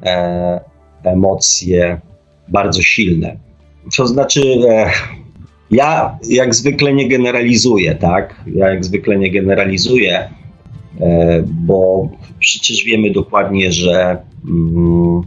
[0.02, 0.60] e,
[1.05, 2.01] emocje
[2.48, 3.36] bardzo silne.
[3.97, 4.90] To znaczy, e,
[5.70, 8.44] ja jak zwykle nie generalizuję, tak?
[8.55, 10.31] Ja jak zwykle nie generalizuję,
[11.01, 12.09] E, bo
[12.39, 14.18] przecież wiemy dokładnie, że
[14.48, 15.23] mm,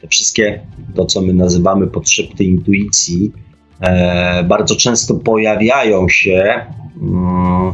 [0.00, 0.60] te wszystkie
[0.94, 3.32] to, co my nazywamy podszepty intuicji,
[3.80, 6.66] e, bardzo często pojawiają się,
[7.02, 7.72] mm,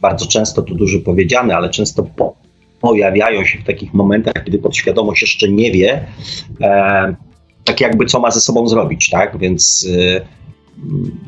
[0.00, 2.36] bardzo często to dużo powiedziane, ale często po,
[2.88, 6.06] pojawiają się w takich momentach, kiedy podświadomość jeszcze nie wie,
[6.60, 7.16] e,
[7.64, 9.38] tak jakby co ma ze sobą zrobić, tak?
[9.38, 9.88] Więc,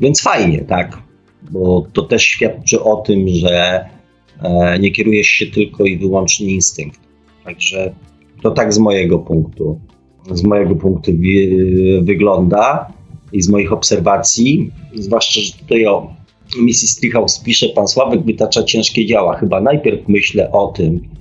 [0.01, 0.99] więc fajnie, tak?
[1.51, 3.85] Bo to też świadczy o tym, że
[4.43, 7.01] E, nie kierujesz się tylko i wyłącznie instynkt.
[7.45, 7.95] Także
[8.43, 9.81] to tak z mojego punktu,
[10.31, 11.13] z mojego punktu
[12.03, 12.93] wygląda
[13.33, 16.15] i z moich obserwacji, zwłaszcza, że tutaj o
[16.63, 19.37] misji Strichhaus pisze, pan Sławek wytacza ciężkie działa.
[19.37, 21.16] Chyba najpierw myślę o tym, e,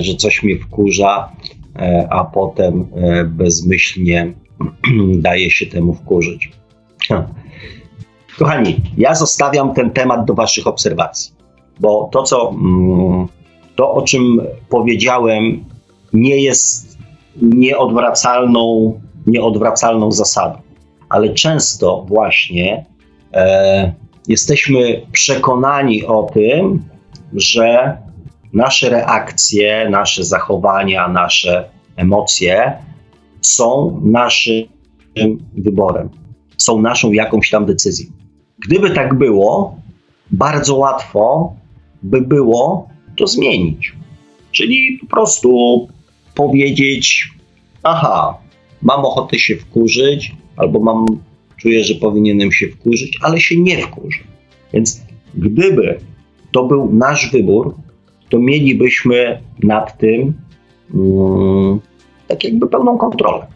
[0.00, 1.32] że coś mnie wkurza,
[1.76, 2.86] e, a potem
[3.26, 4.32] bezmyślnie
[5.26, 6.50] daje się temu wkurzyć.
[8.38, 11.40] Kochani, ja zostawiam ten temat do Waszych obserwacji
[11.80, 13.28] bo to, co, mm,
[13.76, 15.64] to o czym powiedziałem,
[16.12, 16.98] nie jest
[17.42, 18.92] nieodwracalną,
[19.26, 20.58] nieodwracalną zasadą,
[21.08, 22.84] ale często właśnie
[23.34, 23.94] e,
[24.28, 26.82] jesteśmy przekonani o tym,
[27.32, 27.96] że
[28.52, 32.72] nasze reakcje, nasze zachowania, nasze emocje
[33.40, 34.64] są naszym
[35.56, 36.08] wyborem,
[36.56, 38.06] są naszą jakąś tam decyzją.
[38.58, 39.76] Gdyby tak było,
[40.30, 41.52] bardzo łatwo
[42.02, 43.92] by było to zmienić.
[44.52, 45.88] Czyli po prostu
[46.34, 47.30] powiedzieć:
[47.82, 48.38] Aha,
[48.82, 51.06] mam ochotę się wkurzyć, albo mam,
[51.56, 54.18] czuję, że powinienem się wkurzyć, ale się nie wkurzę.
[54.72, 55.02] Więc
[55.34, 56.00] gdyby
[56.52, 57.74] to był nasz wybór,
[58.30, 60.34] to mielibyśmy nad tym
[60.94, 61.80] um,
[62.28, 63.46] tak jakby pełną kontrolę.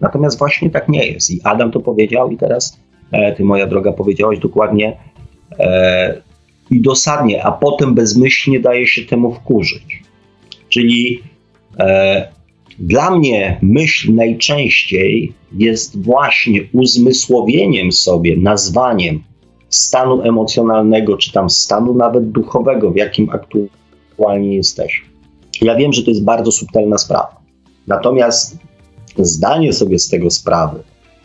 [0.00, 1.30] Natomiast właśnie tak nie jest.
[1.30, 2.80] I Adam to powiedział, i teraz
[3.12, 4.96] e, ty, moja droga, powiedziałaś dokładnie
[5.58, 6.22] e,
[6.70, 10.02] i dosadnie, a potem bezmyślnie daje się temu wkurzyć.
[10.68, 11.22] Czyli
[11.78, 12.28] e,
[12.78, 19.22] dla mnie myśl najczęściej jest właśnie uzmysłowieniem sobie, nazwaniem
[19.68, 23.83] stanu emocjonalnego, czy tam stanu nawet duchowego, w jakim aktualnie
[24.56, 25.08] jesteśmy.
[25.62, 27.40] Ja wiem, że to jest bardzo subtelna sprawa.
[27.86, 28.58] Natomiast
[29.18, 30.82] zdanie sobie z tego sprawy,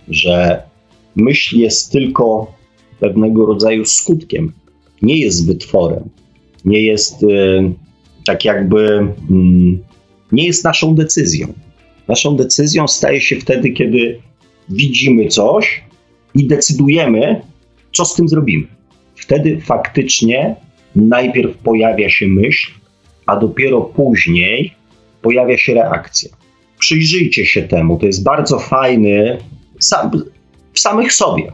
[0.08, 0.64] że
[1.16, 2.54] myśl jest tylko
[3.00, 4.54] pewnego rodzaju skutkiem,
[5.02, 6.10] nie jest wytworem,
[6.66, 7.74] nie jest y,
[8.26, 9.78] tak jakby, y,
[10.32, 11.54] nie jest naszą decyzją.
[12.08, 14.20] Naszą decyzją staje się wtedy, kiedy
[14.70, 15.84] widzimy coś
[16.36, 17.42] i decydujemy,
[17.94, 18.68] co z tym zrobimy.
[19.16, 20.56] Wtedy faktycznie
[20.96, 22.72] najpierw pojawia się myśl,
[23.26, 24.74] a dopiero później
[25.22, 26.30] pojawia się reakcja.
[26.80, 29.38] Przyjrzyjcie się temu, to jest bardzo fajny
[29.80, 30.12] sam,
[30.74, 31.52] w samych sobie.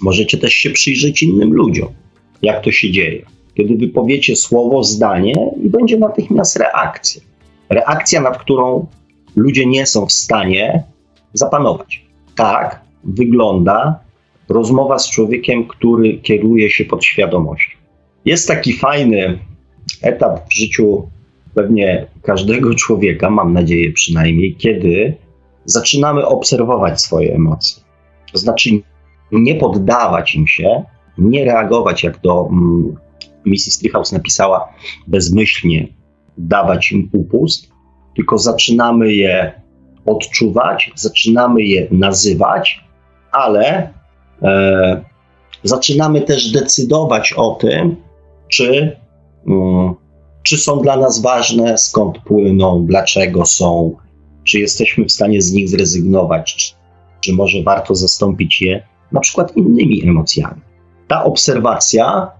[0.00, 1.88] Możecie też się przyjrzeć innym ludziom,
[2.42, 3.22] jak to się dzieje.
[3.54, 5.34] Kiedy wypowiecie słowo, zdanie
[5.64, 7.22] i będzie natychmiast reakcja.
[7.68, 8.86] Reakcja, nad którą
[9.36, 10.82] ludzie nie są w stanie
[11.32, 12.06] zapanować.
[12.34, 14.00] Tak wygląda
[14.48, 17.76] rozmowa z człowiekiem, który kieruje się podświadomością.
[18.26, 19.38] Jest taki fajny
[20.02, 21.10] etap w życiu
[21.54, 25.14] pewnie każdego człowieka, mam nadzieję przynajmniej, kiedy
[25.64, 27.82] zaczynamy obserwować swoje emocje.
[28.32, 28.70] To znaczy
[29.32, 30.84] nie poddawać im się,
[31.18, 32.96] nie reagować, jak to mm,
[33.44, 33.78] Mrs.
[33.78, 34.68] Treehouse napisała,
[35.06, 35.88] bezmyślnie
[36.38, 37.70] dawać im upust,
[38.16, 39.52] tylko zaczynamy je
[40.06, 42.84] odczuwać, zaczynamy je nazywać,
[43.32, 43.92] ale
[44.42, 45.04] e,
[45.62, 47.96] zaczynamy też decydować o tym,
[48.56, 48.96] czy,
[49.48, 49.94] mm,
[50.42, 53.96] czy są dla nas ważne, skąd płyną, dlaczego są,
[54.44, 56.74] czy jesteśmy w stanie z nich zrezygnować, czy,
[57.20, 60.60] czy może warto zastąpić je na przykład innymi emocjami.
[61.08, 62.30] Ta obserwacja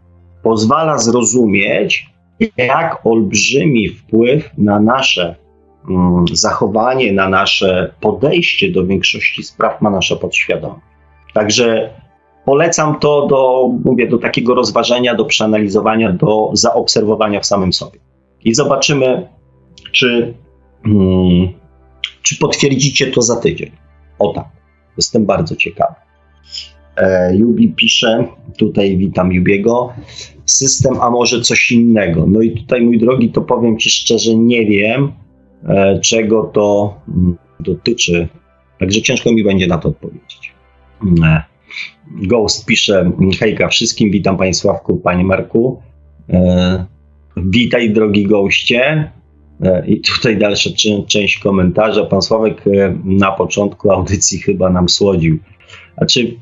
[0.42, 2.10] pozwala zrozumieć,
[2.56, 5.36] jak olbrzymi wpływ na nasze
[5.88, 10.80] mm, zachowanie, na nasze podejście do większości spraw ma nasza podświadomość.
[11.34, 11.90] Także
[12.46, 17.98] polecam to do, mówię, do takiego rozważenia, do przeanalizowania, do zaobserwowania w samym sobie.
[18.44, 19.28] I zobaczymy,
[19.92, 20.34] czy,
[20.84, 21.48] hmm,
[22.22, 23.70] czy potwierdzicie to za tydzień.
[24.18, 24.46] O tak,
[24.96, 25.94] jestem bardzo ciekawy.
[26.96, 28.28] E, Jubi pisze,
[28.58, 29.92] tutaj witam Jubiego,
[30.44, 32.26] system, a może coś innego.
[32.26, 35.12] No i tutaj, mój drogi, to powiem Ci szczerze, nie wiem,
[35.68, 38.28] e, czego to mm, dotyczy.
[38.80, 40.54] Także ciężko mi będzie na to odpowiedzieć.
[41.24, 41.55] E,
[42.10, 43.10] Ghost pisze,
[43.40, 45.82] hejka wszystkim, witam Panie Sławku, Panie Marku.
[47.36, 49.10] Witaj drogi goście.
[49.86, 50.70] I tutaj dalsza
[51.08, 52.04] część komentarza.
[52.04, 52.64] Pan Sławek
[53.04, 55.38] na początku audycji chyba nam słodził
[55.96, 56.36] znaczy,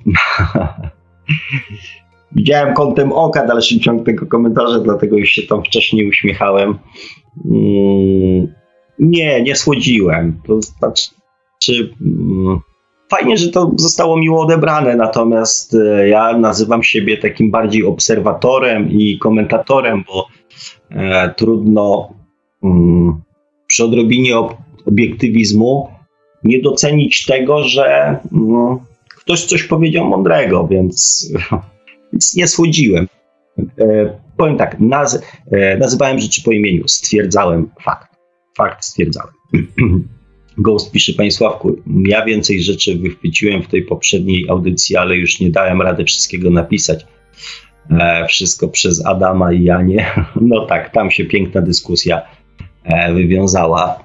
[2.37, 6.79] widziałem kątem oka dalszy ciąg tego komentarza, dlatego już się tam wcześniej uśmiechałem.
[7.45, 8.55] Mm,
[8.99, 10.41] nie, nie słodziłem.
[10.47, 12.59] To znaczy, mm,
[13.11, 19.19] fajnie, że to zostało miło odebrane, natomiast e, ja nazywam siebie takim bardziej obserwatorem i
[19.19, 20.29] komentatorem, bo
[20.91, 22.15] e, trudno
[22.63, 23.23] mm,
[23.67, 24.35] przy odrobinie
[24.87, 25.89] obiektywizmu
[26.45, 28.19] nie docenić tego, że
[29.09, 31.29] ktoś coś powiedział mądrego, więc,
[32.13, 33.09] więc nie słodziłem.
[33.59, 38.15] E, powiem tak, naz, e, nazywałem rzeczy po imieniu, stwierdzałem fakt.
[38.57, 39.33] Fakt stwierdzałem.
[40.59, 41.77] Ghost pisze, Panie Sławku,
[42.07, 47.07] ja więcej rzeczy wychwyciłem w tej poprzedniej audycji, ale już nie dałem rady wszystkiego napisać.
[47.91, 50.07] E, wszystko przez Adama i Janie.
[50.41, 52.23] No tak, tam się piękna dyskusja
[52.85, 54.05] e, wywiązała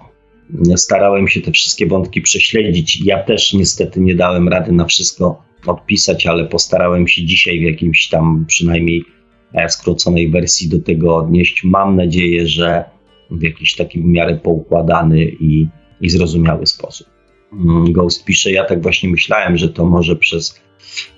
[0.75, 3.05] starałem się te wszystkie wątki prześledzić.
[3.05, 8.07] Ja też niestety nie dałem rady na wszystko odpisać, ale postarałem się dzisiaj w jakimś
[8.07, 9.05] tam przynajmniej
[9.53, 11.63] e, skróconej wersji do tego odnieść.
[11.63, 12.83] Mam nadzieję, że
[13.31, 15.67] w jakiś taki w miarę poukładany i,
[16.01, 17.07] i zrozumiały sposób.
[17.53, 20.61] Mm, Ghost pisze, ja tak właśnie myślałem, że to może przez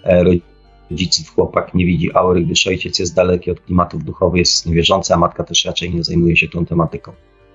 [0.03, 0.23] e,
[0.89, 5.17] rodziców chłopak nie widzi aury, gdyż ojciec jest daleki od klimatów duchowych, jest niewierzący, a
[5.17, 7.11] matka też raczej nie zajmuje się tą tematyką.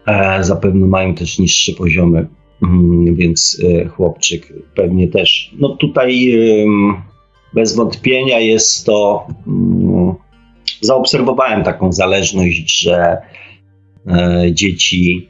[0.06, 2.26] E, zapewne mają też niższe poziomy,
[2.62, 5.54] mm, więc e, chłopczyk pewnie też.
[5.58, 6.36] No tutaj
[7.54, 9.26] bez wątpienia jest to.
[9.46, 10.14] Mm,
[10.80, 13.16] zaobserwowałem taką zależność, że
[14.52, 15.28] dzieci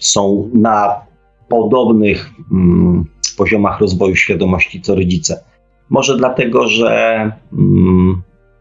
[0.00, 1.07] są na
[1.48, 3.04] podobnych mm,
[3.36, 5.44] poziomach rozwoju świadomości co rodzice.
[5.90, 7.32] Może dlatego, że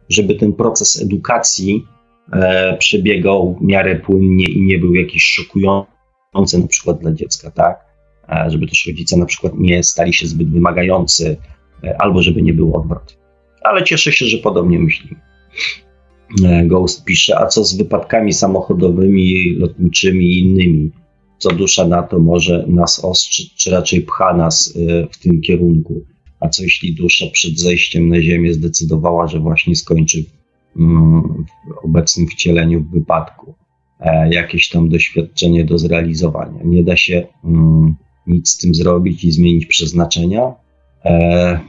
[0.09, 1.87] żeby ten proces edukacji
[2.33, 7.85] e, przebiegał w miarę płynnie i nie był jakiś szokujący na przykład dla dziecka, tak?
[8.29, 11.37] E, żeby też rodzice na przykład nie stali się zbyt wymagający,
[11.83, 13.17] e, albo żeby nie było odwrotnie.
[13.63, 15.21] Ale cieszę się, że podobnie myślimy.
[16.45, 20.91] E, Ghost pisze, a co z wypadkami samochodowymi, lotniczymi i innymi?
[21.37, 24.73] Co dusza na to może nas ostrzyć, czy raczej pcha nas
[25.11, 26.01] w tym kierunku.
[26.39, 30.23] A co jeśli dusza przed zejściem na ziemię zdecydowała, że właśnie skończy
[30.77, 33.55] mm, w obecnym wcieleniu w wypadku
[33.99, 36.59] e, jakieś tam doświadczenie do zrealizowania?
[36.63, 37.95] Nie da się mm,
[38.27, 40.53] nic z tym zrobić i zmienić przeznaczenia.
[41.05, 41.59] E,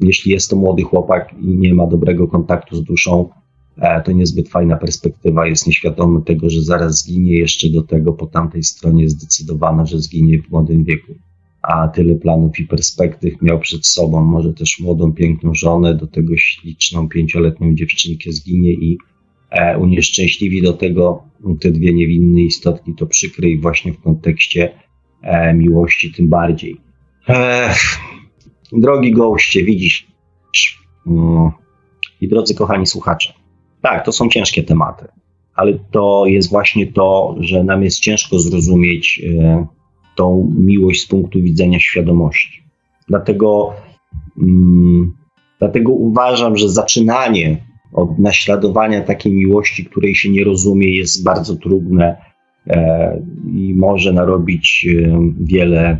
[0.00, 3.28] jeśli jest to młody chłopak i nie ma dobrego kontaktu z duszą,
[4.04, 5.46] to niezbyt fajna perspektywa.
[5.46, 10.42] Jest nieświadomy tego, że zaraz zginie, jeszcze do tego po tamtej stronie zdecydowana, że zginie
[10.42, 11.14] w młodym wieku
[11.62, 14.24] a tyle planów i perspektyw miał przed sobą.
[14.24, 18.98] Może też młodą, piękną żonę, do tego śliczną, pięcioletnią dziewczynkę zginie i
[19.50, 21.24] e, unieszczęśliwi do tego
[21.60, 22.94] te dwie niewinne istotki.
[22.94, 24.70] To przykry i właśnie w kontekście
[25.22, 26.76] e, miłości tym bardziej.
[27.28, 27.74] E,
[28.72, 30.06] drogi goście, widzisz
[31.06, 31.50] mm,
[32.20, 33.32] i drodzy kochani słuchacze,
[33.82, 35.08] tak, to są ciężkie tematy,
[35.54, 39.66] ale to jest właśnie to, że nam jest ciężko zrozumieć e,
[40.16, 42.62] tą miłość z punktu widzenia świadomości.
[43.08, 43.72] Dlatego,
[44.38, 45.12] mm,
[45.58, 52.16] dlatego uważam, że zaczynanie od naśladowania takiej miłości, której się nie rozumie, jest bardzo trudne
[52.66, 53.22] e,
[53.54, 55.98] i może narobić e, wiele,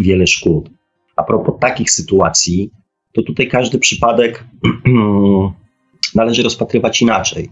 [0.00, 0.70] wiele szkód.
[1.16, 2.70] A propos takich sytuacji,
[3.12, 4.44] to tutaj każdy przypadek
[6.14, 7.50] należy rozpatrywać inaczej.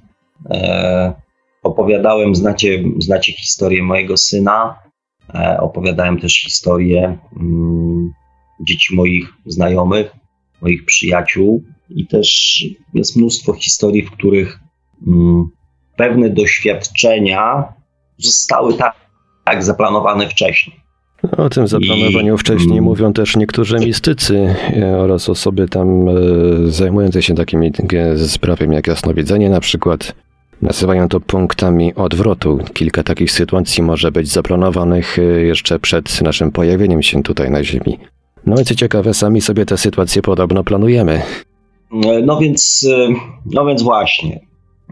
[0.50, 1.12] E,
[1.62, 4.84] opowiadałem, znacie, znacie historię mojego syna,
[5.34, 8.12] E, opowiadałem też historię mm,
[8.60, 10.12] dzieci moich znajomych,
[10.60, 12.28] moich przyjaciół i też
[12.94, 14.60] jest mnóstwo historii, w których
[15.06, 15.48] mm,
[15.96, 17.72] pewne doświadczenia
[18.18, 18.94] zostały tak,
[19.44, 20.84] tak zaplanowane wcześniej.
[21.36, 26.12] O tym zaplanowaniu I, wcześniej mm, mówią też niektórzy mistycy e, oraz osoby tam e,
[26.66, 27.72] zajmujące się takimi
[28.26, 30.14] sprawami jak jasnowidzenie na przykład.
[30.62, 32.59] Nazywają to punktami odwrotu.
[32.74, 37.98] Kilka takich sytuacji może być zaplanowanych y, jeszcze przed naszym pojawieniem się tutaj na Ziemi.
[38.46, 41.22] No i co ciekawe, sami sobie te sytuacje podobno planujemy.
[42.24, 42.88] No więc,
[43.46, 44.40] no więc właśnie.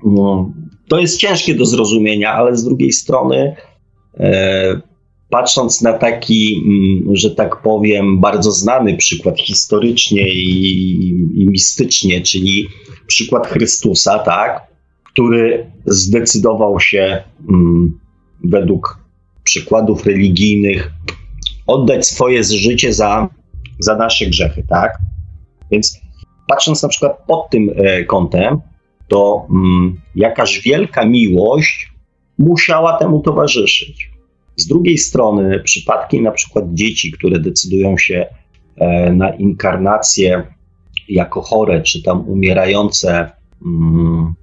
[0.05, 0.51] No,
[0.89, 3.57] to jest ciężkie do zrozumienia, ale z drugiej strony,
[4.21, 4.81] e,
[5.33, 11.01] patrząc na taki, mm, że tak powiem, bardzo znany przykład historycznie i,
[11.35, 12.69] i mistycznie, czyli
[13.07, 14.73] przykład Chrystusa, tak?
[15.05, 17.99] który zdecydował się mm,
[18.45, 18.99] według
[19.45, 20.93] przykładów religijnych
[21.67, 23.29] oddać swoje życie za,
[23.79, 24.99] za nasze grzechy, tak?
[25.71, 26.01] Więc
[26.49, 28.61] patrząc na przykład pod tym e, kątem,
[29.09, 31.93] to mm, jakaż wielka miłość
[32.39, 34.12] musiała temu towarzyszyć.
[34.57, 38.27] Z drugiej strony, przypadki na przykład dzieci, które decydują się
[38.77, 40.47] e, na inkarnację
[41.09, 43.31] jako chore, czy tam umierające
[43.67, 44.35] mm,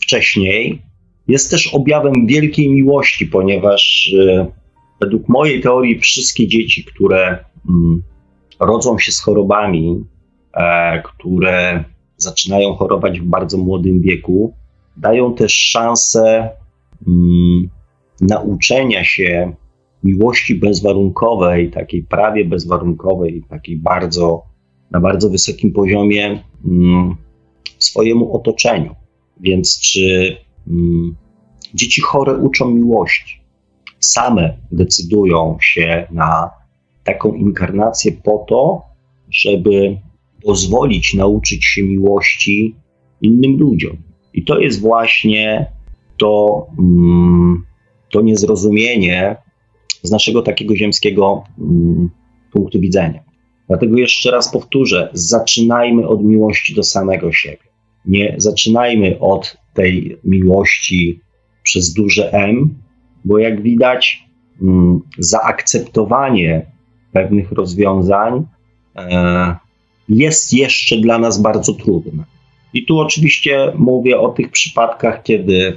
[0.00, 0.82] wcześniej,
[1.28, 4.46] jest też objawem wielkiej miłości, ponieważ y,
[5.00, 8.02] według mojej teorii wszystkie dzieci, które mm,
[8.60, 10.04] rodzą się z chorobami,
[10.54, 11.84] e, które
[12.16, 14.54] zaczynają chorować w bardzo młodym wieku,
[14.96, 16.50] dają też szansę
[17.06, 17.68] mm,
[18.20, 19.52] nauczenia się
[20.04, 24.42] miłości bezwarunkowej, takiej prawie bezwarunkowej, takiej bardzo,
[24.90, 27.16] na bardzo wysokim poziomie mm,
[27.78, 28.94] swojemu otoczeniu.
[29.40, 30.36] Więc czy
[30.68, 31.16] mm,
[31.74, 33.40] dzieci chore uczą miłości?
[34.00, 36.50] Same decydują się na
[37.04, 38.82] taką inkarnację po to,
[39.30, 39.98] żeby
[40.42, 42.76] pozwolić nauczyć się miłości
[43.22, 43.96] innym ludziom.
[44.34, 45.66] I to jest właśnie
[46.16, 47.64] to, mm,
[48.10, 49.36] to niezrozumienie
[50.02, 52.10] z naszego takiego ziemskiego mm,
[52.52, 53.20] punktu widzenia.
[53.68, 57.68] Dlatego jeszcze raz powtórzę: zaczynajmy od miłości do samego siebie
[58.08, 61.20] nie zaczynajmy od tej miłości
[61.62, 62.74] przez duże M,
[63.24, 64.24] bo jak widać,
[64.62, 66.66] mm, zaakceptowanie
[67.12, 68.46] pewnych rozwiązań
[68.96, 69.56] e,
[70.08, 72.24] jest jeszcze dla nas bardzo trudne.
[72.74, 75.76] I tu oczywiście mówię o tych przypadkach, kiedy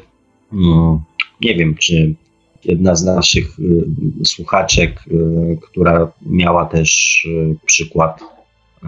[0.54, 1.00] mm,
[1.44, 2.14] nie wiem, czy
[2.66, 3.86] jedna z naszych y,
[4.26, 8.20] słuchaczek, y, która miała też y, przykład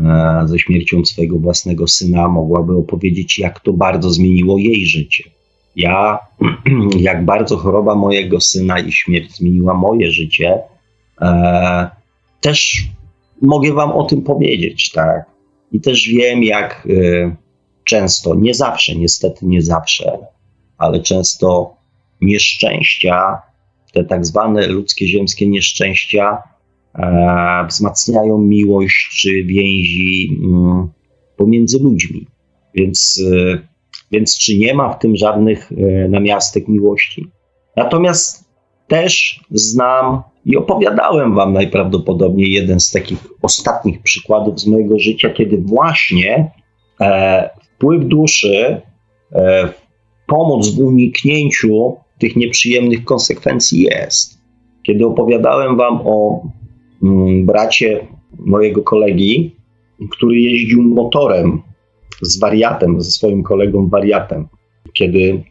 [0.01, 5.23] E, ze śmiercią swojego własnego syna, mogłaby opowiedzieć, jak to bardzo zmieniło jej życie.
[5.75, 6.19] Ja,
[6.99, 10.59] jak bardzo choroba mojego syna i śmierć zmieniła moje życie,
[11.21, 11.89] e,
[12.41, 12.88] też
[13.41, 15.25] mogę Wam o tym powiedzieć, tak.
[15.71, 16.88] I też wiem, jak
[17.84, 20.17] często, nie zawsze, niestety nie zawsze,
[20.77, 21.75] ale często
[22.25, 23.41] nieszczęścia,
[23.93, 26.37] te tak zwane ludzkie, ziemskie nieszczęścia,
[26.99, 30.89] E, wzmacniają miłość czy więzi mm,
[31.37, 32.27] pomiędzy ludźmi.
[32.75, 33.57] Więc, e,
[34.11, 37.27] więc czy nie ma w tym żadnych e, namiastek miłości?
[37.75, 38.49] Natomiast
[38.87, 45.57] też znam i opowiadałem Wam najprawdopodobniej jeden z takich ostatnich przykładów z mojego życia, kiedy
[45.57, 46.51] właśnie
[47.01, 48.81] e, wpływ duszy,
[49.31, 49.69] e,
[50.27, 54.38] pomoc w uniknięciu tych nieprzyjemnych konsekwencji jest.
[54.84, 56.41] Kiedy opowiadałem Wam o
[57.03, 58.07] mm, bracie
[58.40, 59.56] mojego kolegi,
[60.11, 61.61] który jeździł motorem
[62.22, 64.48] z wariatem, ze swoim kolegą wariatem,
[64.94, 65.44] kiedy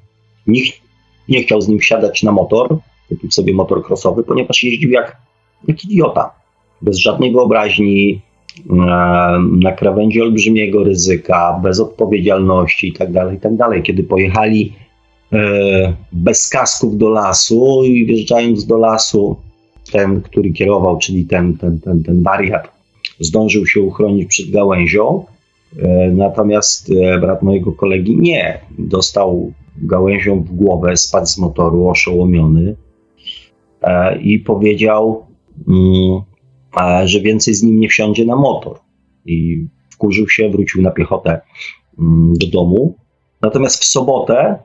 [0.47, 0.81] nikt
[1.29, 2.79] nie chciał z nim wsiadać na motor,
[3.09, 5.17] kupił sobie motor crossowy, ponieważ jeździł jak,
[5.69, 6.31] jak idiota,
[6.83, 8.21] bez żadnej wyobraźni,
[9.61, 13.57] na krawędzi olbrzymiego ryzyka, bez odpowiedzialności itd., tak itd.
[13.59, 14.73] Tak kiedy pojechali
[16.13, 19.37] bez kasków do lasu i wjeżdżając do lasu,
[19.93, 22.69] ten, który kierował, czyli ten, ten, ten, ten wariat,
[23.21, 25.25] zdążył się uchronić przed gałęzią,
[25.79, 28.61] e, natomiast brat mojego kolegi nie.
[28.79, 32.77] Dostał gałęzią w głowę, spadł z motoru oszołomiony,
[33.83, 35.27] E, i powiedział,
[35.69, 36.21] mm,
[36.81, 38.79] e, że więcej z nim nie wsiądzie na motor.
[39.27, 41.41] I wkurzył się, wrócił na piechotę
[41.99, 42.95] mm, do domu.
[43.43, 44.59] Natomiast w sobotę,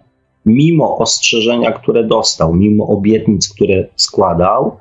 [0.48, 4.78] mimo ostrzeżenia, które dostał, mimo obietnic, które składał,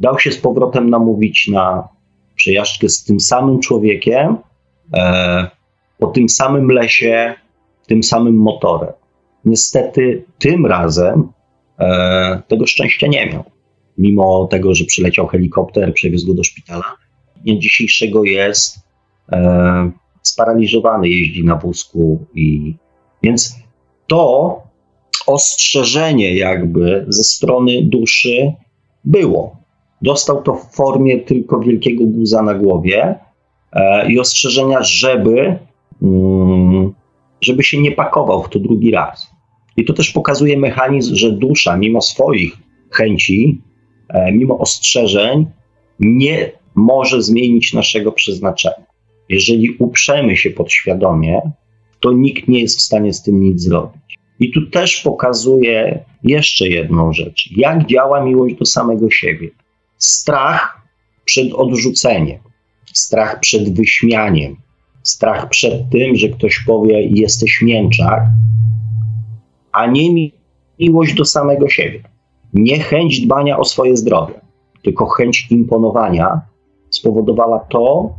[0.00, 1.88] dał się z powrotem namówić na
[2.34, 4.36] przejażdżkę z tym samym człowiekiem,
[4.94, 5.50] e,
[5.98, 7.34] po tym samym lesie,
[7.86, 8.92] tym samym motorem.
[9.44, 11.28] Niestety tym razem
[11.78, 13.44] e, tego szczęścia nie miał
[13.98, 16.96] mimo tego, że przyleciał helikopter, przewiózł go do szpitala,
[17.36, 18.78] dnia dzisiejszego jest
[19.32, 19.90] e,
[20.22, 22.74] sparaliżowany, jeździ na wózku i
[23.22, 23.56] więc
[24.06, 24.62] to
[25.26, 28.52] ostrzeżenie jakby ze strony duszy
[29.04, 29.56] było.
[30.02, 33.14] Dostał to w formie tylko wielkiego guza na głowie
[33.72, 35.58] e, i ostrzeżenia, żeby,
[36.02, 36.94] mm,
[37.40, 39.30] żeby się nie pakował w to drugi raz.
[39.76, 42.56] I to też pokazuje mechanizm, że dusza, mimo swoich
[42.90, 43.60] chęci,
[44.14, 45.46] E, mimo ostrzeżeń,
[46.00, 48.86] nie może zmienić naszego przeznaczenia.
[49.28, 51.40] Jeżeli uprzemy się podświadomie,
[52.00, 54.18] to nikt nie jest w stanie z tym nic zrobić.
[54.40, 57.48] I tu też pokazuje jeszcze jedną rzecz.
[57.56, 59.50] Jak działa miłość do samego siebie?
[59.98, 60.80] Strach
[61.24, 62.38] przed odrzuceniem,
[62.92, 64.56] strach przed wyśmianiem,
[65.02, 68.22] strach przed tym, że ktoś powie: Jesteś mięczak,
[69.72, 70.30] a nie
[70.78, 72.10] miłość do samego siebie
[72.54, 74.34] nie chęć dbania o swoje zdrowie,
[74.82, 76.40] tylko chęć imponowania
[76.90, 78.14] spowodowała to,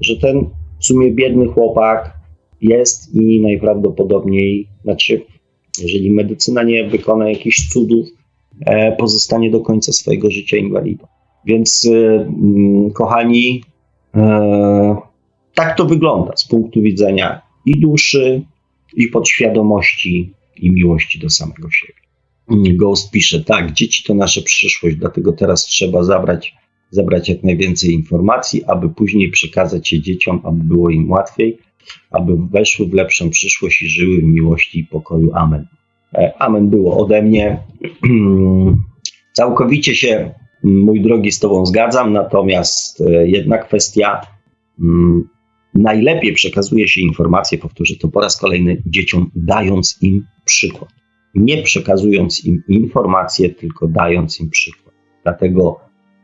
[0.00, 0.50] że ten
[0.80, 2.16] w sumie biedny chłopak
[2.60, 5.26] jest i najprawdopodobniej, znaczy,
[5.78, 8.06] jeżeli medycyna nie wykona jakichś cudów,
[8.66, 11.06] e, pozostanie do końca swojego życia inwalidą.
[11.44, 13.62] Więc, e, kochani,
[14.14, 14.96] e,
[15.54, 18.42] tak to wygląda z punktu widzenia i duszy,
[18.96, 22.06] i podświadomości, i miłości do samego siebie.
[22.76, 26.54] Ghost pisze, tak, dzieci to nasza przyszłość, dlatego teraz trzeba zabrać,
[26.90, 31.58] zabrać jak najwięcej informacji, aby później przekazać je dzieciom, aby było im łatwiej,
[32.10, 35.34] aby weszły w lepszą przyszłość i żyły w miłości i pokoju.
[35.34, 35.66] Amen.
[36.14, 37.58] E, amen było ode mnie.
[39.32, 44.20] Całkowicie się, mój drogi, z Tobą zgadzam, natomiast e, jedna kwestia.
[44.80, 45.28] Mm,
[45.74, 50.96] najlepiej przekazuje się informacje, powtórzę to po raz kolejny, dzieciom, dając im przykład
[51.36, 54.94] nie przekazując im informacji, tylko dając im przykład.
[55.22, 55.80] Dlatego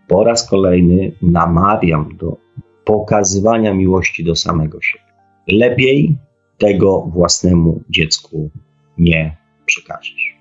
[0.09, 2.37] po raz kolejny namawiam do
[2.85, 5.12] pokazywania miłości do samego siebie.
[5.49, 6.17] Lepiej
[6.59, 8.51] tego własnemu dziecku
[8.99, 9.37] nie
[9.67, 10.37] przekażesz.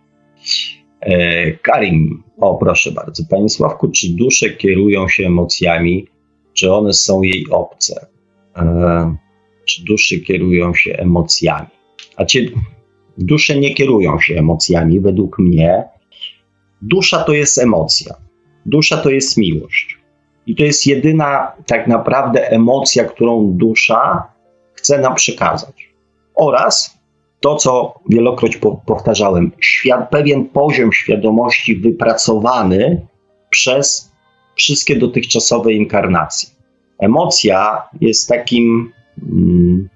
[1.01, 6.07] E, Karim, o proszę bardzo, Panie Sławku, czy dusze kierują się emocjami,
[6.53, 8.05] czy one są jej obce?
[8.57, 9.15] E,
[9.65, 11.67] czy dusze kierują się emocjami?
[12.17, 12.51] A czy
[13.17, 15.83] Dusze nie kierują się emocjami, według mnie.
[16.81, 18.15] Dusza to jest emocja.
[18.65, 19.97] Dusza to jest miłość.
[20.47, 24.23] I to jest jedyna tak naprawdę emocja, którą dusza
[24.81, 25.89] chce nam przekazać.
[26.35, 26.97] Oraz
[27.39, 33.07] to, co wielokroć powtarzałem, świat, pewien poziom świadomości wypracowany
[33.49, 34.11] przez
[34.55, 36.49] wszystkie dotychczasowe inkarnacje.
[36.99, 38.91] Emocja jest takim
[39.21, 39.89] mm,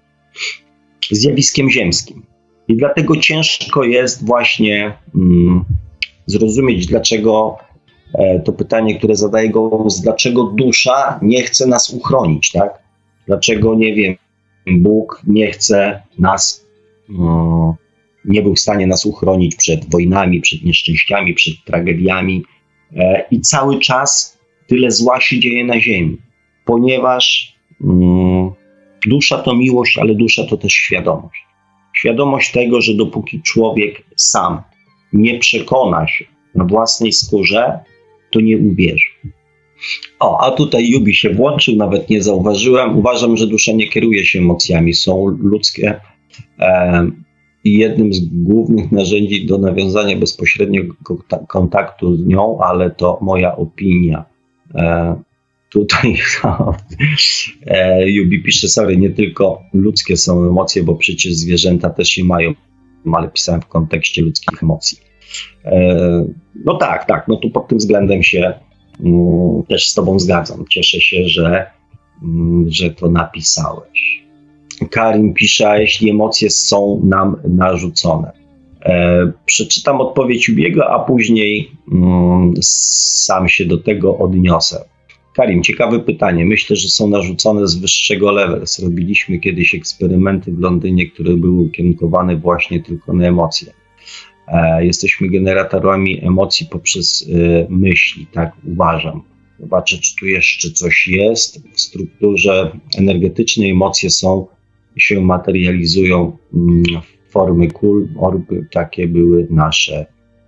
[1.11, 2.25] zjawiskiem ziemskim.
[2.67, 5.65] I dlatego ciężko jest właśnie mm,
[6.25, 7.57] zrozumieć, dlaczego
[8.13, 12.79] e, to pytanie, które zadaje go, dlaczego dusza nie chce nas uchronić, tak?
[13.27, 14.15] Dlaczego, nie wiem,
[14.67, 16.67] Bóg nie chce nas,
[17.09, 17.77] no,
[18.25, 22.43] nie był w stanie nas uchronić przed wojnami, przed nieszczęściami, przed tragediami
[22.95, 26.17] e, i cały czas tyle zła się dzieje na ziemi,
[26.65, 28.51] ponieważ mm,
[29.05, 31.45] dusza to miłość, ale dusza to też świadomość.
[31.93, 34.61] Świadomość tego, że dopóki człowiek sam
[35.13, 36.25] nie przekona się
[36.55, 37.79] na własnej skórze,
[38.31, 39.05] to nie uwierzy.
[40.19, 42.97] O, a tutaj Jubi się włączył, nawet nie zauważyłem.
[42.97, 45.99] Uważam, że dusza nie kieruje się emocjami, są ludzkie
[46.59, 47.07] e,
[47.63, 50.93] i jednym z głównych narzędzi do nawiązania bezpośredniego
[51.47, 54.25] kontaktu z nią, ale to moja opinia.
[54.75, 55.15] E,
[55.69, 56.15] tutaj
[57.67, 62.53] e, Jubi pisze, sorry, nie tylko ludzkie są emocje, bo przecież zwierzęta też je mają,
[63.13, 64.97] ale pisałem w kontekście ludzkich emocji.
[66.65, 68.53] No tak, tak, no tu pod tym względem się
[69.69, 70.65] też z Tobą zgadzam.
[70.69, 71.65] Cieszę się, że,
[72.23, 74.25] mm, że to napisałeś.
[74.91, 78.31] Karim pisze, jeśli emocje są nam narzucone.
[78.85, 84.85] E, przeczytam odpowiedź Ubiego, a później mm, sam się do tego odniosę.
[85.35, 86.45] Karim, ciekawe pytanie.
[86.45, 88.79] Myślę, że są narzucone z wyższego levels.
[88.79, 93.73] Robiliśmy kiedyś eksperymenty w Londynie, które były ukierunkowane właśnie tylko na emocje.
[94.47, 99.21] E, jesteśmy generatorami emocji poprzez e, myśli, tak uważam.
[99.59, 101.69] Zobaczę, czy tu jeszcze coś jest.
[101.73, 104.47] W strukturze energetycznej emocje są,
[104.97, 106.83] się materializują mm,
[107.27, 108.67] w formy kul, orby.
[108.71, 110.05] Takie były nasze,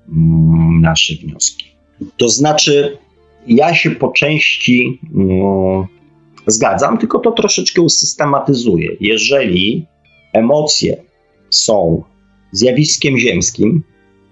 [0.09, 1.65] mm, nasze wnioski.
[2.17, 2.97] To znaczy,
[3.47, 5.85] ja się po części mm,
[6.47, 8.89] zgadzam, tylko to troszeczkę usystematyzuję.
[8.99, 9.85] Jeżeli
[10.33, 10.97] emocje
[11.49, 12.03] są
[12.51, 13.83] zjawiskiem ziemskim,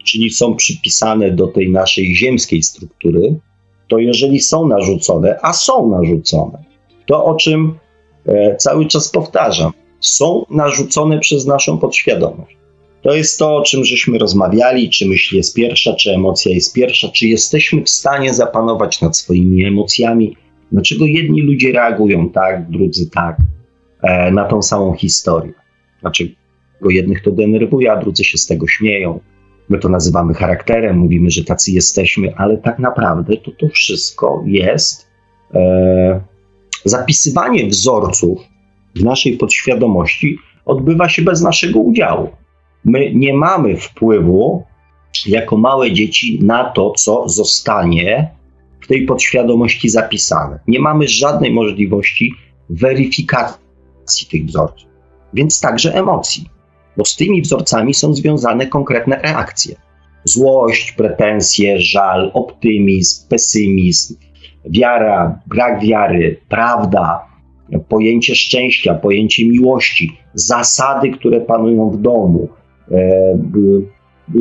[0.06, 3.40] czyli są przypisane do tej naszej ziemskiej struktury,
[3.88, 6.64] to jeżeli są narzucone, a są narzucone,
[7.08, 7.78] to o czym
[8.26, 12.58] e, cały czas powtarzam, są narzucone przez naszą podświadomość.
[13.02, 17.10] To jest to, o czym żeśmy rozmawiali, czy myśl jest pierwsza, czy emocja jest pierwsza,
[17.10, 20.38] czy jesteśmy w stanie zapanować nad swoimi emocjami,
[20.72, 23.38] dlaczego jedni ludzie reagują tak, drudzy tak,
[24.02, 25.54] e, na tą samą historię.
[26.80, 29.20] Dlaczego jednych to denerwuje, a drudzy się z tego śmieją.
[29.70, 35.08] My to nazywamy charakterem, mówimy, że tacy jesteśmy, ale tak naprawdę to to wszystko jest
[35.54, 36.22] e,
[36.86, 38.40] zapisywanie wzorców
[38.96, 42.30] w naszej podświadomości odbywa się bez naszego udziału.
[42.86, 44.64] My nie mamy wpływu
[45.26, 48.30] jako małe dzieci na to, co zostanie
[48.82, 50.60] w tej podświadomości zapisane.
[50.68, 52.34] Nie mamy żadnej możliwości
[52.70, 54.90] weryfikacji tych wzorców,
[55.34, 56.50] więc także emocji,
[56.98, 59.76] bo z tymi wzorcami są związane konkretne reakcje.
[60.24, 64.16] Złość, pretensje, żal, optymizm, pesymizm,
[64.66, 67.26] wiara, brak wiary, prawda,
[67.90, 72.50] pojęcie szczęścia, pojęcie miłości, zasady, które panują w domu,
[72.92, 74.38] E,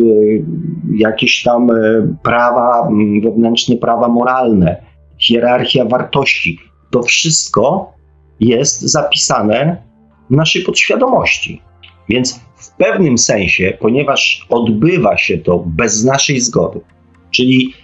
[0.94, 1.74] jakieś tam e,
[2.22, 2.88] prawa,
[3.22, 4.84] wewnętrzne prawa moralne,
[5.18, 6.58] hierarchia wartości.
[6.90, 7.92] To wszystko
[8.40, 9.82] jest zapisane
[10.30, 11.62] w naszej podświadomości.
[12.08, 16.80] Więc w pewnym sensie, ponieważ odbywa się to bez naszej zgody,
[17.30, 17.74] czyli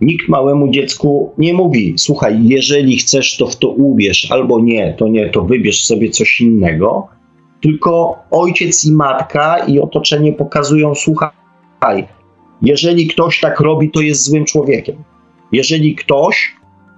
[0.00, 5.08] nikt małemu dziecku nie mówi: Słuchaj, jeżeli chcesz, to w to uwierz, albo nie, to
[5.08, 7.08] nie, to wybierz sobie coś innego
[7.60, 12.08] tylko ojciec i matka i otoczenie pokazują, słuchaj,
[12.62, 14.96] jeżeli ktoś tak robi, to jest złym człowiekiem.
[15.52, 16.54] Jeżeli ktoś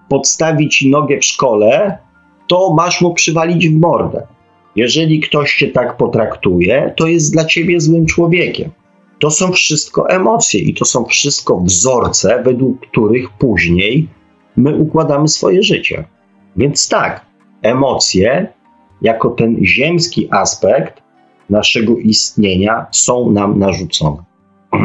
[0.09, 1.99] podstawi ci nogę w szkole,
[2.47, 4.27] to masz mu przywalić w mordę.
[4.77, 8.71] Jeżeli ktoś cię tak potraktuje, to jest dla ciebie złym człowiekiem.
[9.19, 14.09] To są wszystko emocje i to są wszystko wzorce, według których później
[14.57, 16.05] my układamy swoje życie.
[16.57, 17.27] Więc tak,
[17.63, 18.47] emocje
[19.03, 21.03] jako ten ziemski aspekt
[21.51, 24.23] naszego istnienia są nam narzucone.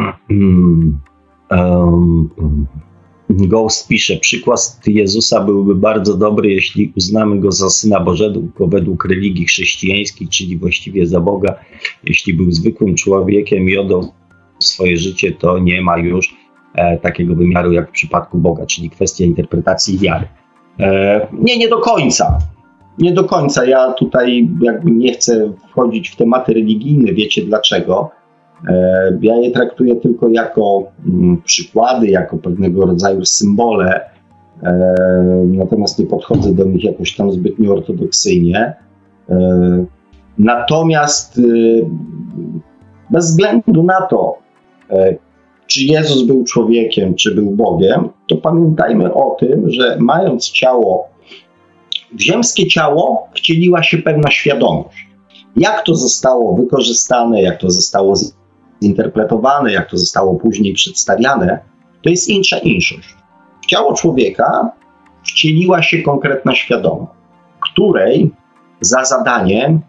[3.30, 9.46] Ghost pisze, przykład Jezusa byłby bardzo dobry, jeśli uznamy go za Syna Bożego według religii
[9.46, 11.54] chrześcijańskiej, czyli właściwie za Boga.
[12.04, 14.12] Jeśli był zwykłym człowiekiem i oddał
[14.58, 16.36] swoje życie, to nie ma już
[16.74, 20.28] e, takiego wymiaru jak w przypadku Boga, czyli kwestia interpretacji wiary.
[20.80, 22.38] E, nie, nie do końca
[22.98, 23.64] nie do końca.
[23.64, 28.10] Ja tutaj jakby nie chcę wchodzić w tematy religijne, wiecie dlaczego.
[28.68, 34.00] E, ja je traktuję tylko jako mm, przykłady, jako pewnego rodzaju symbole,
[34.62, 34.72] e,
[35.46, 38.74] natomiast nie podchodzę do nich jakoś tam zbytnio ortodoksyjnie.
[39.28, 39.84] E,
[40.38, 41.40] natomiast
[43.10, 44.38] bez względu na to,
[45.66, 51.08] czy Jezus był człowiekiem, czy był Bogiem, to pamiętajmy o tym, że mając ciało
[52.12, 55.08] w ziemskie ciało wcieliła się pewna świadomość.
[55.56, 58.16] Jak to zostało wykorzystane, jak to zostało
[58.82, 61.58] zinterpretowane, jak to zostało później przedstawiane,
[62.02, 63.16] to jest insza inszość.
[63.62, 64.70] W ciało człowieka
[65.24, 67.12] wcieliła się konkretna świadomość,
[67.60, 68.30] której
[68.80, 69.80] za zadaniem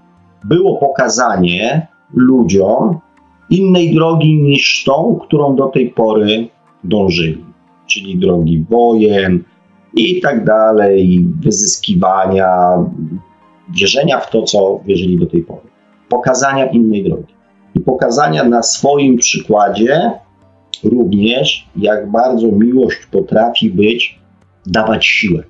[0.43, 2.99] było pokazanie ludziom
[3.49, 6.47] innej drogi niż tą, którą do tej pory
[6.83, 7.45] dążyli.
[7.87, 9.43] czyli drogi wojen
[9.95, 12.49] i tak dalej, wyzyskiwania,
[13.69, 15.67] wierzenia w to, co wierzyli do tej pory.
[16.09, 17.36] Pokazania innej drogi.
[17.77, 20.11] I pokazania na swoim przykładzie
[20.83, 24.19] również, jak bardzo miłość potrafi być,
[24.65, 25.43] dawać siłę.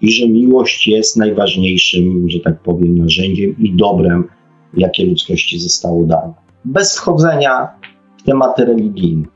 [0.00, 4.28] I że miłość jest najważniejszym, że tak powiem, narzędziem i dobrem,
[4.76, 6.32] jakie ludzkości zostało dane.
[6.64, 7.68] Bez wchodzenia
[8.16, 9.26] w tematy religijne.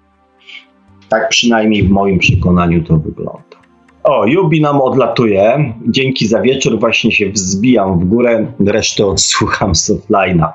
[1.09, 3.48] Tak przynajmniej w moim przekonaniu to wygląda.
[4.03, 5.75] O, Jubi nam odlatuje.
[5.89, 6.81] Dzięki za wieczór.
[6.81, 8.53] Właśnie się wzbijam w górę.
[8.67, 10.49] Resztę odsłucham z offline'a.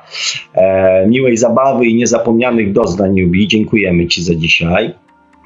[0.53, 3.47] E, miłej zabawy i niezapomnianych doznań, Jubi.
[3.47, 4.93] Dziękujemy Ci za dzisiaj.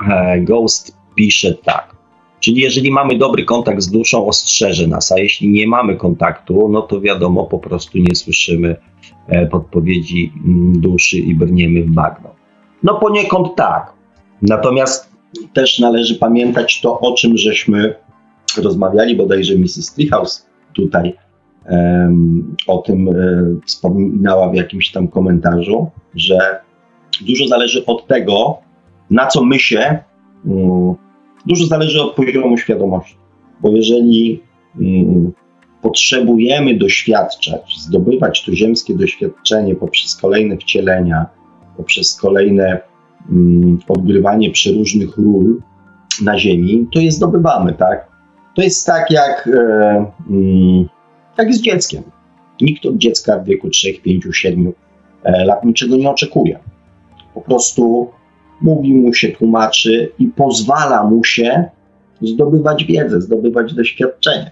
[0.09, 1.97] E, Ghost pisze tak.
[2.39, 6.81] Czyli jeżeli mamy dobry kontakt z duszą, ostrzeże nas, a jeśli nie mamy kontaktu, no
[6.81, 8.75] to wiadomo, po prostu nie słyszymy
[9.27, 12.29] e, podpowiedzi mm, duszy i brniemy w bagno.
[12.83, 13.93] No poniekąd tak.
[14.41, 15.06] Natomiast
[15.53, 17.95] też należy pamiętać to, o czym żeśmy
[18.57, 19.93] rozmawiali, bodajże Mrs.
[19.93, 21.13] Treehouse tutaj
[21.69, 26.37] um, o tym um, wspominała w jakimś tam komentarzu, że
[27.21, 28.57] dużo zależy od tego,
[29.09, 29.99] na co my się,
[30.45, 30.95] um,
[31.45, 33.15] dużo zależy od poziomu świadomości.
[33.61, 34.41] Bo jeżeli
[34.79, 35.31] um,
[35.81, 41.25] potrzebujemy doświadczać, zdobywać to ziemskie doświadczenie poprzez kolejne wcielenia,
[41.77, 42.86] poprzez kolejne Mm,
[43.87, 45.61] odgrywanie przeróżnych ról
[46.23, 48.07] na Ziemi, to je zdobywamy, tak?
[48.55, 50.85] To jest tak jak, e, mm,
[51.37, 52.03] jak z dzieckiem.
[52.61, 54.73] Nikt od dziecka w wieku 3, 5, 7
[55.45, 56.59] lat niczego nie oczekuje.
[57.33, 58.09] Po prostu
[58.61, 61.69] mówi mu się, tłumaczy i pozwala mu się
[62.21, 64.51] zdobywać wiedzę, zdobywać doświadczenie.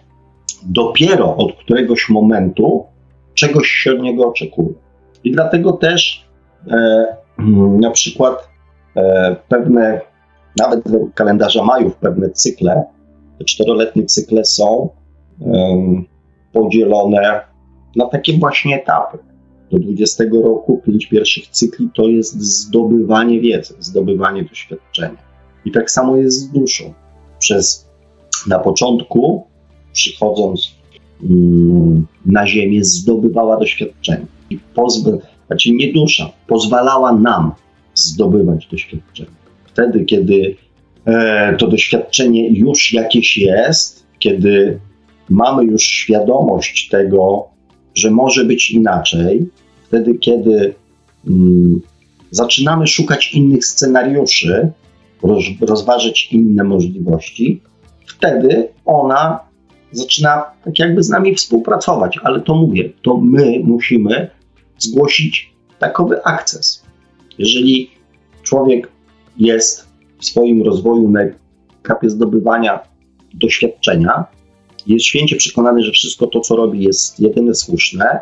[0.64, 2.84] Dopiero od któregoś momentu
[3.34, 4.74] czegoś się od niego oczekuje.
[5.24, 6.26] I dlatego też
[6.68, 7.06] e,
[7.80, 8.55] na przykład
[9.50, 10.02] pewne,
[10.60, 12.84] nawet według kalendarza Majów, pewne cykle,
[13.40, 14.90] te czteroletnie cykle są
[15.40, 16.06] um,
[16.54, 17.42] podzielone
[17.96, 19.18] na takie właśnie etapy.
[19.72, 25.18] Do 20 roku pięć pierwszych cykli to jest zdobywanie wiedzy, zdobywanie doświadczenia.
[25.66, 26.94] I tak samo jest z duszą.
[27.40, 27.90] Przez
[28.48, 29.44] na początku,
[29.94, 30.76] przychodząc
[31.30, 34.26] um, na Ziemię, zdobywała doświadczenie.
[34.50, 35.18] I pozwala,
[35.48, 37.52] znaczy nie dusza, pozwalała nam
[37.96, 39.30] zdobywać doświadczenie.
[39.66, 40.56] Wtedy, kiedy
[41.06, 44.80] e, to doświadczenie już jakieś jest, kiedy
[45.30, 47.48] mamy już świadomość tego,
[47.96, 49.50] że może być inaczej,
[49.88, 50.74] wtedy, kiedy
[51.28, 51.82] mm,
[52.32, 54.72] zaczynamy szukać innych scenariuszy,
[55.24, 57.62] roz, rozważyć inne możliwości,
[58.08, 59.40] wtedy ona
[59.92, 62.20] zaczyna tak jakby z nami współpracować.
[62.24, 64.30] Ale to mówię, to my musimy
[64.78, 66.85] zgłosić takowy akces.
[67.38, 67.90] Jeżeli
[68.44, 68.92] człowiek
[69.38, 69.88] jest
[70.20, 71.22] w swoim rozwoju na
[71.84, 72.80] etapie zdobywania
[73.34, 74.26] doświadczenia,
[74.88, 78.20] jest święcie przekonany, że wszystko to, co robi, jest jedyne słuszne,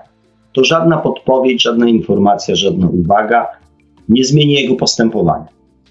[0.54, 3.48] to żadna podpowiedź, żadna informacja, żadna uwaga
[4.10, 5.48] nie zmieni jego postępowania.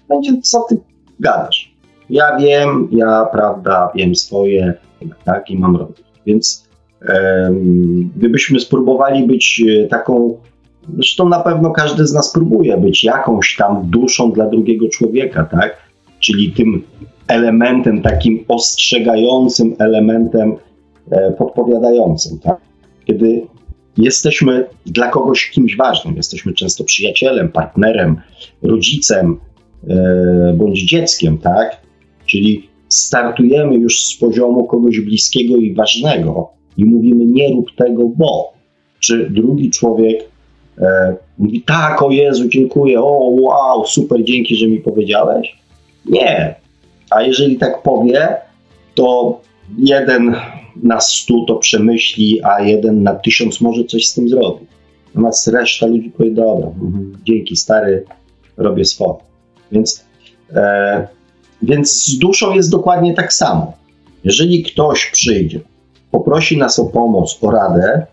[0.09, 0.77] Będzie, co ty
[1.19, 1.73] gadasz?
[2.09, 4.73] Ja wiem, ja, prawda, wiem swoje,
[5.25, 6.03] tak, i mam robić.
[6.25, 6.69] Więc
[8.15, 10.37] gdybyśmy spróbowali być e, taką
[10.95, 15.77] Zresztą na pewno każdy z nas próbuje być jakąś tam duszą dla drugiego człowieka, tak?
[16.19, 16.83] Czyli tym
[17.27, 20.55] elementem takim ostrzegającym, elementem
[21.11, 22.57] e, podpowiadającym, tak?
[23.05, 23.47] Kiedy
[23.97, 28.15] jesteśmy dla kogoś kimś ważnym, jesteśmy często przyjacielem, partnerem,
[28.61, 29.39] rodzicem
[29.89, 31.81] e, bądź dzieckiem, tak?
[32.25, 38.53] Czyli startujemy już z poziomu kogoś bliskiego i ważnego i mówimy nie rób tego, bo
[38.99, 40.32] czy drugi człowiek
[41.37, 45.55] mówi tak, o Jezu, dziękuję, o wow, super, dzięki, że mi powiedziałeś.
[46.05, 46.55] Nie.
[47.09, 48.37] A jeżeli tak powie,
[48.95, 49.39] to
[49.77, 50.35] jeden
[50.83, 54.65] na stu to przemyśli, a jeden na tysiąc może coś z tym zrobi.
[55.07, 58.05] Natomiast reszta ludzi powie, dobra, mhm, dzięki, stary,
[58.57, 59.13] robię swoje.
[59.71, 60.05] Więc,
[60.55, 61.07] e,
[61.61, 63.73] więc z duszą jest dokładnie tak samo.
[64.23, 65.59] Jeżeli ktoś przyjdzie,
[66.11, 68.05] poprosi nas o pomoc, o radę,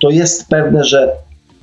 [0.00, 1.12] to jest pewne, że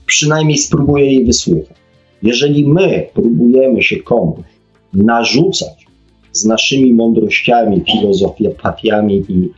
[0.05, 1.77] przynajmniej spróbuję jej wysłuchać.
[2.23, 4.45] Jeżeli my próbujemy się komuś
[4.93, 5.87] narzucać
[6.31, 9.49] z naszymi mądrościami, filozofiami i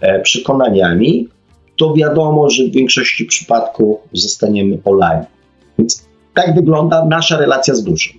[0.00, 1.28] e, przekonaniami,
[1.76, 5.26] to wiadomo, że w większości przypadków zostaniemy olani.
[5.78, 8.10] Więc tak wygląda nasza relacja z duszą.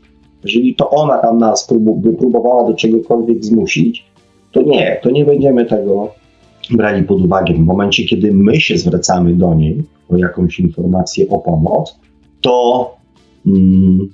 [0.43, 1.67] Jeżeli to ona tam nas
[2.19, 4.05] próbowała do czegokolwiek zmusić,
[4.51, 6.11] to nie, to nie będziemy tego
[6.77, 7.53] brali pod uwagę.
[7.53, 11.99] W momencie, kiedy my się zwracamy do niej, o jakąś informację, o pomoc,
[12.41, 12.95] to,
[13.47, 14.09] mm,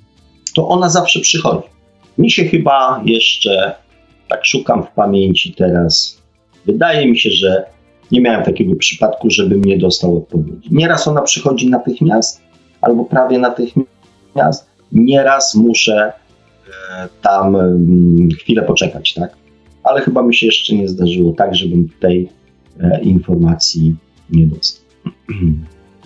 [0.54, 1.68] to ona zawsze przychodzi.
[2.18, 3.74] Mi się chyba jeszcze
[4.30, 6.22] Tak szukam w pamięci teraz.
[6.66, 7.64] Wydaje mi się, że
[8.12, 10.68] nie miałem takiego przypadku, żebym nie dostał odpowiedzi.
[10.72, 12.40] Nieraz ona przychodzi natychmiast,
[12.80, 14.70] albo prawie natychmiast.
[14.92, 16.12] Nieraz muszę
[16.92, 19.36] e, tam mm, chwilę poczekać, tak?
[19.82, 22.08] Ale chyba mi się jeszcze nie zdarzyło tak, żebym e,
[23.02, 23.96] informacji
[24.30, 24.84] nie dostał.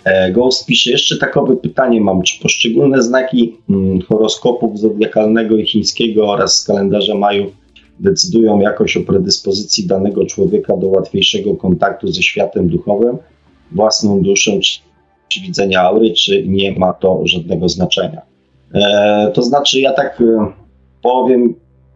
[0.05, 6.31] E, Ghost pisze, jeszcze takowe pytanie mam, czy poszczególne znaki mm, horoskopów zodiakalnego i chińskiego
[6.31, 7.53] oraz z kalendarza Majów
[8.01, 13.19] decydują jakoś o predyspozycji danego człowieka do łatwiejszego kontaktu ze światem duchowym,
[13.73, 14.81] własną duszą, czy,
[15.29, 18.23] czy widzenia aury, czy nie ma to żadnego znaczenia.
[18.75, 20.53] E, to znaczy, ja tak e,
[21.03, 21.55] powiem,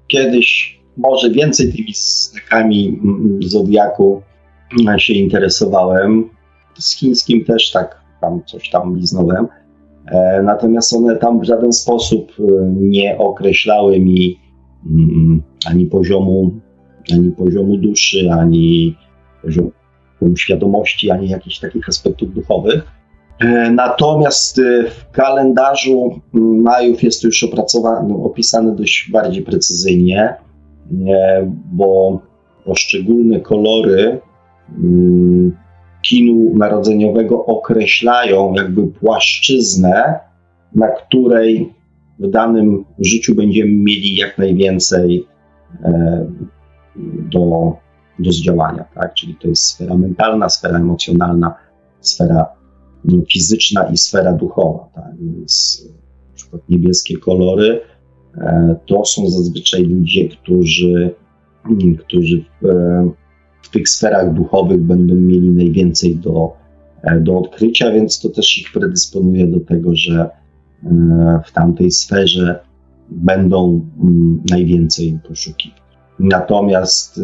[0.09, 4.38] kiedyś może więcej tymi znakami mm, zodiaku e,
[4.99, 6.31] się interesowałem.
[6.79, 9.49] Z chińskim też tak tam coś tam liznąłem.
[10.07, 12.43] E, natomiast one tam w żaden sposób e,
[12.75, 14.39] nie określały mi
[14.87, 16.61] mm, ani poziomu,
[17.13, 18.97] ani poziomu duszy, ani
[19.43, 19.71] poziomu
[20.37, 22.83] świadomości, ani jakichś takich aspektów duchowych.
[23.41, 30.35] E, natomiast w kalendarzu Majów jest to już opracowane, opisane dość bardziej precyzyjnie,
[31.73, 32.21] bo
[32.65, 34.28] poszczególne kolory mm,
[36.03, 40.21] kinu narodzeniowego określają jakby płaszczyznę,
[40.75, 41.75] na której
[42.19, 45.27] w danym życiu będziemy mieli jak najwięcej
[45.85, 46.27] e,
[47.31, 47.73] do,
[48.19, 48.85] do zdziałania.
[48.95, 49.15] Tak?
[49.15, 51.55] Czyli to jest sfera mentalna, sfera emocjonalna,
[52.01, 52.47] sfera
[53.05, 54.89] no, fizyczna i sfera duchowa.
[54.95, 55.17] Tak?
[55.21, 55.83] Więc
[56.29, 57.81] na przykład niebieskie kolory
[58.39, 61.15] e, to są zazwyczaj ludzie, którzy,
[61.99, 62.69] którzy w,
[63.69, 66.53] w tych sferach duchowych będą mieli najwięcej do,
[67.03, 70.31] e, do odkrycia, więc to też ich predysponuje do tego, że
[70.85, 72.61] e, w tamtej sferze
[73.11, 75.79] będą mm, najwięcej poszukiwać.
[76.19, 77.21] Natomiast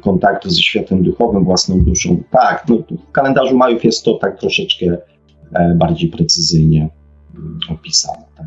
[0.00, 2.76] kontaktu ze światem duchowym, własną duszą, tak, no,
[3.08, 4.98] w kalendarzu Majów jest to tak troszeczkę
[5.52, 6.88] e, bardziej precyzyjnie
[7.34, 8.46] mm, opisane, tak?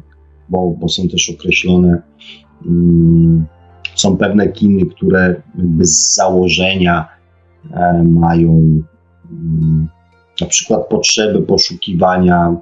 [0.50, 2.02] bo, bo są też określone
[2.66, 3.46] um,
[3.96, 5.42] są pewne kiny, które
[5.80, 7.08] z założenia
[7.74, 8.50] e, mają
[9.32, 9.88] mm,
[10.42, 12.56] na przykład potrzeby poszukiwania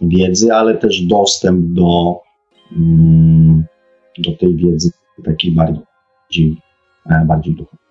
[0.00, 2.20] wiedzy, ale też dostęp do,
[2.76, 3.64] mm,
[4.18, 4.90] do tej wiedzy
[5.24, 6.56] takiej bardziej,
[7.10, 7.82] e, bardziej duchowej.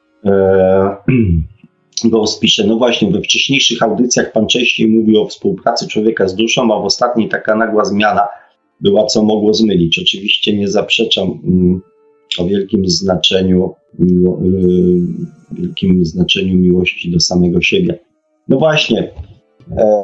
[2.03, 6.73] Ghost pisze, no właśnie, we wcześniejszych audycjach pan częściej mówił o współpracy człowieka z duszą,
[6.73, 8.22] a w ostatniej taka nagła zmiana
[8.80, 9.99] była, co mogło zmylić.
[9.99, 11.81] Oczywiście nie zaprzeczam mm,
[12.39, 15.01] o wielkim znaczeniu, miło, yy,
[15.51, 17.99] wielkim znaczeniu miłości do samego siebie.
[18.47, 19.11] No właśnie,
[19.77, 20.03] e,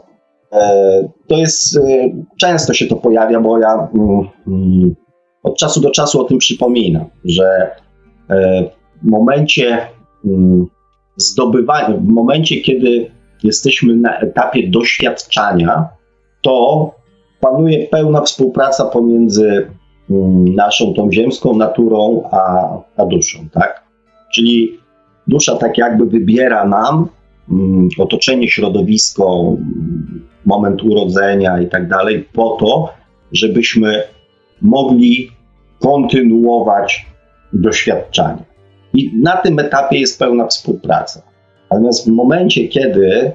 [0.52, 1.82] e, to jest, e,
[2.40, 4.96] często się to pojawia, bo ja mm, mm,
[5.44, 7.72] od czasu do czasu o tym przypominam, że
[9.04, 9.78] w momencie
[10.26, 10.66] mm,
[11.18, 13.12] zdobywania, w momencie, kiedy
[13.44, 15.90] jesteśmy na etapie doświadczania,
[16.42, 16.92] to
[17.40, 19.68] panuje pełna współpraca pomiędzy
[20.56, 23.84] naszą tą ziemską naturą, a, a duszą, tak?
[24.34, 24.80] Czyli
[25.28, 27.08] dusza tak jakby wybiera nam
[27.52, 29.56] mm, otoczenie, środowisko,
[30.46, 32.90] moment urodzenia i tak dalej, po to,
[33.32, 34.04] żebyśmy
[34.62, 35.32] mogli
[35.80, 37.06] kontynuować
[37.54, 38.44] doświadczanie.
[38.94, 41.22] I na tym etapie jest pełna współpraca.
[41.72, 43.32] Natomiast w momencie, kiedy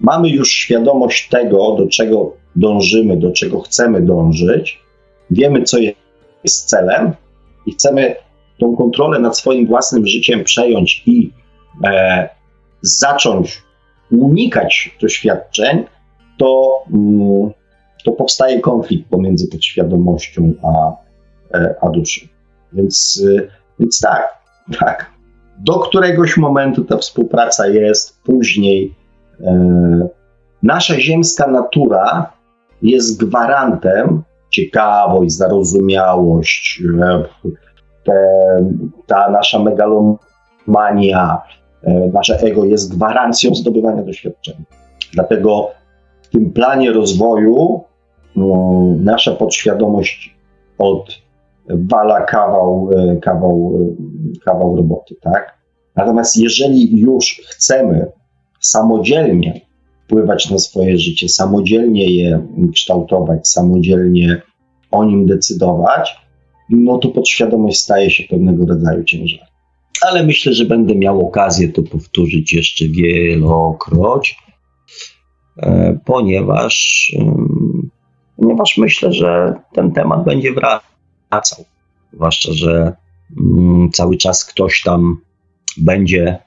[0.00, 4.80] mamy już świadomość tego, do czego dążymy, do czego chcemy dążyć,
[5.30, 5.78] wiemy, co
[6.44, 7.12] jest celem
[7.66, 8.14] i chcemy
[8.58, 11.32] tą kontrolę nad swoim własnym życiem przejąć i
[11.84, 12.28] e,
[12.82, 13.62] zacząć
[14.10, 15.84] unikać doświadczeń,
[16.38, 17.50] to, mm,
[18.04, 20.92] to powstaje konflikt pomiędzy podświadomością a,
[21.58, 22.26] e, a duszą.
[22.72, 23.42] Więc, e,
[23.80, 24.38] więc tak,
[24.80, 25.12] tak.
[25.58, 28.94] Do któregoś momentu ta współpraca jest, później
[29.40, 30.08] e,
[30.62, 32.32] nasza ziemska natura
[32.82, 34.22] jest gwarantem
[34.52, 37.24] ciekawość, zarozumiałość, e,
[38.04, 38.14] te,
[39.06, 41.42] ta nasza megalomania,
[41.82, 44.64] e, nasze ego jest gwarancją zdobywania doświadczenia.
[45.12, 45.70] Dlatego
[46.22, 47.80] w tym planie rozwoju
[48.36, 50.36] no, nasza podświadomość
[50.78, 53.80] odwala kawał, e, kawał,
[54.44, 55.58] kawał roboty, tak?
[55.96, 58.06] Natomiast jeżeli już chcemy
[58.60, 59.60] samodzielnie
[60.12, 64.42] wpływać na swoje życie, samodzielnie je kształtować, samodzielnie
[64.90, 66.16] o nim decydować,
[66.70, 69.46] no to podświadomość staje się pewnego rodzaju ciężarem.
[70.02, 74.36] Ale myślę, że będę miał okazję to powtórzyć jeszcze wielokroć,
[75.56, 77.06] e, ponieważ,
[78.36, 81.64] ponieważ myślę, że ten temat będzie wracał.
[82.12, 82.92] Zwłaszcza, że
[83.40, 85.20] mm, cały czas ktoś tam
[85.76, 86.38] będzie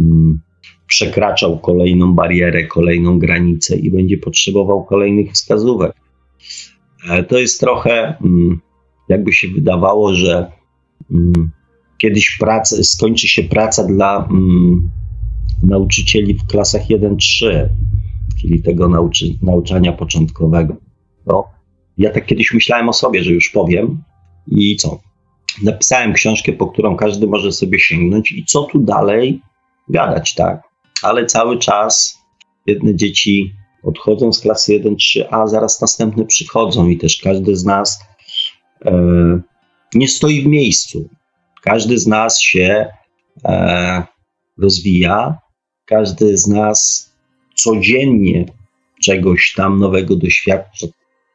[0.00, 0.40] mm,
[0.86, 5.92] przekraczał kolejną barierę, kolejną granicę i będzie potrzebował kolejnych wskazówek.
[7.10, 8.60] E, to jest trochę, mm,
[9.08, 10.52] jakby się wydawało, że
[11.98, 14.28] kiedyś praca, skończy się praca dla
[15.62, 17.68] nauczycieli w klasach 1-3,
[18.40, 20.76] czyli tego nauczy, nauczania początkowego.
[21.26, 21.44] No,
[21.98, 24.02] ja tak kiedyś myślałem o sobie, że już powiem
[24.46, 25.00] i co?
[25.62, 29.40] Napisałem książkę, po którą każdy może sobie sięgnąć i co tu dalej
[29.88, 30.62] gadać, tak?
[31.02, 32.18] Ale cały czas
[32.66, 33.52] jedne dzieci
[33.82, 38.00] odchodzą z klasy 1-3, a zaraz następne przychodzą i też każdy z nas
[38.84, 38.92] e,
[39.94, 41.08] nie stoi w miejscu.
[41.62, 42.86] Każdy z nas się
[43.44, 44.02] e,
[44.58, 45.38] rozwija,
[45.86, 47.10] każdy z nas
[47.54, 48.46] codziennie
[49.02, 50.86] czegoś tam nowego doświadcza,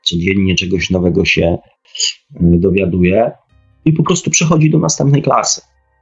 [0.03, 1.57] codziennie czegoś nowego się e,
[2.41, 3.31] dowiaduje
[3.85, 5.61] i po prostu przechodzi do następnej klasy.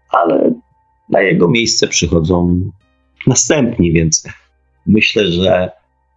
[0.09, 0.53] Ale
[1.09, 2.69] na jego miejsce przychodzą
[3.27, 4.27] następni, więc
[4.87, 5.71] myślę, że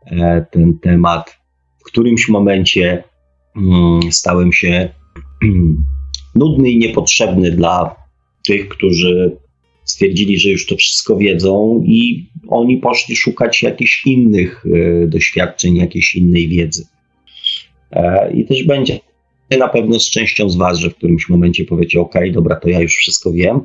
[0.06, 1.38] e, ten temat
[1.80, 3.04] w którymś momencie
[3.56, 4.88] mm, stałem się
[6.34, 7.96] nudny i niepotrzebny dla
[8.46, 9.36] tych, którzy
[9.84, 16.14] stwierdzili, że już to wszystko wiedzą i oni poszli szukać jakichś innych e, doświadczeń, jakiejś
[16.14, 16.86] innej wiedzy.
[17.90, 19.00] E, I też będzie
[19.58, 22.80] na pewno z częścią z Was, że w którymś momencie powiecie: OK, dobra, to ja
[22.80, 23.60] już wszystko wiem.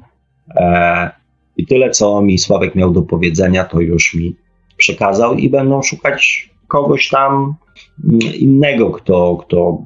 [1.58, 4.36] I tyle, co mi Sławek miał do powiedzenia, to już mi
[4.78, 7.56] przekazał i będą szukać kogoś tam
[8.04, 9.84] mm, innego, kto, kto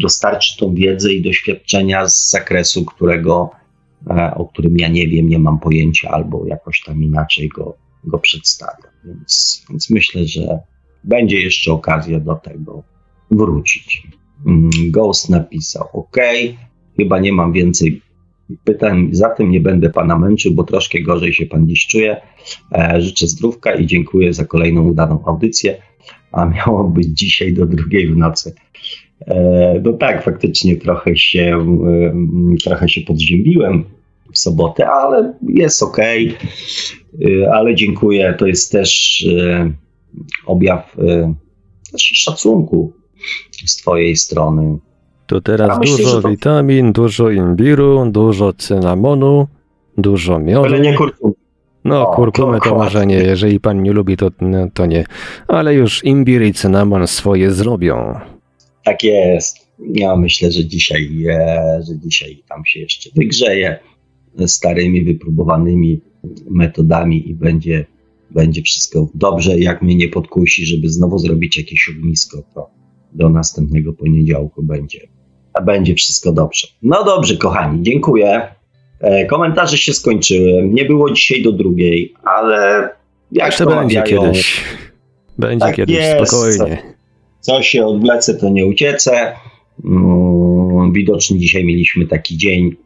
[0.00, 3.50] dostarczy tą wiedzę i doświadczenia z zakresu, którego
[4.10, 8.18] E, o którym ja nie wiem, nie mam pojęcia, albo jakoś tam inaczej go, go
[8.18, 8.92] przedstawia.
[9.04, 10.58] Więc, więc myślę, że
[11.04, 12.82] będzie jeszcze okazja do tego
[13.30, 14.08] wrócić.
[14.46, 16.16] Mm, Ghost napisał: OK,
[16.96, 18.02] chyba nie mam więcej
[18.64, 22.16] pytań, zatem nie będę pana męczył, bo troszkę gorzej się pan dziś czuje.
[22.72, 25.82] E, życzę zdrówka i dziękuję za kolejną udaną audycję.
[26.32, 28.54] A miało być dzisiaj do drugiej w nocy.
[29.26, 31.66] E, no tak, faktycznie trochę się,
[32.64, 33.84] trochę się podziębiłem
[34.32, 35.98] w sobotę, ale jest ok.
[35.98, 36.34] E,
[37.52, 38.34] ale dziękuję.
[38.38, 39.24] To jest też
[40.46, 40.96] objaw
[41.98, 42.92] szacunku
[43.66, 44.78] z Twojej strony.
[45.32, 46.28] Tu teraz dużo to...
[46.28, 49.46] witamin, dużo imbiru, dużo cynamonu,
[49.98, 50.64] dużo miodu.
[50.64, 51.34] Ale nie kurkumy.
[51.84, 55.04] No, o, kurkumy to, to może nie, jeżeli pan nie lubi, to, no, to nie.
[55.48, 58.20] Ale już imbir i cynamon swoje zrobią.
[58.84, 59.56] Tak jest.
[59.94, 63.78] Ja myślę, że dzisiaj, e, że dzisiaj tam się jeszcze wygrzeje
[64.46, 66.00] starymi, wypróbowanymi
[66.50, 67.86] metodami i będzie,
[68.30, 69.58] będzie wszystko dobrze.
[69.58, 72.70] Jak mnie nie podkusi, żeby znowu zrobić jakieś ognisko, to
[73.12, 75.00] do następnego poniedziałku będzie,
[75.60, 76.66] będzie wszystko dobrze.
[76.82, 78.48] No dobrze, kochani, dziękuję.
[79.00, 80.68] E, komentarze się skończyły.
[80.68, 82.88] Nie było dzisiaj do drugiej, ale
[83.32, 84.64] jak Jeszcze to będzie kiedyś.
[85.38, 86.30] Będzie tak kiedyś, jest.
[86.30, 86.92] spokojnie
[87.42, 89.32] co się odwlecę, to nie uciecę.
[89.84, 92.76] Mm, widocznie dzisiaj mieliśmy taki dzień,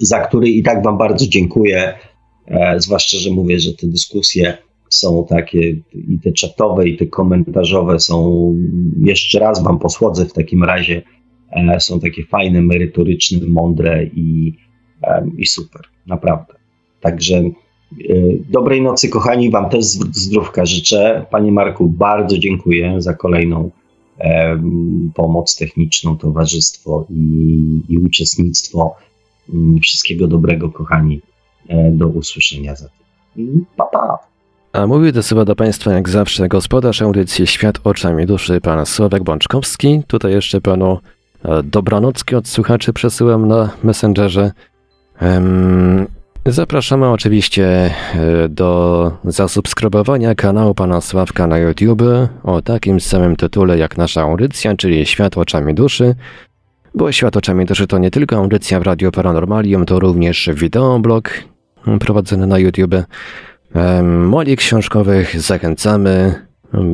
[0.00, 1.98] za który i tak Wam bardzo dziękuję.
[2.46, 4.58] E, zwłaszcza, że mówię, że te dyskusje
[4.90, 5.60] są takie
[5.94, 8.54] i te czatowe, i te komentarzowe są.
[9.04, 11.02] Jeszcze raz Wam posłodzę w takim razie.
[11.56, 14.54] E, są takie fajne, merytoryczne, mądre i,
[15.02, 16.54] e, i super, naprawdę.
[17.00, 17.42] Także
[18.50, 19.50] dobrej nocy, kochani.
[19.50, 21.26] Wam też zdrówka życzę.
[21.30, 23.70] Panie Marku, bardzo dziękuję za kolejną
[25.14, 28.96] pomoc techniczną, towarzystwo i, i uczestnictwo.
[29.54, 31.20] Mm, wszystkiego dobrego, kochani.
[31.68, 32.88] E, do usłyszenia za
[33.34, 33.64] tym.
[33.76, 34.18] Pa, pa.
[34.72, 39.24] A mówi to chyba do Państwa jak zawsze gospodarz audycji Świat oczami duszy, pan Sławek
[39.24, 40.02] Bączkowski.
[40.06, 40.98] Tutaj jeszcze panu e,
[41.64, 44.50] dobranocki od słuchaczy przesyłam na Messengerze.
[46.46, 52.02] Zapraszamy oczywiście e, do zasubskrybowania kanału Pana Sławka na YouTube
[52.42, 56.14] o takim samym tytule jak nasza audycja, czyli Świat oczami duszy.
[56.94, 61.30] Bo Świat oczami duszy to nie tylko audycja w Radio Paranormalium, to również wideoblog
[62.00, 62.94] prowadzony na YouTube.
[64.02, 66.34] Moli książkowych zachęcamy.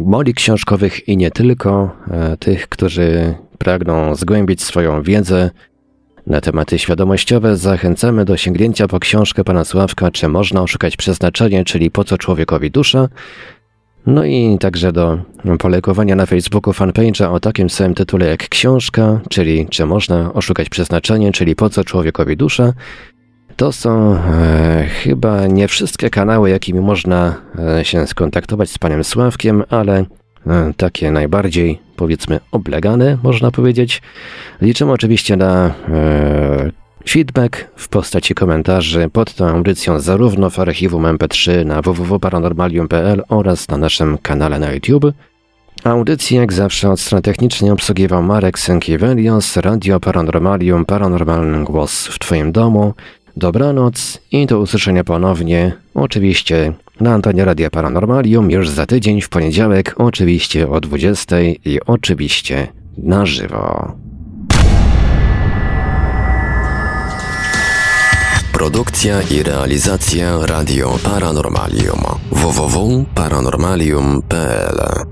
[0.04, 5.50] Moli książkowych i nie tylko e, tych, którzy pragną zgłębić swoją wiedzę
[6.26, 11.90] na tematy świadomościowe zachęcamy do sięgnięcia po książkę pana Sławka Czy można oszukać przeznaczenie, czyli
[11.90, 13.08] po co człowiekowi dusza?
[14.06, 15.18] No i także do
[15.58, 21.32] polejkowania na Facebooku fanpage'a o takim samym tytule jak książka, czyli Czy można oszukać przeznaczenie,
[21.32, 22.72] czyli po co człowiekowi dusza?
[23.56, 27.34] To są e, chyba nie wszystkie kanały, jakimi można
[27.78, 30.04] e, się skontaktować z panem Sławkiem, ale
[30.76, 34.02] takie najbardziej, powiedzmy, oblegane, można powiedzieć.
[34.60, 36.70] Liczymy oczywiście na e,
[37.08, 43.76] Feedback w postaci komentarzy pod tą audycją zarówno w archiwum MP3 na www.paranormalium.pl oraz na
[43.76, 45.04] naszym kanale na YouTube.
[45.84, 52.52] Audycję jak zawsze od strony technicznej obsługiwał Marek Sękiewelios, Radio Paranormalium, Paranormalny Głos w Twoim
[52.52, 52.94] domu.
[53.36, 56.72] Dobranoc i do usłyszenia ponownie, oczywiście
[57.02, 62.68] na antenie Radia Paranormalium już za tydzień w poniedziałek, oczywiście o 20 i oczywiście
[62.98, 63.92] na żywo.
[68.52, 72.00] Produkcja i realizacja Radio Paranormalium
[72.30, 75.11] www.paranormalium.pl